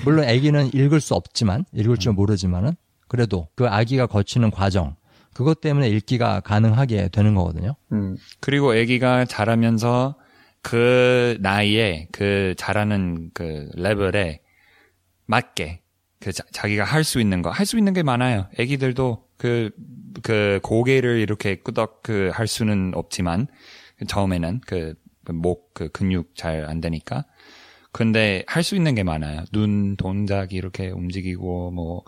물론 0.05 0.29
아기는 0.29 0.75
읽을 0.75 1.01
수 1.01 1.15
없지만 1.15 1.65
읽을 1.73 1.97
줄 1.99 2.13
모르지만은 2.13 2.73
그래도 3.13 3.47
그 3.55 3.69
아기가 3.69 4.07
거치는 4.07 4.51
과정 4.51 4.97
그것 5.35 5.61
때문에 5.61 5.87
읽기가 5.91 6.41
가능하게 6.41 7.09
되는 7.09 7.35
거거든요. 7.35 7.77
음, 7.93 8.17
그리고 8.41 8.75
애기가 8.75 9.27
자라면서 9.27 10.15
그 10.63 11.37
나이에 11.41 12.09
그 12.11 12.55
자라는 12.57 13.31
그 13.35 13.69
레벨에 13.75 14.41
맞게 15.27 15.83
그 16.21 16.33
자, 16.33 16.67
기가 16.67 16.85
할 16.85 17.05
수 17.05 17.21
있는 17.21 17.43
거, 17.43 17.51
할 17.51 17.67
수 17.67 17.77
있는 17.77 17.93
게 17.93 18.03
많아요. 18.03 18.47
애기들도 18.59 19.27
그, 19.37 19.71
그 20.23 20.61
고개를 20.63 21.19
이렇게 21.21 21.57
끄덕 21.57 22.03
그 22.03 22.31
할 22.33 22.47
수는 22.47 22.93
없지만 22.95 23.47
처음에는 24.07 24.61
그 24.67 24.95
목 25.29 25.75
그 25.75 25.89
근육 25.91 26.35
잘 26.35 26.65
안 26.67 26.81
되니까. 26.81 27.27
근데 27.93 28.43
할 28.47 28.63
수 28.63 28.75
있는 28.75 28.95
게 28.95 29.03
많아요. 29.03 29.45
눈 29.53 29.97
동작이 29.97 30.57
이렇게 30.57 30.89
움직이고 30.89 31.71
뭐 31.73 32.05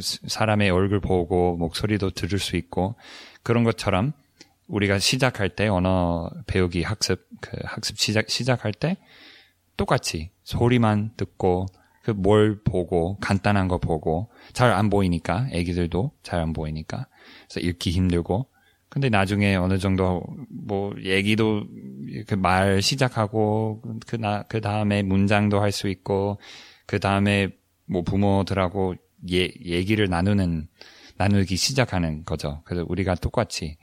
사람의 0.00 0.70
얼굴 0.70 1.00
보고 1.00 1.56
목소리도 1.56 2.10
들을 2.10 2.38
수 2.38 2.56
있고 2.56 2.96
그런 3.42 3.64
것처럼 3.64 4.12
우리가 4.66 4.98
시작할 4.98 5.50
때 5.50 5.68
언어 5.68 6.30
배우기 6.46 6.82
학습 6.82 7.28
그 7.40 7.56
학습 7.64 7.98
시작 7.98 8.28
시작할 8.30 8.72
때 8.72 8.96
똑같이 9.76 10.30
소리만 10.44 11.12
듣고 11.16 11.66
그 12.02 12.12
뭘 12.12 12.62
보고 12.62 13.16
간단한 13.18 13.66
거 13.68 13.78
보고 13.78 14.30
잘 14.52 14.72
안 14.72 14.90
보이니까 14.90 15.48
애기들도 15.50 16.12
잘 16.22 16.40
안 16.40 16.52
보이니까. 16.52 17.08
그래서 17.48 17.66
읽기 17.66 17.90
힘들고. 17.90 18.46
근데 18.88 19.08
나중에 19.08 19.56
어느 19.56 19.78
정도 19.78 20.22
뭐 20.48 20.94
얘기도 21.02 21.66
그 22.28 22.34
말 22.36 22.80
시작하고 22.80 23.82
그나 24.06 24.44
그 24.44 24.60
다음에 24.60 25.02
문장도 25.02 25.60
할 25.60 25.72
수 25.72 25.88
있고 25.88 26.38
그 26.86 27.00
다음에 27.00 27.48
뭐 27.86 28.02
부모들하고 28.02 28.94
예, 29.30 29.50
얘기를 29.64 30.08
나누는 30.08 30.68
나누기 31.16 31.56
시작하는 31.56 32.24
거죠. 32.24 32.62
그래서 32.64 32.84
우리가 32.88 33.14
똑같이 33.14 33.76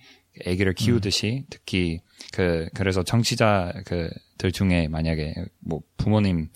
아기를 0.48 0.74
키우듯이 0.74 1.46
특히 1.50 2.00
그 2.32 2.68
그래서 2.74 3.04
정치자 3.04 3.74
그들 3.86 4.52
중에 4.52 4.88
만약에 4.88 5.34
뭐 5.60 5.82
부모님 5.98 6.50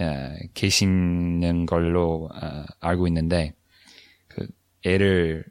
에, 0.00 0.48
계시는 0.54 1.66
걸로 1.66 2.28
어, 2.32 2.64
알고 2.80 3.06
있는데 3.08 3.54
그 4.28 4.46
애를 4.84 5.44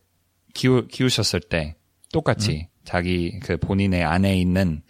키우 0.54 0.88
키우셨을 0.88 1.42
때 1.42 1.76
똑같이 2.14 2.70
자기 2.86 3.40
그 3.40 3.58
본인의 3.58 4.04
안에 4.04 4.38
있는 4.38 4.82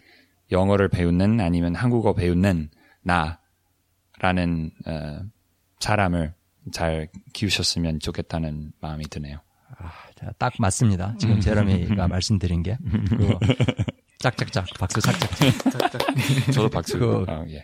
영어를 0.52 0.90
배우는 0.90 1.40
아니면 1.40 1.74
한국어 1.74 2.14
배우는 2.14 2.70
나라는 3.02 4.72
어, 4.86 5.22
사람을 5.80 6.35
잘 6.72 7.08
키우셨으면 7.34 8.00
좋겠다는 8.00 8.72
마음이 8.82 9.06
드네요. 9.10 9.40
자, 10.16 10.32
딱 10.38 10.54
맞습니다. 10.60 11.16
지금 11.20 11.40
제러미가 11.40 12.08
말씀드린 12.08 12.64
게. 12.64 12.78
그 13.10 13.38
짝짝짝 14.20 14.66
박수 14.80 15.02
짝짝짝. 15.02 16.02
저도 16.54 16.70
박수. 16.70 16.98
그- 16.98 17.26
어, 17.28 17.46
예. 17.50 17.64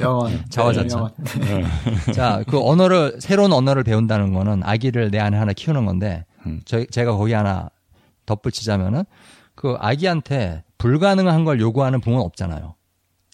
영원. 0.00 0.44
자화자찬. 0.50 1.08
네, 1.40 2.12
자, 2.12 2.44
그 2.46 2.60
언어를 2.62 3.16
새로운 3.20 3.52
언어를 3.52 3.82
배운다는 3.84 4.32
거는 4.34 4.62
아기를 4.62 5.10
내 5.10 5.18
안에 5.18 5.36
하나 5.38 5.52
키우는 5.54 5.86
건데 5.86 6.24
음. 6.44 6.60
저, 6.66 6.84
제가 6.84 7.12
거기 7.16 7.32
하나 7.32 7.70
덧붙이자면은 8.26 9.04
그 9.54 9.74
아기한테 9.80 10.62
불가능한 10.78 11.44
걸 11.44 11.58
요구하는 11.60 12.00
부모는 12.00 12.24
없잖아요. 12.26 12.74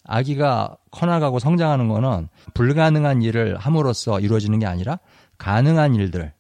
아기가 0.05 0.77
커나가고 0.91 1.39
성장하는 1.39 1.89
거는 1.89 2.29
불가능한 2.55 3.23
일을 3.23 3.57
함으로써 3.57 4.21
이루어지는 4.21 4.59
게 4.59 4.67
아니라 4.67 4.99
가능한 5.39 5.95
일들, 5.95 6.33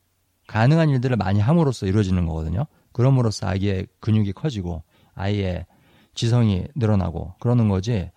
가능한 0.46 0.90
일들을 0.90 1.16
많이 1.16 1.40
함으로써 1.40 1.86
이루어지는 1.86 2.26
거거든요. 2.26 2.66
그럼으로써 2.92 3.48
아기의 3.48 3.86
근육이 4.00 4.32
커지고 4.32 4.82
아이의 5.14 5.66
지성이 6.14 6.66
늘어나고 6.74 7.34
그러는 7.40 7.68
거지. 7.68 8.10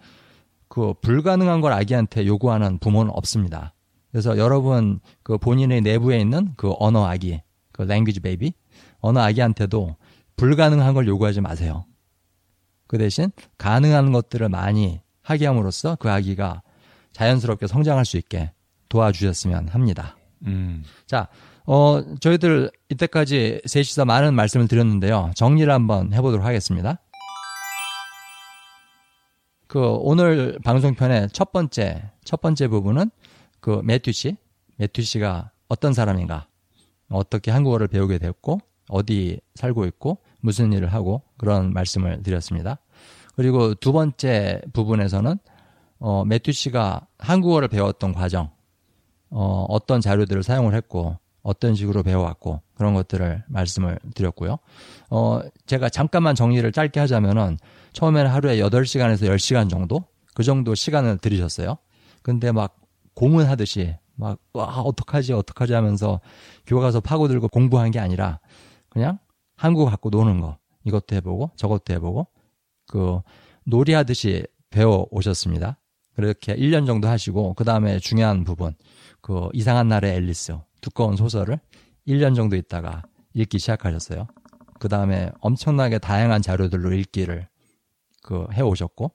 그 0.67 0.93
불가능한 1.01 1.61
걸 1.61 1.71
아기한테 1.73 2.25
요구하는 2.25 2.79
부모는 2.79 3.11
없습니다. 3.15 3.73
그래서 4.11 4.37
여러분 4.37 4.99
그 5.23 5.37
본인의 5.37 5.81
내부에 5.81 6.19
있는 6.19 6.53
그 6.57 6.73
언어 6.79 7.05
아기, 7.05 7.41
그 7.71 7.83
language 7.83 8.21
baby, 8.21 8.53
언어 8.99 9.21
아기한테도 9.21 9.95
불가능한 10.35 10.93
걸 10.93 11.07
요구하지 11.07 11.41
마세요. 11.41 11.85
그 12.87 12.97
대신 12.97 13.31
가능한 13.57 14.11
것들을 14.11 14.47
많이 14.49 14.99
하게 15.25 15.47
함으로써 15.47 15.95
그 15.95 16.09
아기가 16.09 16.61
자연스럽게 17.11 17.67
성장할 17.67 18.05
수 18.05 18.17
있게 18.17 18.51
도와주셨으면 18.89 19.69
합니다. 19.69 20.15
음. 20.45 20.83
자, 21.07 21.27
어, 21.65 22.01
저희들 22.19 22.69
이때까지 22.89 23.61
셋이서 23.65 24.05
많은 24.05 24.35
말씀을 24.35 24.67
드렸는데요. 24.67 25.31
정리를 25.35 25.71
한번 25.73 26.13
해보도록 26.13 26.45
하겠습니다. 26.45 26.99
그 29.67 29.79
오늘 29.81 30.59
방송편의 30.63 31.29
첫 31.33 31.51
번째, 31.51 32.11
첫 32.23 32.39
번째 32.39 32.67
부분은 32.67 33.09
그 33.59 33.81
매튜 33.83 34.13
씨, 34.13 34.37
매튜 34.77 35.01
씨가 35.01 35.51
어떤 35.67 35.93
사람인가, 35.93 36.47
어떻게 37.09 37.49
한국어를 37.49 37.87
배우게 37.87 38.19
됐고, 38.19 38.59
어디 38.89 39.41
살고 39.55 39.85
있고, 39.87 40.19
무슨 40.41 40.71
일을 40.71 40.93
하고, 40.93 41.23
그런 41.37 41.73
말씀을 41.73 42.21
드렸습니다. 42.21 42.77
그리고 43.35 43.73
두 43.75 43.91
번째 43.91 44.61
부분에서는 44.73 45.37
어, 45.99 46.25
매튜 46.25 46.51
씨가 46.51 47.07
한국어를 47.17 47.67
배웠던 47.67 48.13
과정, 48.13 48.51
어, 49.29 49.65
어떤 49.69 50.01
자료들을 50.01 50.43
사용을 50.43 50.75
했고, 50.75 51.17
어떤 51.41 51.75
식으로 51.75 52.03
배워왔고, 52.03 52.61
그런 52.75 52.93
것들을 52.93 53.43
말씀을 53.47 53.99
드렸고요. 54.13 54.57
어, 55.09 55.41
제가 55.65 55.89
잠깐만 55.89 56.35
정리를 56.35 56.69
짧게 56.71 56.99
하자면은, 56.99 57.57
처음에는 57.93 58.29
하루에 58.29 58.57
8시간에서 58.57 59.27
10시간 59.29 59.69
정도? 59.69 60.05
그 60.33 60.43
정도 60.43 60.75
시간을 60.75 61.17
들이셨어요. 61.19 61.77
근데 62.21 62.51
막 62.51 62.75
고문하듯이, 63.13 63.95
막, 64.15 64.39
와, 64.53 64.81
어떡하지, 64.81 65.33
어떡하지 65.33 65.73
하면서 65.73 66.19
교과서 66.67 66.99
파고들고 66.99 67.47
공부한 67.47 67.91
게 67.91 67.99
아니라, 67.99 68.39
그냥 68.89 69.19
한국어 69.55 69.89
갖고 69.89 70.09
노는 70.09 70.41
거. 70.41 70.57
이것도 70.83 71.15
해보고, 71.15 71.51
저것도 71.55 71.93
해보고, 71.93 72.27
그, 72.87 73.19
놀이하듯이 73.65 74.45
배워 74.69 75.07
오셨습니다. 75.11 75.79
그렇게 76.15 76.55
1년 76.55 76.85
정도 76.85 77.07
하시고, 77.07 77.53
그 77.55 77.63
다음에 77.63 77.99
중요한 77.99 78.43
부분, 78.43 78.73
그 79.21 79.49
이상한 79.53 79.87
날의 79.87 80.13
앨리스 80.13 80.57
두꺼운 80.81 81.15
소설을 81.15 81.59
1년 82.07 82.35
정도 82.35 82.55
있다가 82.55 83.03
읽기 83.33 83.59
시작하셨어요. 83.59 84.27
그 84.79 84.87
다음에 84.87 85.31
엄청나게 85.41 85.99
다양한 85.99 86.41
자료들로 86.41 86.93
읽기를 86.93 87.47
그 88.21 88.45
해오셨고, 88.53 89.11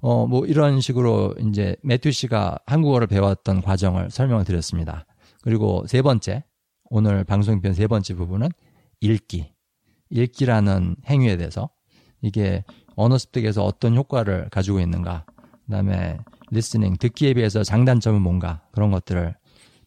어, 0.00 0.26
뭐 0.26 0.44
이런 0.46 0.80
식으로 0.80 1.34
이제 1.38 1.76
매튜 1.82 2.12
씨가 2.12 2.58
한국어를 2.66 3.06
배웠던 3.06 3.62
과정을 3.62 4.10
설명을 4.10 4.44
드렸습니다. 4.44 5.06
그리고 5.42 5.84
세 5.86 6.02
번째, 6.02 6.44
오늘 6.90 7.24
방송편 7.24 7.74
세 7.74 7.86
번째 7.86 8.14
부분은 8.14 8.48
읽기. 9.00 9.52
읽기라는 10.10 10.96
행위에 11.06 11.36
대해서 11.36 11.70
이게 12.22 12.64
언어 12.96 13.18
습득에서 13.18 13.64
어떤 13.64 13.94
효과를 13.96 14.48
가지고 14.50 14.80
있는가, 14.80 15.24
그 15.66 15.70
다음에 15.70 16.18
listening, 16.50 16.96
듣기에 16.96 17.34
비해서 17.34 17.62
장단점은 17.62 18.20
뭔가 18.22 18.62
그런 18.72 18.90
것들을 18.90 19.34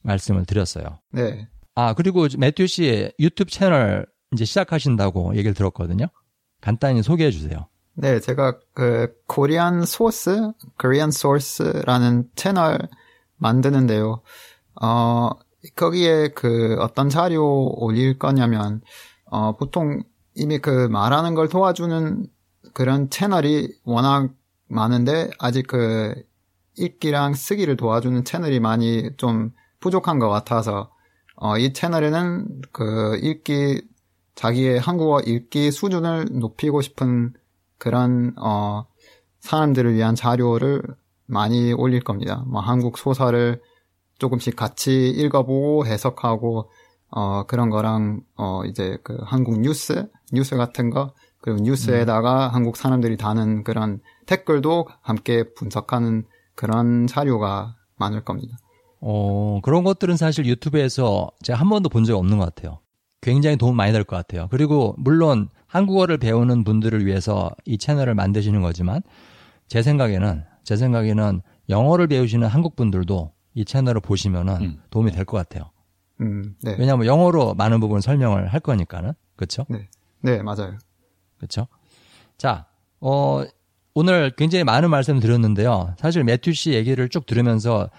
말씀을 0.01 0.45
드렸어요. 0.45 0.99
네. 1.11 1.47
아, 1.75 1.93
그리고 1.93 2.27
매튜 2.37 2.67
씨 2.67 3.11
유튜브 3.19 3.51
채널 3.51 4.05
이제 4.33 4.45
시작하신다고 4.45 5.35
얘기를 5.35 5.53
들었거든요. 5.53 6.07
간단히 6.61 7.03
소개해 7.03 7.31
주세요. 7.31 7.67
네, 7.93 8.19
제가 8.19 8.59
그 8.73 9.13
코리안 9.27 9.85
소스, 9.85 10.51
코리안 10.77 11.11
소스라는 11.11 12.29
채널 12.35 12.79
만드는데요. 13.37 14.21
어, 14.81 15.29
거기에 15.75 16.29
그 16.29 16.75
어떤 16.79 17.09
자료 17.09 17.73
올릴 17.77 18.19
거냐면 18.19 18.81
어, 19.25 19.55
보통 19.55 20.03
이미 20.35 20.59
그 20.59 20.87
말하는 20.87 21.33
걸 21.33 21.49
도와주는 21.49 22.27
그런 22.73 23.09
채널이 23.09 23.73
워낙 23.83 24.33
많은데 24.67 25.29
아직 25.39 25.67
그 25.67 26.13
읽기랑 26.77 27.33
쓰기를 27.33 27.77
도와주는 27.77 28.23
채널이 28.25 28.59
많이 28.59 29.09
좀 29.17 29.51
부족한 29.79 30.19
것 30.19 30.29
같아서 30.29 30.91
어, 31.35 31.57
이 31.57 31.73
채널에는 31.73 32.61
그 32.71 33.17
읽기 33.21 33.81
자기의 34.35 34.79
한국어 34.79 35.21
읽기 35.21 35.71
수준을 35.71 36.27
높이고 36.31 36.81
싶은 36.81 37.33
그런 37.77 38.33
어, 38.37 38.85
사람들을 39.39 39.93
위한 39.93 40.15
자료를 40.15 40.81
많이 41.25 41.71
올릴 41.73 42.03
겁니다. 42.03 42.43
뭐 42.47 42.61
한국 42.61 42.97
소설을 42.97 43.61
조금씩 44.17 44.55
같이 44.55 45.09
읽어보고 45.09 45.85
해석하고 45.85 46.69
어, 47.09 47.45
그런 47.45 47.69
거랑 47.69 48.21
어, 48.35 48.63
이제 48.65 48.97
그 49.03 49.17
한국 49.21 49.59
뉴스 49.59 50.07
뉴스 50.31 50.55
같은 50.55 50.89
거 50.89 51.13
그리고 51.41 51.59
뉴스에다가 51.61 52.47
한국 52.49 52.77
사람들이 52.77 53.17
다는 53.17 53.63
그런 53.63 53.99
댓글도 54.25 54.87
함께 55.01 55.53
분석하는 55.53 56.25
그런 56.55 57.05
자료가 57.07 57.75
많을 57.97 58.23
겁니다. 58.23 58.57
어, 59.01 59.59
그런 59.63 59.83
것들은 59.83 60.17
사실 60.17 60.45
유튜브에서 60.45 61.29
제가 61.43 61.59
한 61.59 61.69
번도 61.69 61.89
본 61.89 62.03
적이 62.03 62.17
없는 62.17 62.37
것 62.39 62.45
같아요. 62.55 62.79
굉장히 63.21 63.57
도움 63.57 63.75
많이 63.75 63.91
될 63.91 64.03
것 64.03 64.15
같아요. 64.15 64.47
그리고 64.49 64.95
물론 64.97 65.49
한국어를 65.67 66.17
배우는 66.17 66.63
분들을 66.63 67.05
위해서 67.05 67.51
이 67.65 67.77
채널을 67.77 68.15
만드시는 68.15 68.61
거지만 68.61 69.01
제 69.67 69.81
생각에는 69.81 70.43
제 70.63 70.75
생각에는 70.77 71.41
영어를 71.69 72.07
배우시는 72.07 72.47
한국 72.47 72.75
분들도 72.75 73.31
이 73.53 73.65
채널을 73.65 74.01
보시면은 74.01 74.55
음. 74.61 74.81
도움이 74.89 75.11
될 75.11 75.25
것 75.25 75.37
같아요. 75.37 75.71
음, 76.21 76.55
네. 76.63 76.75
왜냐하면 76.79 77.05
영어로 77.07 77.55
많은 77.55 77.79
부분 77.79 77.99
설명을 78.01 78.47
할 78.47 78.59
거니까는 78.59 79.13
그렇죠? 79.35 79.65
네. 79.69 79.89
네, 80.25 80.41
맞아요. 80.41 80.77
그렇죠? 81.37 81.67
자, 82.37 82.65
어, 82.99 83.43
오늘 83.93 84.31
굉장히 84.31 84.63
많은 84.63 84.89
말씀 84.89 85.19
드렸는데요. 85.19 85.93
사실 85.99 86.23
매튜 86.23 86.53
씨 86.53 86.73
얘기를 86.73 87.07
쭉 87.09 87.25
들으면서 87.27 87.89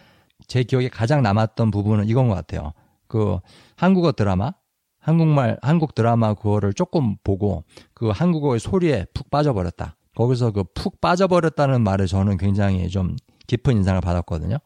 제 0.49 0.65
기억에 0.65 0.89
가장 0.89 1.23
남았던 1.23 1.71
부분은 1.71 2.09
이건 2.09 2.29
것 2.29 2.35
같아요. 2.35 2.73
그 3.07 3.39
한국어 3.77 4.11
드라마, 4.13 4.53
한국말, 4.99 5.59
한국 5.63 5.95
드라마 5.95 6.35
그거를 6.35 6.75
조금 6.75 7.17
보고 7.23 7.63
그 7.95 8.09
한국어의 8.11 8.59
소리에 8.61 9.07
푹 9.15 9.31
빠져버렸다. 9.31 9.97
거기서 10.17 10.51
그 10.51 10.65
푹 10.75 11.01
빠져버렸다는 11.01 11.83
말에 11.83 12.07
저는 12.07 12.39
굉장히 12.39 12.89
좀 12.89 13.15
깊은 13.47 13.77
인상을 13.77 14.01
받았거든요. 14.01 14.59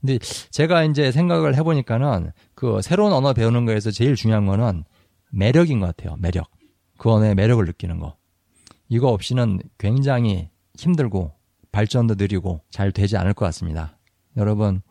근데 0.00 0.18
제가 0.50 0.82
이제 0.82 1.12
생각을 1.12 1.54
해보니까는 1.54 2.32
그 2.56 2.80
새로운 2.82 3.12
언어 3.12 3.32
배우는 3.34 3.66
거에서 3.66 3.92
제일 3.92 4.16
중요한 4.16 4.46
거는 4.46 4.84
매력인 5.30 5.78
것 5.78 5.86
같아요. 5.86 6.16
매력. 6.18 6.48
그 7.02 7.10
언어의 7.10 7.34
매력을 7.34 7.64
느끼는 7.64 7.98
거. 7.98 8.14
이거 8.88 9.08
없이는 9.08 9.58
굉장히 9.76 10.50
힘들고 10.78 11.32
발전도 11.72 12.14
느리고 12.14 12.60
잘 12.70 12.92
되지 12.92 13.16
않을 13.16 13.34
것 13.34 13.44
같습니다. 13.46 13.98
여러분, 14.36 14.82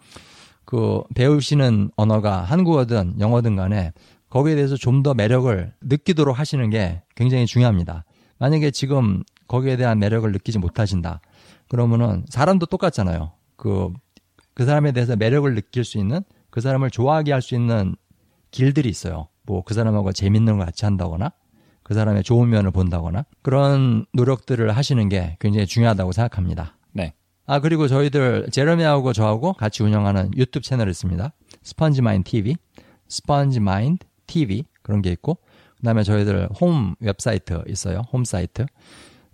그 0.65 1.03
배우시는 1.15 1.89
언어가 1.95 2.41
한국어든 2.43 3.17
영어든 3.21 3.55
간에 3.55 3.93
거기에 4.29 4.55
대해서 4.55 4.75
좀 4.75 5.03
더 5.03 5.13
매력을 5.13 5.73
느끼도록 5.79 6.37
하시는 6.37 6.69
게 6.69 7.01
굉장히 7.15 7.45
중요합니다. 7.45 8.03
만약에 8.39 8.71
지금 8.71 9.23
거기에 9.47 9.77
대한 9.77 9.97
매력을 9.97 10.29
느끼지 10.33 10.59
못하신다. 10.59 11.21
그러면은 11.69 12.25
사람도 12.27 12.65
똑같잖아요. 12.65 13.31
그, 13.55 13.93
그 14.53 14.65
사람에 14.65 14.91
대해서 14.91 15.15
매력을 15.15 15.55
느낄 15.55 15.85
수 15.85 15.97
있는 15.97 16.25
그 16.49 16.59
사람을 16.59 16.89
좋아하게 16.91 17.31
할 17.31 17.41
수 17.41 17.55
있는 17.55 17.95
길들이 18.51 18.89
있어요. 18.89 19.29
뭐 19.43 19.61
그 19.61 19.73
사람하고 19.73 20.11
재밌는 20.11 20.57
걸 20.57 20.65
같이 20.65 20.83
한다거나 20.83 21.31
그 21.91 21.95
사람의 21.95 22.23
좋은 22.23 22.49
면을 22.49 22.71
본다거나 22.71 23.25
그런 23.41 24.05
노력들을 24.13 24.71
하시는 24.71 25.09
게 25.09 25.35
굉장히 25.41 25.67
중요하다고 25.67 26.13
생각합니다. 26.13 26.77
네. 26.93 27.13
아 27.45 27.59
그리고 27.59 27.89
저희들 27.89 28.47
제레미하고 28.49 29.11
저하고 29.11 29.51
같이 29.51 29.83
운영하는 29.83 30.31
유튜브 30.37 30.65
채널이 30.65 30.89
있습니다. 30.89 31.33
스펀지마인드 31.63 32.29
TV, 32.29 32.55
스펀지마인드 33.09 34.07
TV 34.25 34.63
그런 34.81 35.01
게 35.01 35.11
있고 35.11 35.39
그다음에 35.79 36.03
저희들 36.03 36.47
홈 36.61 36.95
웹사이트 37.01 37.61
있어요. 37.67 38.03
홈 38.13 38.23
사이트 38.23 38.65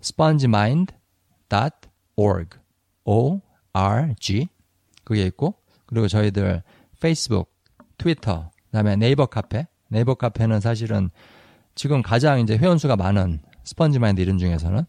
spongemind.org 0.02 2.58
o 3.04 3.40
RG 3.72 4.48
그게 5.04 5.26
있고 5.26 5.54
그리고 5.86 6.08
저희들 6.08 6.64
페이스북, 6.98 7.54
트위터, 7.98 8.50
그다음에 8.64 8.96
네이버 8.96 9.26
카페. 9.26 9.68
네이버 9.90 10.14
카페는 10.14 10.58
사실은 10.58 11.10
지금 11.78 12.02
가장 12.02 12.40
이제 12.40 12.58
회원수가 12.58 12.96
많은 12.96 13.38
스펀지 13.62 14.00
마인드 14.00 14.20
이름 14.20 14.36
중에서는 14.36 14.84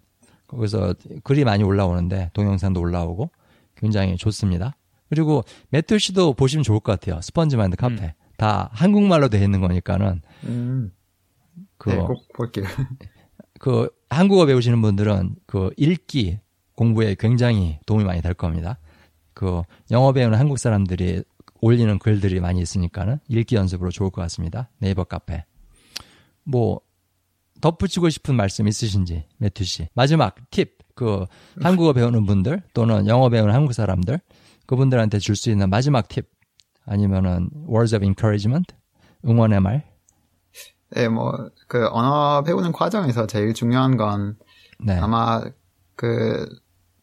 거기서 0.48 0.96
글이 1.24 1.44
많이 1.44 1.64
올라오는데 1.64 2.32
동영상도 2.34 2.82
올라오고 2.82 3.30
굉장히 3.76 4.18
좋습니다. 4.18 4.76
그리고 5.08 5.44
매튜 5.70 6.00
씨도 6.00 6.34
보시면 6.34 6.64
좋을 6.64 6.80
것 6.80 7.00
같아요. 7.00 7.22
스펀지 7.22 7.58
마인드 7.58 7.78
카페. 7.78 8.06
음. 8.06 8.12
다 8.38 8.70
한국말로 8.74 9.30
되어 9.30 9.44
있는 9.44 9.62
거니까는 9.62 10.22
음. 10.46 10.92
그, 11.78 11.92
네, 11.92 11.98
꼭 11.98 12.28
볼게요. 12.34 12.66
그 13.60 13.90
한국어 14.10 14.48
배우시는 14.48 14.82
분들은 14.82 15.36
그 15.46 15.70
읽기 15.78 16.40
공부에 16.74 17.16
굉장히 17.20 17.78
도움이 17.86 18.04
많이 18.04 18.24
될 18.24 18.34
겁니다. 18.34 18.80
그 19.36 19.62
영어 19.92 20.12
배우는 20.12 20.40
한국 20.40 20.58
사람들이 20.58 21.24
올리는 21.62 22.00
글들이 22.00 22.40
많이 22.40 22.62
있으니까는 22.62 23.20
읽기 23.28 23.58
연습으로 23.58 23.92
좋을 23.92 24.10
것 24.10 24.22
같습니다. 24.22 24.70
네이버 24.80 25.04
카페. 25.04 25.46
뭐 26.50 26.82
덧붙이고 27.62 28.10
싶은 28.10 28.36
말씀 28.36 28.68
있으신지 28.68 29.26
매튜 29.38 29.64
씨. 29.66 29.88
마지막 29.94 30.36
팁. 30.50 30.78
그 30.96 31.26
한국어 31.62 31.94
배우는 31.94 32.26
분들 32.26 32.62
또는 32.74 33.08
영어 33.08 33.30
배우는 33.30 33.54
한국 33.54 33.72
사람들 33.72 34.20
그분들한테 34.66 35.20
줄 35.20 35.36
수 35.36 35.50
있는 35.50 35.70
마지막 35.70 36.10
팁 36.10 36.30
아니면은 36.86 37.50
words 37.70 37.96
of 37.96 38.04
encouragement 38.04 38.74
응원의 39.26 39.62
말. 39.62 39.86
네, 40.92 41.08
뭐 41.08 41.32
그 41.68 41.88
언어 41.88 42.44
배우는 42.44 42.72
과정에서 42.74 43.28
제일 43.28 43.54
중요한 43.54 43.96
건 43.96 44.36
네. 44.80 44.98
아마 44.98 45.42
그 45.96 46.48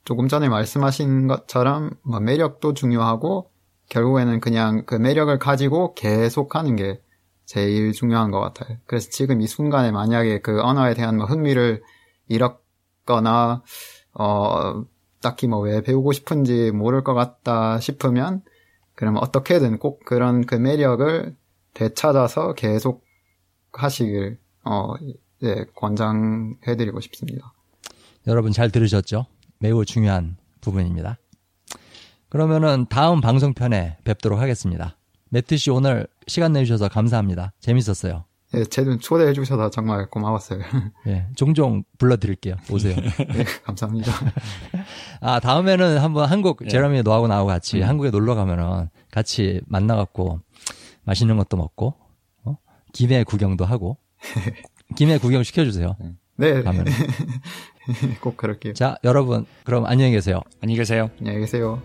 조금 0.04 0.28
전에 0.28 0.48
말씀하신 0.48 1.26
것처럼 1.26 1.90
뭐 2.02 2.20
매력도 2.20 2.74
중요하고 2.74 3.50
결국에는 3.88 4.40
그냥 4.40 4.84
그 4.86 4.94
매력을 4.96 5.38
가지고 5.38 5.94
계속하는 5.94 6.76
게 6.76 7.00
제일 7.46 7.92
중요한 7.92 8.30
것 8.30 8.40
같아요. 8.40 8.76
그래서 8.86 9.08
지금 9.10 9.40
이 9.40 9.46
순간에 9.46 9.90
만약에 9.92 10.40
그 10.40 10.60
언어에 10.60 10.94
대한 10.94 11.16
뭐 11.16 11.26
흥미를 11.26 11.82
잃었거나 12.28 13.62
어 14.12 14.84
딱히 15.22 15.46
뭐 15.46 15.60
왜 15.60 15.80
배우고 15.80 16.12
싶은지 16.12 16.72
모를 16.72 17.02
것 17.04 17.14
같다 17.14 17.80
싶으면 17.80 18.42
그러면 18.94 19.22
어떻게든 19.22 19.78
꼭 19.78 20.04
그런 20.04 20.44
그 20.44 20.54
매력을 20.56 21.36
되찾아서 21.74 22.54
계속 22.54 23.04
하시길 23.72 24.38
어 24.64 24.94
예, 25.42 25.64
권장해드리고 25.76 27.00
싶습니다. 27.00 27.52
여러분 28.26 28.52
잘 28.52 28.70
들으셨죠? 28.70 29.26
매우 29.58 29.84
중요한 29.84 30.36
부분입니다. 30.60 31.18
그러면은 32.28 32.86
다음 32.88 33.20
방송편에 33.20 33.98
뵙도록 34.04 34.40
하겠습니다. 34.40 34.96
매트 35.30 35.56
씨 35.56 35.70
오늘 35.70 36.06
시간 36.26 36.52
내주셔서 36.52 36.88
감사합니다. 36.88 37.52
재밌었어요. 37.60 38.24
예, 38.54 38.64
제눈 38.64 39.00
초대해 39.00 39.32
주셔서 39.32 39.70
정말 39.70 40.08
고마웠어요. 40.08 40.60
예, 41.08 41.26
종종 41.34 41.82
불러드릴게요. 41.98 42.56
오세요. 42.70 42.96
예, 42.96 43.44
감사합니다. 43.64 44.12
아, 45.20 45.40
다음에는 45.40 45.98
한번 45.98 46.30
한국 46.30 46.60
예. 46.64 46.68
제러미 46.68 47.02
너하고 47.02 47.26
나하고 47.26 47.48
같이 47.48 47.78
음. 47.78 47.88
한국에 47.88 48.10
놀러 48.10 48.34
가면은 48.34 48.88
같이 49.10 49.60
만나갖고 49.66 50.40
맛있는 51.04 51.36
것도 51.36 51.56
먹고, 51.56 51.94
어? 52.44 52.56
김해 52.92 53.24
구경도 53.24 53.64
하고, 53.64 53.98
김해 54.96 55.18
구경 55.18 55.42
시켜주세요. 55.42 55.96
네. 56.36 56.62
가면. 56.62 56.84
꼭 58.20 58.36
그럴게요. 58.36 58.74
자, 58.74 58.96
여러분, 59.04 59.46
그럼 59.64 59.86
안녕히 59.86 60.12
계세요. 60.12 60.40
안녕히 60.60 60.78
계세요. 60.78 61.10
안녕히 61.20 61.40
계세요. 61.40 61.80